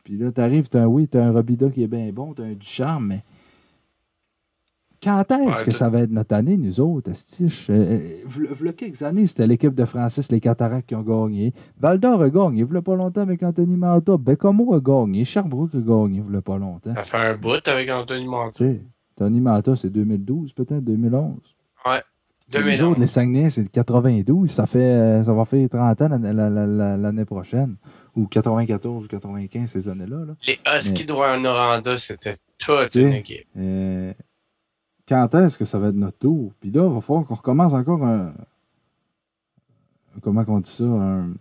Puis 0.03 0.17
là, 0.17 0.31
t'arrives, 0.31 0.69
t'as 0.69 0.83
un 0.83 0.85
oui, 0.85 1.07
t'as 1.07 1.23
un 1.23 1.31
Robida 1.31 1.69
qui 1.69 1.83
est 1.83 1.87
bien 1.87 2.11
bon, 2.11 2.33
t'as 2.33 2.43
un 2.43 2.53
Ducharme, 2.53 3.07
mais. 3.07 3.23
Quand 5.03 5.23
est-ce 5.31 5.59
Ouais, 5.59 5.65
que 5.65 5.71
ça 5.71 5.89
va 5.89 5.99
être 6.01 6.11
notre 6.11 6.33
année, 6.35 6.55
nous 6.57 6.79
autres, 6.79 7.11
Estiche? 7.11 7.69
Euh, 7.69 7.73
euh, 7.73 8.17
v'là- 8.27 8.73
quelques 8.73 9.01
années, 9.03 9.25
c'était 9.27 9.47
l'équipe 9.47 9.73
de 9.75 9.85
Francis, 9.85 10.31
les 10.31 10.39
Cataractes 10.39 10.87
qui 10.87 10.95
ont 10.95 11.01
gagné. 11.01 11.53
Val 11.79 11.99
d'Or 11.99 12.21
a 12.21 12.29
gagné, 12.29 12.63
v'là 12.63 12.81
pas 12.81 12.95
longtemps 12.95 13.21
avec 13.21 13.43
Anthony 13.43 13.75
Manta. 13.75 14.17
Bécomo 14.17 14.73
a 14.73 14.79
gagné. 14.79 15.25
Sherbrooke 15.25 15.75
a 15.75 15.79
gagné, 15.79 16.21
v'là 16.21 16.41
pas 16.41 16.57
longtemps. 16.57 16.93
Ça 16.95 17.03
fait 17.03 17.17
un 17.17 17.35
bout 17.35 17.67
avec 17.67 17.89
Anthony 17.89 18.25
sais, 18.57 18.81
Tony 19.17 19.41
Manta, 19.41 19.75
c'est 19.75 19.89
2012, 19.89 20.53
peut-être, 20.53 20.83
2011. 20.83 21.37
Ouais. 21.85 22.01
Nous 22.53 22.59
2011. 22.59 22.81
autres, 22.83 22.99
les 22.99 23.07
Saguenay, 23.07 23.49
c'est 23.49 23.67
92. 23.71 24.49
Ça, 24.51 24.65
fait, 24.67 24.79
euh, 24.79 25.23
ça 25.23 25.33
va 25.33 25.45
faire 25.45 25.67
30 25.69 26.01
ans 26.01 26.07
l'année 26.09 26.33
la- 26.33 26.49
la- 26.49 26.67
la- 26.67 26.97
l'année 26.97 27.25
prochaine. 27.25 27.77
Ou 28.15 28.27
94 28.27 29.05
ou 29.05 29.07
95, 29.07 29.69
ces 29.69 29.87
années-là. 29.89 30.25
là. 30.25 30.33
Les 30.45 30.59
Huskies 30.77 31.05
de 31.05 31.13
Rouen-Noranda, 31.13 31.97
c'était 31.97 32.35
toute 32.59 32.93
une 32.95 33.13
équipe. 33.13 33.47
Euh, 33.57 34.13
quand 35.07 35.33
est-ce 35.35 35.57
que 35.57 35.65
ça 35.65 35.79
va 35.79 35.89
être 35.89 35.95
notre 35.95 36.17
tour? 36.17 36.51
Puis 36.59 36.71
là, 36.71 36.85
il 36.87 36.93
va 36.93 37.01
falloir 37.01 37.25
qu'on 37.25 37.35
recommence 37.35 37.73
encore 37.73 38.03
un. 38.05 38.33
Comment 40.21 40.43
on 40.47 40.59
dit 40.59 40.71
ça? 40.71 40.83
Un- 40.83 41.33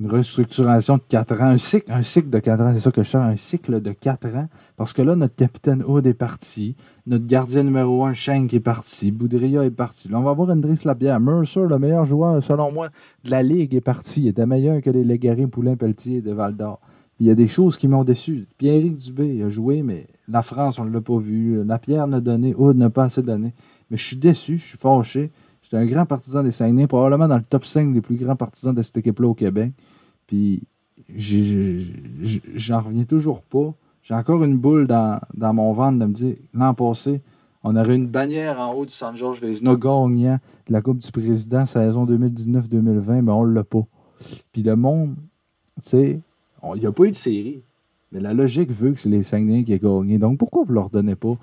une 0.00 0.10
restructuration 0.10 0.96
de 0.96 1.02
4 1.08 1.40
ans. 1.40 1.54
Un 1.54 1.58
cycle, 2.02 2.28
de 2.28 2.38
4 2.40 2.60
ans, 2.62 2.72
c'est 2.74 2.80
ça 2.80 2.90
que 2.90 3.02
je 3.04 3.08
cherche, 3.10 3.24
un 3.24 3.36
cycle 3.36 3.80
de 3.80 3.92
4 3.92 4.26
ans. 4.34 4.48
Parce 4.76 4.92
que 4.92 5.02
là, 5.02 5.14
notre 5.14 5.36
capitaine 5.36 5.84
Hood 5.86 6.06
est 6.06 6.14
parti. 6.14 6.74
Notre 7.06 7.26
gardien 7.26 7.62
numéro 7.62 8.04
1, 8.04 8.12
Schenk, 8.12 8.52
est 8.54 8.60
parti. 8.60 9.12
Boudria 9.12 9.64
est 9.64 9.70
parti. 9.70 10.08
Là, 10.08 10.18
on 10.18 10.22
va 10.22 10.30
avoir 10.30 10.50
Andrés 10.50 10.74
Lapierre. 10.84 11.20
Mercer, 11.20 11.64
le 11.68 11.78
meilleur 11.78 12.04
joueur, 12.04 12.42
selon 12.42 12.72
moi, 12.72 12.88
de 13.24 13.30
la 13.30 13.42
Ligue, 13.44 13.74
est 13.74 13.80
parti. 13.80 14.22
Il 14.22 14.28
était 14.28 14.46
meilleur 14.46 14.82
que 14.82 14.90
les 14.90 15.04
Légaré, 15.04 15.46
Poulain, 15.46 15.76
Pelletier 15.76 16.20
de 16.22 16.32
Val 16.32 16.56
d'Or. 16.56 16.80
Il 17.20 17.28
y 17.28 17.30
a 17.30 17.36
des 17.36 17.46
choses 17.46 17.76
qui 17.76 17.86
m'ont 17.86 18.02
déçu. 18.02 18.48
Pierrick 18.58 18.96
Dubé 18.96 19.44
a 19.44 19.48
joué, 19.48 19.84
mais 19.84 20.08
la 20.28 20.42
France, 20.42 20.78
on 20.78 20.84
ne 20.84 20.92
l'a 20.92 21.00
pas 21.00 21.18
vu. 21.18 21.62
La 21.64 21.78
Pierre 21.78 22.06
n'a 22.06 22.20
donné, 22.20 22.54
Hood 22.56 22.76
n'a 22.76 22.90
pas 22.90 23.04
assez 23.04 23.22
donné. 23.22 23.52
Mais 23.90 23.96
je 23.96 24.04
suis 24.04 24.16
déçu, 24.16 24.58
je 24.58 24.64
suis 24.64 24.78
fâché. 24.78 25.30
J'étais 25.62 25.76
un 25.76 25.86
grand 25.86 26.06
partisan 26.06 26.42
des 26.42 26.50
Saguenay, 26.50 26.86
probablement 26.86 27.28
dans 27.28 27.36
le 27.36 27.42
top 27.42 27.64
5 27.64 27.92
des 27.92 28.00
plus 28.00 28.16
grands 28.16 28.36
partisans 28.36 28.74
de 28.74 28.82
cette 28.82 28.96
équipe-là 28.98 29.28
au 29.28 29.34
Québec. 29.34 29.72
Puis 30.26 30.62
j'en 31.08 32.80
reviens 32.80 33.04
toujours 33.04 33.42
pas. 33.42 33.72
J'ai 34.02 34.14
encore 34.14 34.44
une 34.44 34.58
boule 34.58 34.86
dans, 34.86 35.20
mon 35.54 35.72
ventre 35.72 35.98
de 35.98 36.04
me 36.04 36.12
dire, 36.12 36.36
l'an 36.52 36.74
passé, 36.74 37.22
on 37.62 37.76
aurait 37.76 37.96
une 37.96 38.06
bannière 38.06 38.60
en 38.60 38.74
haut 38.74 38.84
du 38.84 38.92
San 38.92 39.16
Georges 39.16 39.40
Vézina 39.40 39.74
gagnant 39.76 40.38
de 40.66 40.72
la 40.72 40.82
Coupe 40.82 40.98
du 40.98 41.10
Président 41.10 41.64
saison 41.64 42.04
2019-2020, 42.04 43.22
mais 43.22 43.32
on 43.32 43.44
l'a 43.44 43.64
pas. 43.64 43.86
Puis 44.52 44.62
le 44.62 44.76
monde, 44.76 45.14
tu 45.76 45.88
sais, 45.88 46.20
il 46.74 46.80
n'y 46.80 46.86
a 46.86 46.92
pas 46.92 47.04
eu 47.04 47.10
de 47.10 47.16
série. 47.16 47.62
Mais 48.14 48.20
la 48.20 48.32
logique 48.32 48.70
veut 48.70 48.92
que 48.92 49.00
c'est 49.00 49.08
les 49.08 49.24
Saguenayens 49.24 49.64
qui 49.64 49.72
aient 49.72 49.78
gagné. 49.80 50.18
Donc 50.18 50.38
pourquoi 50.38 50.62
vous 50.62 50.70
ne 50.70 50.76
leur 50.76 50.88
donnez 50.88 51.16
pas? 51.16 51.36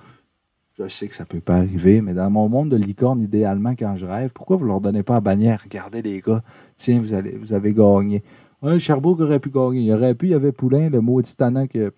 Je 0.80 0.88
sais 0.88 1.10
que 1.10 1.14
ça 1.14 1.26
peut 1.26 1.42
pas 1.42 1.58
arriver, 1.58 2.02
mais 2.02 2.14
dans 2.14 2.30
mon 2.30 2.48
monde 2.48 2.70
de 2.70 2.78
licorne, 2.78 3.22
idéalement, 3.22 3.76
quand 3.76 3.98
je 3.98 4.06
rêve, 4.06 4.32
pourquoi 4.34 4.56
vous 4.56 4.64
ne 4.64 4.70
leur 4.70 4.80
donnez 4.80 5.04
pas 5.04 5.16
la 5.16 5.20
bannière? 5.20 5.62
Regardez 5.64 6.02
les 6.02 6.22
gars, 6.22 6.42
tiens, 6.78 7.02
vous, 7.02 7.14
allez, 7.14 7.38
vous 7.38 7.52
avez 7.54 7.74
gagné. 7.74 8.24
Ouais, 8.62 8.80
Sherbrooke 8.80 9.20
aurait 9.20 9.42
pu 9.42 9.50
gagner. 9.50 9.82
Il 9.82 9.92
aurait 9.92 10.16
pu, 10.16 10.28
il 10.28 10.32
y 10.32 10.34
avait 10.34 10.54
Poulain, 10.54 10.90
le 10.90 11.02
maudit 11.02 11.36
tannant 11.36 11.68
que 11.68 11.94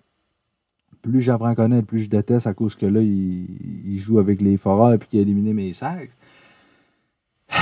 plus 1.02 1.22
j'apprends 1.22 1.50
à 1.50 1.54
connaître, 1.54 1.86
plus 1.86 2.00
je 2.00 2.10
déteste 2.10 2.46
à 2.48 2.54
cause 2.54 2.74
que 2.74 2.86
là, 2.86 3.00
il, 3.00 3.98
joue 3.98 4.18
avec 4.18 4.40
les 4.40 4.56
foreurs 4.56 4.94
et 4.94 4.98
qu'il 4.98 5.20
a 5.20 5.22
éliminé 5.22 5.54
mes 5.54 5.72
sacs. 5.72 6.16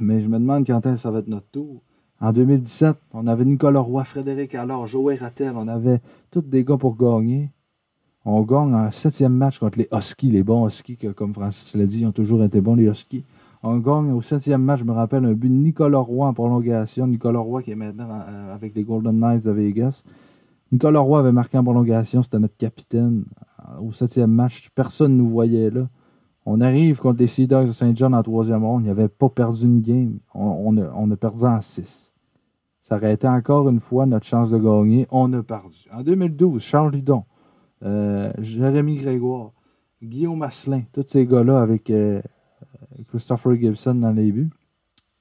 Mais 0.00 0.20
je 0.20 0.28
me 0.28 0.38
demande 0.38 0.66
quand 0.66 0.84
est-ce 0.86 0.94
que 0.94 1.00
ça 1.00 1.10
va 1.10 1.20
être 1.20 1.28
notre 1.28 1.48
tour. 1.48 1.80
En 2.20 2.32
2017, 2.32 2.96
on 3.14 3.26
avait 3.26 3.44
Nicolas 3.44 3.80
Roy, 3.80 4.04
Frédéric 4.04 4.54
Allard, 4.54 4.86
Joël 4.86 5.18
Rattel, 5.18 5.54
on 5.56 5.68
avait 5.68 6.00
tous 6.30 6.42
des 6.42 6.64
gars 6.64 6.76
pour 6.76 6.96
gagner. 6.96 7.50
On 8.26 8.42
gagne 8.42 8.74
en 8.74 8.90
septième 8.90 9.32
match 9.32 9.58
contre 9.58 9.78
les 9.78 9.88
Huskies, 9.90 10.30
les 10.30 10.42
bons 10.42 10.68
Huskies, 10.68 10.98
que, 10.98 11.08
comme 11.08 11.32
Francis 11.32 11.74
l'a 11.74 11.86
dit, 11.86 12.00
ils 12.00 12.06
ont 12.06 12.12
toujours 12.12 12.44
été 12.44 12.60
bons, 12.60 12.74
les 12.74 12.84
Huskies. 12.84 13.24
On 13.62 13.78
gagne 13.78 14.12
au 14.12 14.20
septième 14.20 14.62
match, 14.62 14.80
je 14.80 14.84
me 14.84 14.92
rappelle, 14.92 15.24
un 15.24 15.32
but 15.32 15.48
de 15.48 15.54
Nicolas 15.54 15.98
Roy 15.98 16.26
en 16.26 16.34
prolongation. 16.34 17.06
Nicolas 17.06 17.40
Roy 17.40 17.62
qui 17.62 17.70
est 17.70 17.74
maintenant 17.74 18.08
euh, 18.10 18.54
avec 18.54 18.74
les 18.74 18.84
Golden 18.84 19.18
Knights 19.18 19.44
de 19.44 19.50
Vegas. 19.50 20.02
Nicolas 20.72 21.00
Roy 21.00 21.20
avait 21.20 21.32
marqué 21.32 21.56
en 21.56 21.64
prolongation, 21.64 22.22
c'était 22.22 22.38
notre 22.38 22.56
capitaine. 22.56 23.24
Euh, 23.60 23.80
au 23.80 23.92
septième 23.92 24.30
match, 24.30 24.68
personne 24.74 25.12
ne 25.12 25.22
nous 25.22 25.28
voyait 25.30 25.70
là. 25.70 25.88
On 26.46 26.60
arrive 26.60 26.98
contre 26.98 27.20
les 27.20 27.26
Sea 27.26 27.46
Dogs 27.46 27.68
de 27.68 27.72
Saint 27.72 27.94
John 27.94 28.14
en 28.14 28.22
troisième 28.22 28.64
ronde. 28.64 28.82
Il 28.84 28.88
n'avait 28.88 29.08
pas 29.08 29.28
perdu 29.28 29.66
une 29.66 29.82
game. 29.82 30.18
On, 30.34 30.76
a, 30.78 31.16
perdu 31.16 31.44
en 31.44 31.60
six. 31.60 32.09
Ça 32.90 32.96
aurait 32.96 33.14
été 33.14 33.28
encore 33.28 33.68
une 33.68 33.78
fois 33.78 34.04
notre 34.04 34.26
chance 34.26 34.50
de 34.50 34.58
gagner. 34.58 35.06
On 35.12 35.32
a 35.32 35.44
perdu. 35.44 35.86
En 35.92 36.02
2012, 36.02 36.60
Charles 36.60 36.90
Ludon, 36.90 37.22
euh, 37.84 38.32
Jérémy 38.38 38.96
Grégoire, 38.96 39.52
Guillaume 40.02 40.38
Masselin, 40.38 40.82
tous 40.92 41.04
ces 41.06 41.24
gars-là 41.24 41.60
avec 41.62 41.88
euh, 41.90 42.20
Christopher 43.06 43.54
Gibson 43.54 43.94
dans 43.94 44.10
les 44.10 44.32
buts. 44.32 44.50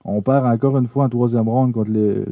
On 0.03 0.19
perd 0.23 0.47
encore 0.47 0.79
une 0.79 0.87
fois 0.87 1.05
en 1.05 1.09
troisième 1.09 1.47
ronde 1.47 1.73
contre 1.73 1.91
les 1.91 2.25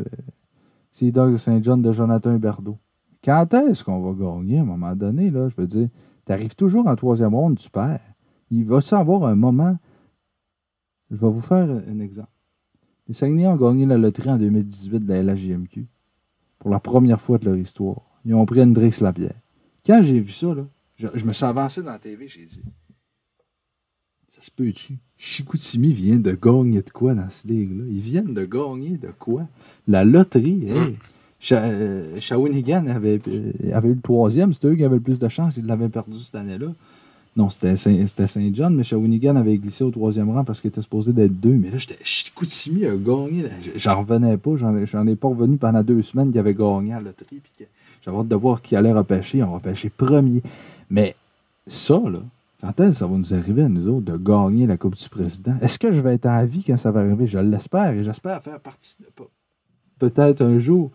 Sea 0.91 1.11
Dogs 1.11 1.33
de 1.33 1.37
Saint 1.37 1.61
John 1.61 1.83
de 1.83 1.91
Jonathan 1.91 2.33
Huberdeau. 2.33 2.79
Quand 3.23 3.53
est-ce 3.53 3.83
qu'on 3.83 4.01
va 4.01 4.13
gagner 4.13 4.57
à 4.57 4.61
un 4.61 4.65
moment 4.65 4.95
donné? 4.95 5.29
Là, 5.29 5.49
je 5.49 5.55
veux 5.55 5.67
dire, 5.67 5.89
tu 6.25 6.31
arrives 6.31 6.55
toujours 6.55 6.87
en 6.87 6.95
troisième 6.95 7.35
ronde, 7.35 7.59
tu 7.59 7.69
perds. 7.69 8.01
Il 8.49 8.65
va 8.65 8.79
y 8.79 8.95
avoir 8.95 9.25
un 9.25 9.35
moment. 9.35 9.77
Je 11.11 11.17
vais 11.17 11.29
vous 11.29 11.41
faire 11.41 11.69
un 11.69 11.99
exemple. 11.99 12.29
Les 13.07 13.13
Saguenay 13.13 13.47
ont 13.47 13.55
gagné 13.55 13.85
la 13.85 13.97
loterie 13.97 14.29
en 14.29 14.37
2018 14.37 14.99
de 14.99 15.07
la 15.07 15.23
LHJMQ. 15.23 15.85
Pour 16.59 16.71
la 16.71 16.79
première 16.79 17.21
fois 17.21 17.37
de 17.37 17.45
leur 17.45 17.55
histoire. 17.55 18.01
Ils 18.25 18.33
ont 18.33 18.45
pris 18.45 18.61
Hendrix 18.61 18.97
Lapierre. 18.99 19.35
Quand 19.85 20.01
j'ai 20.03 20.19
vu 20.19 20.31
ça, 20.31 20.53
là, 20.53 20.65
je, 20.97 21.25
me 21.25 21.31
suis 21.31 21.45
avancé 21.45 21.81
dans 21.81 21.91
la 21.91 21.99
TV, 21.99 22.27
j'ai 22.27 22.45
dit 22.45 22.61
Ça 24.27 24.41
se 24.41 24.51
peut-tu? 24.51 24.97
Chicoutimi 25.15 25.93
vient 25.93 26.17
de 26.17 26.31
gagner 26.31 26.81
de 26.81 26.89
quoi 26.89 27.13
dans 27.13 27.29
ce 27.29 27.47
ligue-là? 27.47 27.85
Ils 27.89 27.99
viennent 27.99 28.33
de 28.33 28.45
gagner 28.45 28.97
de 28.97 29.09
quoi? 29.17 29.47
La 29.87 30.03
loterie, 30.03 30.69
hey. 30.69 30.97
Euh, 31.51 32.19
Shawinigan 32.19 32.87
avait, 32.87 33.21
euh, 33.27 33.51
avait 33.71 33.89
eu 33.89 33.93
le 33.93 34.01
troisième. 34.01 34.53
C'était 34.53 34.67
eux 34.67 34.75
qui 34.75 34.83
avaient 34.83 34.95
le 34.95 35.01
plus 35.01 35.19
de 35.19 35.29
chance. 35.29 35.57
Ils 35.57 35.65
l'avaient 35.65 35.89
perdu 35.89 36.19
cette 36.19 36.35
année-là. 36.35 36.73
Non, 37.37 37.51
c'était 37.51 37.77
Saint-John, 37.77 38.75
mais 38.75 38.83
Shawinigan 38.83 39.35
avait 39.35 39.57
glissé 39.57 39.83
au 39.83 39.91
troisième 39.91 40.31
rang 40.31 40.43
parce 40.43 40.59
qu'il 40.59 40.69
était 40.69 40.81
supposé 40.81 41.13
d'être 41.13 41.39
deux. 41.39 41.53
Mais 41.53 41.69
là, 41.69 41.77
Chicoutimi 42.01 42.85
a 42.85 42.95
gagné. 42.95 43.45
J'en 43.75 43.99
revenais 43.99 44.37
pas. 44.37 44.55
J'en 44.55 45.05
ai 45.05 45.15
pas 45.15 45.27
revenu 45.27 45.57
pendant 45.57 45.83
deux 45.83 46.01
semaines 46.01 46.31
qu'il 46.31 46.39
avait 46.39 46.55
gagné 46.55 46.93
à 46.93 46.97
la 46.97 47.03
loterie. 47.09 47.39
J'avais 48.03 48.17
hâte 48.17 48.27
de 48.27 48.35
voir 48.35 48.63
qui 48.63 48.75
allait 48.75 48.91
repêcher. 48.91 49.43
On 49.43 49.53
repêché 49.53 49.89
premier. 49.89 50.41
Mais 50.89 51.15
ça, 51.67 52.01
là, 52.09 52.21
quand 52.59 52.79
est-ce 52.79 52.89
que 52.89 52.95
ça 52.95 53.05
va 53.05 53.15
nous 53.15 53.33
arriver 53.35 53.61
à 53.61 53.69
nous 53.69 53.87
autres 53.87 54.11
de 54.11 54.17
gagner 54.17 54.65
la 54.65 54.77
Coupe 54.77 54.95
du 54.95 55.07
Président? 55.07 55.57
Est-ce 55.61 55.77
que 55.77 55.91
je 55.91 56.01
vais 56.01 56.15
être 56.15 56.25
à 56.25 56.43
vie 56.43 56.63
quand 56.65 56.77
ça 56.77 56.89
va 56.89 57.01
arriver? 57.01 57.27
Je 57.27 57.37
l'espère 57.37 57.91
et 57.91 58.03
j'espère 58.03 58.41
faire 58.41 58.59
partie 58.59 58.97
de 58.99 59.25
peut-être 59.99 60.41
un 60.41 60.57
jour 60.57 60.89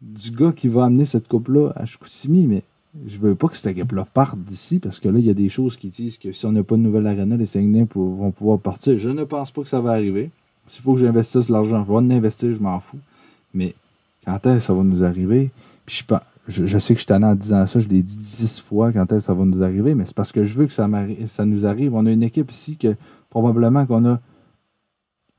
du 0.00 0.32
gars 0.32 0.50
qui 0.50 0.66
va 0.66 0.86
amener 0.86 1.04
cette 1.04 1.28
coupe-là 1.28 1.70
à 1.76 1.84
Chicoutimi, 1.84 2.48
mais 2.48 2.64
je 3.06 3.18
veux 3.18 3.34
pas 3.34 3.48
que 3.48 3.56
cette 3.56 3.76
équipe-là 3.76 4.06
parte 4.12 4.38
d'ici 4.38 4.78
parce 4.78 5.00
que 5.00 5.08
là, 5.08 5.18
il 5.18 5.26
y 5.26 5.30
a 5.30 5.34
des 5.34 5.48
choses 5.48 5.76
qui 5.76 5.88
disent 5.88 6.18
que 6.18 6.32
si 6.32 6.46
on 6.46 6.52
n'a 6.52 6.62
pas 6.62 6.76
de 6.76 6.80
nouvelle 6.80 7.06
arena, 7.06 7.36
les 7.36 7.46
Saguenay 7.46 7.86
vont 7.94 8.30
pouvoir 8.30 8.58
partir. 8.58 8.98
Je 8.98 9.08
ne 9.08 9.24
pense 9.24 9.50
pas 9.50 9.62
que 9.62 9.68
ça 9.68 9.80
va 9.80 9.92
arriver. 9.92 10.30
S'il 10.66 10.82
faut 10.82 10.94
que 10.94 11.00
j'investisse 11.00 11.48
l'argent, 11.48 11.82
je 11.84 11.88
vais 11.88 11.96
en 11.96 12.10
investir, 12.10 12.52
je 12.52 12.60
m'en 12.60 12.78
fous. 12.80 12.98
Mais 13.54 13.74
quand 14.24 14.44
est-ce 14.46 14.56
que 14.56 14.60
ça 14.60 14.74
va 14.74 14.82
nous 14.82 15.02
arriver? 15.02 15.50
Je, 15.86 16.02
sais 16.78 16.94
que 16.94 17.00
je 17.00 17.04
suis 17.04 17.12
en 17.12 17.34
disant 17.34 17.66
ça, 17.66 17.80
je 17.80 17.88
l'ai 17.88 18.02
dit 18.02 18.18
dix 18.18 18.60
fois 18.60 18.92
quand 18.92 19.04
est-ce 19.12 19.20
que 19.20 19.24
ça 19.24 19.34
va 19.34 19.44
nous 19.44 19.62
arriver, 19.62 19.94
mais 19.94 20.04
c'est 20.06 20.14
parce 20.14 20.32
que 20.32 20.44
je 20.44 20.58
veux 20.58 20.66
que 20.66 20.72
ça, 20.72 20.88
ça 21.28 21.44
nous 21.44 21.66
arrive. 21.66 21.94
On 21.94 22.04
a 22.06 22.10
une 22.10 22.22
équipe 22.22 22.50
ici 22.50 22.76
que 22.76 22.96
probablement 23.30 23.86
qu'on 23.86 24.04
a 24.04 24.20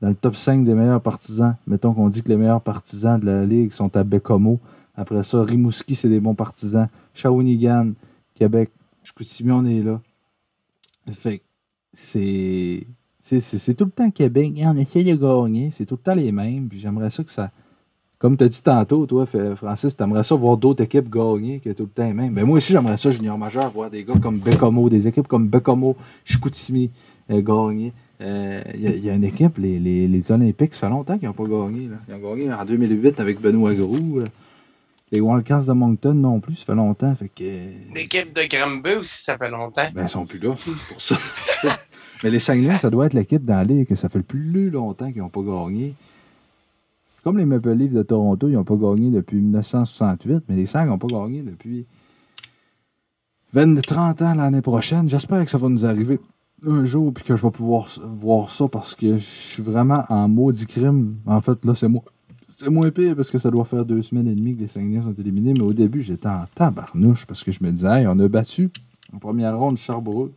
dans 0.00 0.08
le 0.08 0.14
top 0.14 0.36
5 0.36 0.64
des 0.64 0.74
meilleurs 0.74 1.00
partisans. 1.00 1.56
Mettons 1.66 1.92
qu'on 1.92 2.08
dit 2.08 2.22
que 2.22 2.28
les 2.28 2.36
meilleurs 2.36 2.62
partisans 2.62 3.20
de 3.20 3.26
la 3.26 3.44
Ligue 3.44 3.72
sont 3.72 3.94
à 3.96 4.04
Bécomo. 4.04 4.58
Après 5.00 5.22
ça, 5.22 5.42
Rimouski, 5.42 5.94
c'est 5.94 6.10
des 6.10 6.20
bons 6.20 6.34
partisans. 6.34 6.86
Shawinigan, 7.14 7.92
Québec, 8.34 8.70
Chicoutimi, 9.02 9.50
on 9.50 9.64
est 9.64 9.80
là. 9.80 9.98
Fait 11.12 11.40
c'est. 11.94 12.86
C'est 13.22 13.74
tout 13.74 13.84
le 13.86 13.90
temps 13.90 14.10
Québec. 14.10 14.52
on 14.62 14.76
essaie 14.76 15.02
de 15.02 15.14
gagner. 15.14 15.70
C'est 15.72 15.86
tout 15.86 15.94
le 15.94 16.02
temps 16.02 16.14
les 16.14 16.32
mêmes. 16.32 16.68
Puis 16.68 16.80
j'aimerais 16.80 17.10
ça 17.10 17.24
que 17.24 17.30
ça. 17.30 17.50
Comme 18.18 18.36
tu 18.36 18.44
as 18.44 18.48
dit 18.48 18.62
tantôt, 18.62 19.06
toi, 19.06 19.24
Francis, 19.56 19.96
tu 19.96 20.02
aimerais 20.02 20.24
ça 20.24 20.34
voir 20.34 20.58
d'autres 20.58 20.84
équipes 20.84 21.08
gagner 21.08 21.60
que 21.60 21.70
tout 21.70 21.84
le 21.84 21.88
temps 21.88 22.04
les 22.04 22.12
mêmes. 22.12 22.34
Ben 22.34 22.44
moi 22.44 22.58
aussi, 22.58 22.72
j'aimerais 22.72 22.98
ça, 22.98 23.10
junior 23.10 23.38
majeur, 23.38 23.70
voir 23.70 23.88
des 23.88 24.04
gars 24.04 24.18
comme 24.20 24.38
Bécomo, 24.38 24.90
des 24.90 25.08
équipes 25.08 25.28
comme 25.28 25.48
Bécomo, 25.48 25.96
Chicoutimi 26.26 26.90
euh, 27.30 27.40
gagner. 27.40 27.94
Il 28.20 28.26
euh, 28.26 28.62
y, 28.76 29.08
a 29.08 29.14
une 29.14 29.24
équipe, 29.24 29.56
les, 29.56 29.78
les, 29.78 30.06
les, 30.06 30.32
Olympiques, 30.32 30.74
ça 30.74 30.80
fait 30.80 30.90
longtemps 30.90 31.16
qu'ils 31.18 31.28
n'ont 31.28 31.34
pas 31.34 31.46
gagné. 31.46 31.88
Ils 32.08 32.14
ont 32.14 32.34
gagné 32.34 32.52
en 32.52 32.64
2008 32.66 33.18
avec 33.20 33.40
Benoît 33.40 33.74
Groux. 33.74 34.22
Les 35.12 35.20
Wildcats 35.20 35.62
de 35.66 35.72
Moncton 35.72 36.14
non 36.14 36.40
plus, 36.40 36.56
ça 36.56 36.66
fait 36.66 36.74
longtemps. 36.74 37.14
Fait 37.16 37.28
que... 37.28 37.94
L'équipe 37.94 38.32
de 38.32 38.42
Granby 38.48 38.94
aussi, 39.00 39.24
ça 39.24 39.36
fait 39.36 39.50
longtemps. 39.50 39.88
Ben, 39.92 40.02
ils 40.02 40.08
sont 40.08 40.24
plus 40.24 40.38
là, 40.38 40.54
pour 40.88 41.00
ça. 41.00 41.16
Mais 42.22 42.30
les 42.30 42.38
Saguenay, 42.38 42.78
ça 42.78 42.90
doit 42.90 43.06
être 43.06 43.14
l'équipe 43.14 43.44
dans 43.44 43.66
la 43.66 43.84
que 43.84 43.94
ça 43.94 44.08
fait 44.08 44.18
le 44.18 44.24
plus 44.24 44.70
longtemps 44.70 45.10
qu'ils 45.10 45.22
n'ont 45.22 45.30
pas 45.30 45.42
gagné. 45.42 45.94
Comme 47.24 47.38
les 47.38 47.44
Maple 47.44 47.72
Leafs 47.72 47.92
de 47.92 48.02
Toronto, 48.02 48.48
ils 48.48 48.54
n'ont 48.54 48.64
pas 48.64 48.76
gagné 48.76 49.10
depuis 49.10 49.38
1968, 49.38 50.44
mais 50.48 50.56
les 50.56 50.66
Sags 50.66 50.88
n'ont 50.88 50.98
pas 50.98 51.08
gagné 51.08 51.42
depuis 51.42 51.86
20, 53.52 53.80
30 53.80 54.22
ans 54.22 54.34
l'année 54.34 54.62
prochaine. 54.62 55.08
J'espère 55.08 55.44
que 55.44 55.50
ça 55.50 55.58
va 55.58 55.68
nous 55.68 55.84
arriver 55.84 56.20
un 56.66 56.84
jour 56.84 57.12
puis 57.12 57.24
que 57.24 57.36
je 57.36 57.42
vais 57.42 57.50
pouvoir 57.50 57.88
voir 58.04 58.50
ça 58.50 58.68
parce 58.68 58.94
que 58.94 59.18
je 59.18 59.24
suis 59.24 59.62
vraiment 59.62 60.04
en 60.08 60.28
maudit 60.28 60.66
crime. 60.66 61.16
En 61.26 61.40
fait, 61.40 61.64
là, 61.64 61.74
c'est 61.74 61.88
moi. 61.88 62.02
C'est 62.56 62.70
moins 62.70 62.90
pire 62.90 63.16
parce 63.16 63.30
que 63.30 63.38
ça 63.38 63.50
doit 63.50 63.64
faire 63.64 63.84
deux 63.84 64.02
semaines 64.02 64.28
et 64.28 64.34
demie 64.34 64.54
que 64.54 64.60
les 64.60 64.66
Saguenay 64.66 65.02
sont 65.02 65.14
éliminés. 65.14 65.54
Mais 65.54 65.62
au 65.62 65.72
début, 65.72 66.02
j'étais 66.02 66.28
en 66.28 66.44
tabarnouche 66.54 67.26
parce 67.26 67.44
que 67.44 67.52
je 67.52 67.62
me 67.62 67.70
disais, 67.70 68.06
on 68.06 68.18
a 68.18 68.28
battu 68.28 68.70
en 69.12 69.18
première 69.18 69.58
ronde 69.58 69.76
Charborough 69.76 70.32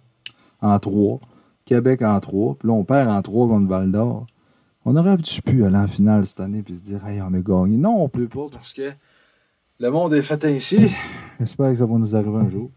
en 0.61 0.79
trois, 0.79 1.19
Québec 1.65 2.01
en 2.01 2.19
trois, 2.19 2.55
puis 2.55 2.67
là, 2.67 2.73
on 2.73 2.83
perd 2.83 3.09
en 3.09 3.21
trois 3.21 3.47
contre 3.47 3.67
Val 3.67 3.91
d'Or. 3.91 4.27
On 4.85 4.95
aurait 4.95 5.17
pu 5.17 5.65
aller 5.65 5.77
en 5.77 5.87
finale 5.87 6.25
cette 6.25 6.39
année 6.39 6.61
puis 6.61 6.75
se 6.75 6.81
dire, 6.81 7.05
hey, 7.05 7.21
on 7.21 7.33
a 7.33 7.39
gagné. 7.39 7.77
Non, 7.77 8.03
on 8.03 8.09
peut 8.09 8.27
pas 8.27 8.47
parce 8.51 8.73
que 8.73 8.91
le 9.79 9.89
monde 9.89 10.13
est 10.13 10.21
fait 10.21 10.43
ainsi. 10.45 10.91
J'espère 11.39 11.71
que 11.71 11.77
ça 11.77 11.85
va 11.85 11.97
nous 11.97 12.15
arriver 12.15 12.37
un 12.37 12.49
jour. 12.49 12.71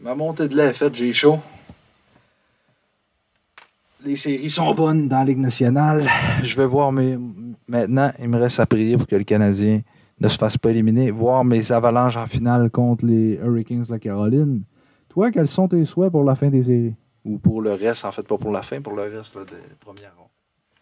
Ma 0.00 0.14
montée 0.14 0.48
de 0.48 0.56
lait 0.56 0.66
est 0.66 0.72
faite, 0.72 0.94
j'ai 0.94 1.12
chaud. 1.12 1.40
Les 4.08 4.16
séries 4.16 4.48
sont 4.48 4.74
bonnes 4.74 5.06
dans 5.06 5.18
la 5.18 5.24
Ligue 5.26 5.36
nationale. 5.36 6.08
Je 6.42 6.56
vais 6.56 6.64
voir 6.64 6.90
mes. 6.92 7.18
Maintenant, 7.66 8.10
il 8.18 8.30
me 8.30 8.38
reste 8.38 8.58
à 8.58 8.64
prier 8.64 8.96
pour 8.96 9.06
que 9.06 9.16
le 9.16 9.24
Canadien 9.24 9.82
ne 10.18 10.28
se 10.28 10.38
fasse 10.38 10.56
pas 10.56 10.70
éliminer. 10.70 11.10
Voir 11.10 11.44
mes 11.44 11.72
avalanches 11.72 12.16
en 12.16 12.26
finale 12.26 12.70
contre 12.70 13.04
les 13.04 13.34
Hurricanes 13.34 13.82
de 13.82 13.92
la 13.92 13.98
Caroline. 13.98 14.62
Toi, 15.10 15.30
quels 15.30 15.46
sont 15.46 15.68
tes 15.68 15.84
souhaits 15.84 16.10
pour 16.10 16.24
la 16.24 16.36
fin 16.36 16.48
des 16.48 16.64
séries? 16.64 16.94
Ou 17.22 17.36
pour 17.36 17.60
le 17.60 17.74
reste, 17.74 18.06
en 18.06 18.10
fait, 18.10 18.26
pas 18.26 18.38
pour 18.38 18.50
la 18.50 18.62
fin, 18.62 18.80
pour 18.80 18.94
le 18.94 19.14
reste 19.14 19.36
des 19.36 19.76
premières 19.78 20.16
rondes 20.16 20.28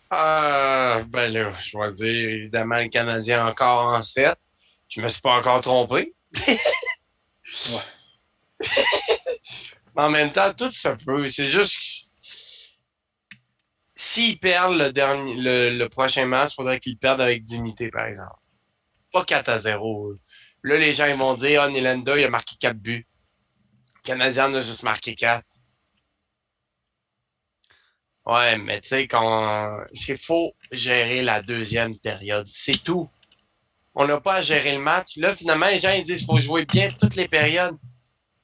Ah, 0.09 1.01
ben 1.09 1.33
là, 1.33 1.51
je 1.61 1.77
vais 1.77 1.89
dire 1.95 2.31
évidemment 2.31 2.77
le 2.77 2.89
Canadien 2.91 3.45
encore 3.45 3.93
en 3.93 4.03
7. 4.03 4.37
Je 4.87 5.01
me 5.01 5.09
suis 5.09 5.21
pas 5.21 5.37
encore 5.37 5.63
trompé. 5.63 6.15
ouais. 6.37 7.81
Mais 9.97 10.03
en 10.03 10.11
même 10.11 10.31
temps, 10.31 10.53
tout 10.57 10.71
se 10.71 10.91
peut. 11.05 11.27
C'est 11.27 11.47
juste 11.47 11.75
que 11.75 12.06
s'ils 13.97 14.39
perdent 14.39 14.77
le, 14.77 14.93
dernier, 14.93 15.35
le, 15.37 15.89
prochain 15.89 16.27
match, 16.27 16.53
il 16.53 16.55
faudrait 16.57 16.81
qu'ils 16.81 16.99
perdent 16.99 17.23
avec 17.23 17.45
dignité, 17.45 17.91
par 17.91 18.07
exemple. 18.07 18.37
Pas 19.13 19.25
4 19.25 19.49
à 19.49 19.59
0. 19.59 20.15
Là, 20.63 20.77
les 20.79 20.93
gens 20.93 21.07
ils 21.07 21.17
vont 21.17 21.35
dire 21.35 21.63
Ah, 21.63 21.71
Nilanda, 21.71 22.19
il 22.19 22.25
a 22.25 22.31
marqué 22.31 22.57
4 22.61 22.77
buts. 22.77 23.07
Le 23.97 24.01
Canadien 24.03 24.53
a 24.55 24.61
juste 24.61 24.83
marqué 24.83 25.15
4. 25.15 25.45
Ouais, 28.27 28.59
mais 28.59 28.81
tu 28.81 28.89
sais, 28.89 29.07
quand 29.07 29.79
c'est 29.95 30.21
faut 30.21 30.53
gérer 30.73 31.23
la 31.23 31.43
deuxième 31.43 31.97
période. 31.99 32.47
C'est 32.49 32.83
tout. 32.83 33.09
On 33.95 34.07
n'a 34.07 34.21
pas 34.21 34.37
à 34.37 34.43
gérer 34.43 34.73
le 34.73 34.81
match. 34.83 35.17
Là, 35.17 35.35
finalement, 35.35 35.69
les 35.69 35.79
gens 35.79 35.93
ils 35.93 36.03
disent 36.03 36.27
faut 36.27 36.39
jouer 36.39 36.67
bien 36.67 36.91
toutes 36.91 37.15
les 37.15 37.29
périodes. 37.29 37.77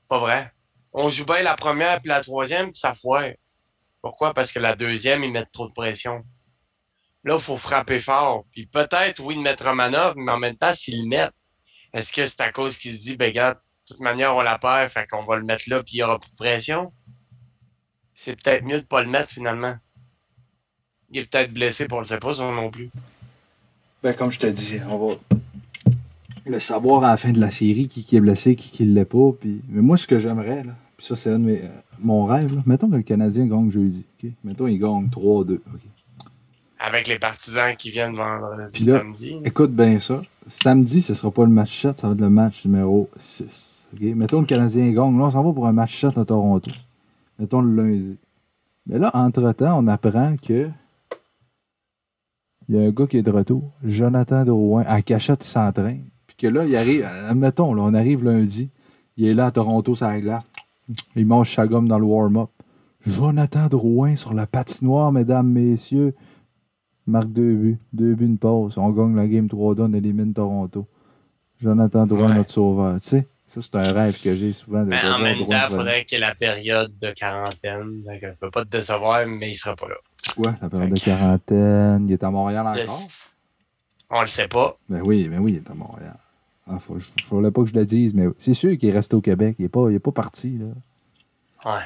Pas 0.08 0.18
vrai. 0.18 0.52
On 0.92 1.08
joue 1.08 1.24
bien 1.24 1.42
la 1.42 1.56
première 1.56 2.00
puis 2.00 2.08
la 2.08 2.22
troisième, 2.22 2.70
puis 2.72 2.78
ça 2.78 2.94
foire. 2.94 3.32
Pourquoi? 4.02 4.34
Parce 4.34 4.52
que 4.52 4.58
la 4.58 4.74
deuxième, 4.74 5.22
ils 5.24 5.32
mettent 5.32 5.52
trop 5.52 5.68
de 5.68 5.72
pression. 5.72 6.24
Là, 7.24 7.36
il 7.36 7.40
faut 7.40 7.56
frapper 7.56 8.00
fort. 8.00 8.44
Puis 8.52 8.66
peut-être, 8.66 9.20
oui, 9.22 9.36
de 9.36 9.40
mettre 9.40 9.66
un 9.68 9.74
manœuvre, 9.74 10.14
mais 10.16 10.32
en 10.32 10.38
même 10.38 10.56
temps, 10.56 10.72
s'ils 10.74 11.02
le 11.02 11.08
mettent, 11.08 11.32
Est-ce 11.94 12.12
que 12.12 12.24
c'est 12.24 12.40
à 12.40 12.50
cause 12.50 12.78
qu'il 12.78 12.94
se 12.96 13.02
dit, 13.02 13.16
ben, 13.16 13.32
de 13.32 13.54
toute 13.86 14.00
manière, 14.00 14.34
on 14.34 14.40
la 14.40 14.58
perd, 14.58 14.88
fait 14.90 15.06
qu'on 15.06 15.24
va 15.24 15.36
le 15.36 15.44
mettre 15.44 15.64
là, 15.68 15.82
puis 15.82 15.94
il 15.94 15.96
n'y 15.98 16.02
aura 16.02 16.18
plus 16.18 16.30
de 16.30 16.36
pression? 16.36 16.92
C'est 18.14 18.34
peut-être 18.34 18.64
mieux 18.64 18.76
de 18.78 18.82
ne 18.82 18.86
pas 18.86 19.02
le 19.02 19.10
mettre 19.10 19.30
finalement. 19.30 19.76
Il 21.10 21.18
est 21.18 21.30
peut-être 21.30 21.52
blessé, 21.52 21.86
pour 21.86 22.00
le 22.00 22.06
sait 22.06 22.18
pas, 22.18 22.34
non 22.34 22.70
plus. 22.70 22.90
Ben, 24.02 24.14
comme 24.14 24.30
je 24.32 24.38
te 24.38 24.46
disais, 24.46 24.82
on 24.88 24.98
va 24.98 25.14
le 26.46 26.58
savoir 26.58 27.04
à 27.04 27.10
la 27.10 27.16
fin 27.16 27.30
de 27.30 27.40
la 27.40 27.50
série 27.50 27.88
qui, 27.88 28.16
est 28.16 28.20
blessé, 28.20 28.56
qui, 28.56 28.70
qui 28.70 28.84
l'est 28.84 29.04
pas. 29.04 29.30
Mais 29.44 29.82
moi, 29.82 29.96
ce 29.96 30.06
que 30.06 30.18
j'aimerais, 30.18 30.64
là, 30.64 30.72
puis 30.96 31.06
ça, 31.06 31.14
c'est 31.14 31.30
un 31.30 31.38
de 31.38 31.44
mes- 31.44 31.62
euh, 31.62 31.68
mon 32.02 32.24
rêve, 32.24 32.54
là. 32.54 32.62
mettons 32.66 32.88
que 32.90 32.96
le 32.96 33.02
Canadien 33.02 33.46
gagne 33.46 33.70
jeudi. 33.70 34.04
Mettons 34.44 34.66
il 34.66 34.78
gagne 34.78 35.08
3-2. 35.08 35.54
ok? 35.54 35.60
Avec 36.78 37.06
les 37.06 37.18
partisans 37.18 37.76
qui 37.76 37.90
viennent 37.90 38.16
vendredi, 38.16 38.84
là, 38.84 38.98
samedi. 38.98 39.36
Écoute 39.44 39.72
bien 39.72 39.98
ça. 39.98 40.20
Samedi, 40.48 41.00
ce 41.00 41.14
sera 41.14 41.30
pas 41.30 41.44
le 41.44 41.50
match 41.50 41.80
7, 41.80 41.98
ça 42.00 42.08
va 42.08 42.14
être 42.14 42.20
le 42.20 42.30
match 42.30 42.64
numéro 42.64 43.08
6. 43.16 43.88
ok? 43.94 44.00
Mettons 44.16 44.40
le 44.40 44.46
Canadien 44.46 44.90
gagne. 44.90 45.16
Là, 45.18 45.24
on 45.24 45.30
s'en 45.30 45.42
va 45.42 45.52
pour 45.52 45.66
un 45.66 45.72
match 45.72 46.00
7 46.00 46.18
à 46.18 46.24
Toronto. 46.24 46.70
Mettons 47.38 47.60
le 47.60 47.74
lundi. 47.74 48.16
Mais 48.86 48.98
là, 48.98 49.10
entre-temps, 49.14 49.78
on 49.78 49.86
apprend 49.86 50.36
que 50.36 50.68
il 52.68 52.76
y 52.76 52.78
a 52.78 52.82
un 52.86 52.90
gars 52.90 53.06
qui 53.06 53.18
est 53.18 53.22
de 53.22 53.30
retour, 53.30 53.70
Jonathan 53.82 54.44
Drouin, 54.44 54.84
à 54.86 55.02
cachette, 55.02 55.44
il 55.44 55.48
s'entraîne. 55.48 56.04
Puis 56.26 56.36
que 56.36 56.46
là, 56.46 56.64
il 56.64 56.74
arrive, 56.76 57.04
admettons, 57.04 57.74
là, 57.74 57.82
on 57.82 57.92
arrive 57.92 58.24
lundi, 58.24 58.70
il 59.16 59.26
est 59.26 59.34
là 59.34 59.46
à 59.46 59.50
Toronto, 59.50 59.94
ça 59.94 60.18
glace. 60.20 60.44
Il 61.16 61.26
mange 61.26 61.54
sa 61.54 61.66
gomme 61.66 61.88
dans 61.88 61.98
le 61.98 62.04
warm-up. 62.04 62.50
Jonathan 63.06 63.66
Drouin 63.68 64.16
sur 64.16 64.32
la 64.32 64.46
patinoire, 64.46 65.10
mesdames, 65.12 65.48
messieurs. 65.48 66.14
Marque 67.06 67.32
deux 67.32 67.54
buts. 67.54 67.78
Deux 67.92 68.14
buts, 68.14 68.26
une 68.26 68.38
pause. 68.38 68.78
On 68.78 68.90
gagne 68.90 69.16
la 69.16 69.26
game 69.26 69.46
3-2, 69.46 69.82
on 69.82 69.92
élimine 69.92 70.32
Toronto. 70.32 70.86
Jonathan 71.60 72.06
Drouin, 72.06 72.28
Ouais. 72.28 72.34
notre 72.36 72.52
sauveur. 72.52 73.00
Tu 73.00 73.08
sais, 73.08 73.26
ça, 73.46 73.60
c'est 73.62 73.74
un 73.76 73.92
rêve 73.92 74.20
que 74.22 74.36
j'ai 74.36 74.52
souvent. 74.52 74.80
De, 74.82 74.86
Mais 74.86 75.02
en 75.04 75.18
même 75.18 75.38
temps, 75.46 75.56
il 75.68 75.74
faudrait 75.74 76.04
qu'il 76.04 76.18
y 76.18 76.22
ait 76.22 76.24
la 76.26 76.34
période 76.34 76.92
de 77.00 77.10
quarantaine. 77.10 78.02
Donc, 78.04 78.22
ne 78.22 78.30
peut 78.40 78.50
pas 78.50 78.64
te 78.64 78.70
décevoir, 78.70 79.26
mais 79.26 79.50
il 79.50 79.54
sera 79.54 79.74
pas 79.74 79.88
là. 79.88 79.96
Quoi, 80.36 80.54
la 80.62 80.68
période 80.70 80.90
de 80.94 81.00
quarantaine? 81.00 82.06
Il 82.08 82.12
est 82.12 82.22
à 82.22 82.30
Montréal 82.30 82.66
encore? 82.66 82.98
On 84.10 84.20
le 84.20 84.26
sait 84.26 84.46
pas. 84.48 84.76
Ben 84.88 85.00
oui, 85.04 85.26
ben 85.28 85.40
oui, 85.40 85.52
il 85.52 85.56
est 85.56 85.70
à 85.70 85.74
Montréal. 85.74 86.16
Il 86.70 86.78
faut, 86.78 86.96
fallait 87.28 87.50
pas 87.50 87.62
que 87.62 87.68
je 87.68 87.74
le 87.74 87.84
dise, 87.84 88.14
mais 88.14 88.26
c'est 88.38 88.54
sûr 88.54 88.76
qu'il 88.78 88.88
est 88.88 88.92
resté 88.92 89.16
au 89.16 89.20
Québec. 89.20 89.56
Il 89.58 89.62
n'est 89.62 89.68
pas, 89.68 89.88
il 89.90 89.96
est 89.96 89.98
pas 90.00 90.12
parti. 90.12 90.58
Là. 90.58 90.66
Ouais. 91.72 91.80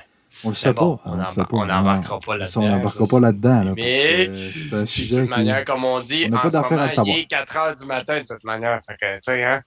On 0.44 0.50
le 0.50 0.54
sait 0.54 0.72
bon, 0.74 0.96
pas. 0.98 1.02
on 1.10 1.14
le 1.16 1.22
embar- 1.22 1.34
sait 1.34 1.40
pas. 1.44 1.46
on 1.52 1.64
n'embarquera 1.66 2.20
pas 2.20 2.36
là-dedans. 2.36 2.60
On 2.62 2.68
n'embarquera 2.68 3.06
pas 3.06 3.20
là-dedans. 3.20 3.62
Là, 3.64 3.72
Mais- 3.74 4.30
c'est 4.54 4.74
un 4.74 4.80
De 4.80 4.84
sujet 4.86 5.16
toute 5.16 5.24
qui... 5.24 5.30
manière, 5.30 5.64
comme 5.64 5.82
on 5.84 6.00
dit, 6.00 6.24
on 6.26 6.30
n'a 6.30 6.38
en 6.38 6.42
pas 6.42 6.50
ce 6.50 6.56
à 6.58 6.62
moment, 6.62 6.84
le 6.84 6.90
savoir. 6.90 7.16
il 7.16 7.20
est 7.20 7.24
4 7.24 7.56
heures 7.56 7.74
du 7.76 7.86
matin, 7.86 8.20
de 8.20 8.26
toute 8.26 8.44
manière. 8.44 8.78
Fait 8.86 8.96
que, 9.00 9.14
tu 9.16 9.22
sais, 9.22 9.44
hein. 9.44 9.62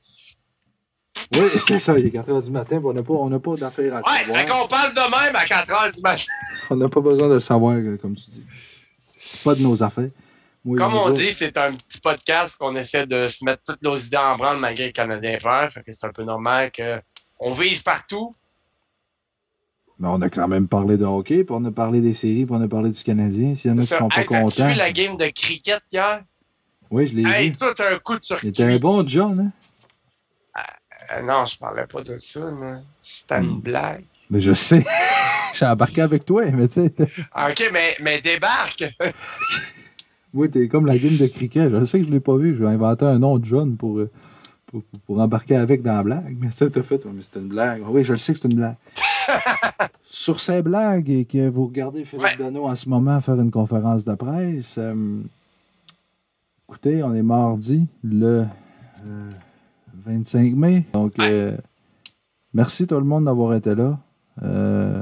Oui, 1.34 1.42
c'est 1.60 1.80
ça. 1.80 1.98
Il 1.98 2.06
est 2.06 2.12
4 2.12 2.30
h 2.30 2.44
du 2.46 2.52
matin. 2.52 2.80
On 2.84 2.94
n'a 2.94 3.02
pas, 3.04 3.14
on 3.14 3.40
pas 3.40 3.56
d'affaire 3.56 3.96
à 3.96 4.00
le 4.00 4.06
Ouais, 4.06 4.20
savoir. 4.20 4.38
fait 4.40 4.46
qu'on 4.48 4.68
parle 4.68 4.94
de 4.94 5.00
même 5.26 5.36
à 5.36 5.46
4 5.46 5.72
heures 5.72 5.92
du 5.92 6.02
matin. 6.02 6.24
On 6.70 6.76
n'a 6.76 6.88
pas 6.88 7.02
besoin 7.02 7.28
de 7.30 7.34
le 7.34 7.40
savoir, 7.40 7.74
euh, 7.78 7.98
comme 8.00 8.16
tu 8.16 8.30
dis. 8.30 8.44
Pas 9.44 9.56
de 9.56 9.62
nos 9.64 9.82
affaires. 9.82 10.10
Comme 10.66 10.94
on 10.94 11.10
dit, 11.10 11.32
c'est 11.32 11.58
un 11.58 11.74
petit 11.76 12.00
podcast 12.02 12.58
qu'on 12.58 12.76
essaie 12.76 13.08
de 13.08 13.28
se 13.30 13.44
mettre 13.46 13.64
toutes 13.66 13.82
nos 13.82 13.96
idées 13.98 14.18
en 14.18 14.38
branle 14.38 14.58
malgré 14.60 14.88
le 14.88 14.92
Canadien 14.92 15.38
perd. 15.42 15.72
Fait 15.72 15.82
que 15.84 15.92
c'est 15.92 16.06
un 16.06 16.12
peu 16.12 16.24
normal 16.24 16.72
que 16.72 17.02
on 17.40 17.52
vise 17.52 17.82
partout. 17.82 18.36
Mais 19.98 20.08
on 20.10 20.22
a 20.22 20.30
quand 20.30 20.48
même 20.48 20.68
parlé 20.68 20.98
de 20.98 21.06
hockey, 21.06 21.44
puis 21.44 21.56
on 21.58 21.64
a 21.66 21.72
parlé 21.72 22.02
des 22.02 22.14
séries, 22.14 22.46
puis 22.46 22.56
on 22.58 22.62
a 22.62 22.68
parlé 22.68 22.90
du 22.90 23.02
Canadien. 23.04 23.56
S'il 23.56 23.72
y 23.72 23.74
en 23.74 23.78
a 23.78 23.82
qui 23.82 23.88
sont 23.88 24.08
pas 24.10 24.20
hey, 24.22 24.26
contents. 24.26 24.68
vu 24.68 24.74
la 24.76 24.92
game 24.92 25.18
de 25.18 25.28
cricket 25.30 25.82
hier? 25.92 26.24
Oui, 26.92 27.08
je 27.08 27.16
l'ai 27.16 27.24
Hey, 27.30 27.50
vu. 27.50 27.56
tout 27.58 27.66
un 27.84 27.98
coup 28.00 28.18
de 28.18 28.24
circuit. 28.24 28.48
était 28.50 28.64
un 28.64 28.78
bon 28.78 29.08
John, 29.08 29.52
hein? 30.58 30.62
Euh, 31.12 31.22
non, 31.24 31.46
je 31.46 31.58
parlais 31.58 31.88
pas 31.88 32.02
de 32.04 32.18
ça. 32.18 32.42
C'était 33.02 33.36
une 33.40 33.56
Hmm. 33.58 33.62
blague. 33.62 34.06
Mais 34.30 34.42
je 34.42 34.54
sais. 34.54 34.86
Je 35.52 35.58
suis 35.58 35.66
embarqué 35.66 36.02
avec 36.02 36.24
toi, 36.26 36.46
mais 36.52 36.68
tu 36.68 36.76
sais. 36.76 36.94
Ah, 37.34 37.50
Ok, 37.50 37.70
mais, 37.74 37.96
mais 38.02 38.22
débarque! 38.22 38.84
Oui, 40.34 40.50
t'es 40.50 40.68
comme 40.68 40.86
la 40.86 40.98
game 40.98 41.18
de 41.18 41.28
cricket. 41.28 41.70
Je 41.72 41.84
sais 41.86 42.00
que 42.00 42.06
je 42.06 42.12
l'ai 42.12 42.20
pas 42.20 42.36
vu. 42.38 42.56
Je 42.56 42.64
vais 42.64 42.70
inventer 42.70 43.06
un 43.06 43.20
nom 43.20 43.38
de 43.40 43.46
John 43.46 43.76
pour, 43.78 44.00
euh, 44.00 44.10
pour, 44.68 44.84
pour- 44.84 45.00
pour 45.02 45.20
embarquer 45.20 45.56
avec 45.56 45.82
dans 45.82 45.96
la 45.96 46.04
blague. 46.04 46.38
Mais 46.40 46.52
ça, 46.52 46.70
t'as 46.70 46.82
fait. 46.84 47.04
Mais 47.06 47.22
c'était 47.22 47.40
une 47.40 47.48
blague. 47.48 47.82
Oui, 47.90 48.04
je 48.04 48.14
le 48.14 48.18
sais 48.18 48.34
que 48.34 48.40
c'est 48.40 48.48
une 48.52 48.58
blague. 48.58 48.76
Sur 50.04 50.40
ces 50.40 50.62
blagues 50.62 51.10
et 51.10 51.26
que 51.26 51.48
vous 51.50 51.66
regardez 51.68 52.04
Philippe 52.06 52.26
Ouais. 52.26 52.36
Dano 52.38 52.66
en 52.68 52.76
ce 52.76 52.90
moment 52.90 53.20
faire 53.22 53.40
une 53.40 53.52
conférence 53.52 54.06
de 54.06 54.14
presse, 54.16 54.76
euh, 54.80 55.22
écoutez, 56.68 57.04
on 57.04 57.14
est 57.14 57.22
mardi 57.24 57.88
le 58.04 58.46
euh, 59.06 59.30
25 60.06 60.54
mai. 60.56 60.86
Donc, 60.94 61.14
Ouais. 61.18 61.30
euh, 61.32 61.58
merci 62.54 62.88
tout 62.88 62.96
le 62.96 63.04
monde 63.06 63.26
d'avoir 63.26 63.54
été 63.54 63.76
là. 63.76 63.98
Euh, 64.44 65.02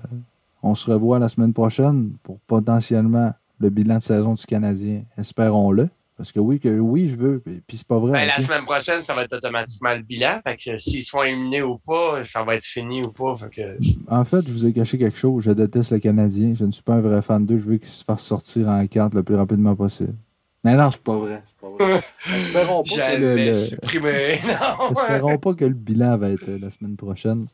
on 0.64 0.76
se 0.76 0.90
revoit 0.92 1.20
la 1.20 1.30
semaine 1.30 1.54
prochaine 1.54 2.12
pour 2.24 2.40
potentiellement 2.48 3.34
le 3.60 3.70
bilan 3.70 3.98
de 3.98 4.02
saison 4.02 4.34
du 4.34 4.46
Canadien. 4.46 5.04
Espérons-le. 5.18 5.90
Parce 6.18 6.32
que 6.32 6.40
oui, 6.40 6.60
que 6.60 6.80
oui, 6.80 7.10
je 7.10 7.16
veux. 7.16 7.40
Puis 7.40 7.78
c'est 7.78 7.86
pas 7.86 8.00
vrai. 8.00 8.12
Ben, 8.14 8.26
la 8.26 8.42
semaine 8.42 8.64
prochaine, 8.64 9.04
ça 9.04 9.14
va 9.14 9.24
être 9.24 9.36
automatiquement 9.36 9.94
le 9.94 10.02
bilan. 10.02 10.40
Fait 10.44 10.58
que 10.58 10.76
s'ils 10.78 11.04
sont 11.04 11.22
éliminés 11.22 11.62
ou 11.62 11.78
pas, 11.78 12.24
ça 12.24 12.44
va 12.44 12.56
être 12.56 12.66
fini 12.66 13.04
ou 13.04 13.12
pas. 13.12 13.36
Fait 13.36 13.50
que... 13.50 13.78
En 14.10 14.26
fait, 14.26 14.48
je 14.48 14.52
vous 14.52 14.66
ai 14.66 14.74
caché 14.74 14.98
quelque 14.98 15.18
chose. 15.18 15.44
Je 15.44 15.52
déteste 15.52 15.92
le 15.92 16.00
Canadien. 16.00 16.56
Je 16.56 16.66
ne 16.66 16.72
suis 16.72 16.82
pas 16.82 16.94
un 16.96 17.02
vrai 17.02 17.22
fan 17.22 17.46
d'eux. 17.46 17.60
Je 17.60 17.64
veux 17.66 17.78
qu'ils 17.78 17.88
se 17.90 18.04
fassent 18.04 18.24
sortir 18.24 18.68
en 18.68 18.88
carte 18.88 19.14
le 19.14 19.22
plus 19.22 19.36
rapidement 19.36 19.76
possible. 19.76 20.16
Mais 20.64 20.76
non, 20.76 20.90
c'est 20.90 21.04
pas 21.04 21.18
vrai. 21.18 21.44
C'est 21.46 21.56
pas 21.56 21.86
vrai. 21.86 22.02
Espérons 22.36 22.84
pas, 22.84 23.16
que 23.16 23.22
le, 23.22 23.54
supprimer. 23.54 24.40
Non! 24.48 24.90
espérons 24.90 25.38
pas 25.38 25.54
que 25.54 25.66
le 25.66 25.74
bilan 25.76 26.18
va 26.18 26.32
être 26.32 26.50
euh, 26.50 26.58
la 26.60 26.72
semaine 26.72 26.96
prochaine. 26.98 27.46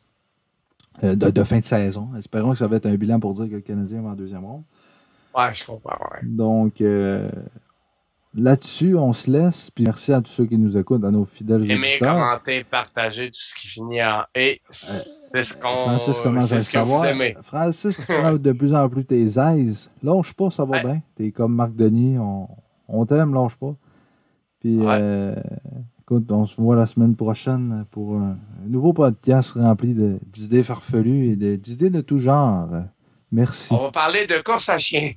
euh, 1.02 1.14
de, 1.14 1.28
de 1.28 1.44
fin 1.44 1.58
de 1.58 1.64
saison. 1.64 2.08
Espérons 2.18 2.52
que 2.52 2.58
ça 2.58 2.66
va 2.66 2.76
être 2.76 2.86
un 2.86 2.94
bilan 2.94 3.20
pour 3.20 3.34
dire 3.34 3.44
que 3.44 3.56
le 3.56 3.60
Canadien 3.60 4.00
va 4.00 4.10
en 4.10 4.14
deuxième 4.14 4.44
ronde. 4.46 4.62
Ouais, 5.36 5.52
je 5.52 5.64
comprends. 5.64 5.96
Ouais. 6.12 6.20
Donc, 6.22 6.80
euh, 6.80 7.28
là-dessus, 8.34 8.96
on 8.96 9.12
se 9.12 9.30
laisse. 9.30 9.70
Puis 9.70 9.84
merci 9.84 10.12
à 10.12 10.20
tous 10.20 10.30
ceux 10.30 10.46
qui 10.46 10.58
nous 10.58 10.76
écoutent, 10.76 11.04
à 11.04 11.10
nos 11.10 11.24
fidèles 11.24 11.70
Aimer, 11.70 11.88
auditeurs. 11.94 12.14
commenter, 12.14 12.64
partager 12.64 13.28
tout 13.30 13.40
ce 13.40 13.54
qui 13.54 13.66
finit 13.68 14.02
en 14.02 14.22
et. 14.34 14.60
C'est 14.70 15.42
ce 15.42 15.54
qu'on. 15.56 15.74
Francis 15.76 16.20
commence 16.20 16.52
à 16.52 16.56
le 16.56 16.60
savoir? 16.62 17.04
aimez. 17.06 17.36
Francis, 17.42 17.96
tu 17.96 18.02
prends 18.12 18.34
de 18.34 18.52
plus 18.52 18.74
en 18.74 18.88
plus 18.88 19.04
tes 19.04 19.22
aises. 19.22 19.90
Lâche 20.02 20.32
pas, 20.34 20.50
ça 20.50 20.64
va 20.64 20.70
Ouais. 20.76 20.82
bien. 20.84 21.02
T'es 21.16 21.30
comme 21.32 21.54
Marc 21.54 21.74
Denis, 21.74 22.18
on, 22.18 22.48
on 22.88 23.04
t'aime, 23.06 23.34
lâche 23.34 23.56
pas. 23.56 23.74
Puis, 24.60 24.78
Ouais. 24.78 24.96
euh, 24.98 25.34
écoute, 26.00 26.30
on 26.30 26.46
se 26.46 26.60
voit 26.60 26.76
la 26.76 26.86
semaine 26.86 27.16
prochaine 27.16 27.84
pour 27.90 28.14
un, 28.16 28.30
un 28.64 28.68
nouveau 28.68 28.92
podcast 28.92 29.52
rempli 29.52 29.94
d'idées 30.32 30.62
farfelues 30.62 31.32
et 31.32 31.56
d'idées 31.58 31.90
de 31.90 32.00
tout 32.00 32.18
genre. 32.18 32.68
Merci. 33.34 33.72
On 33.72 33.82
va 33.82 33.90
parler 33.90 34.26
de 34.28 34.38
course 34.38 34.68
à 34.68 34.78
chien. 34.78 35.12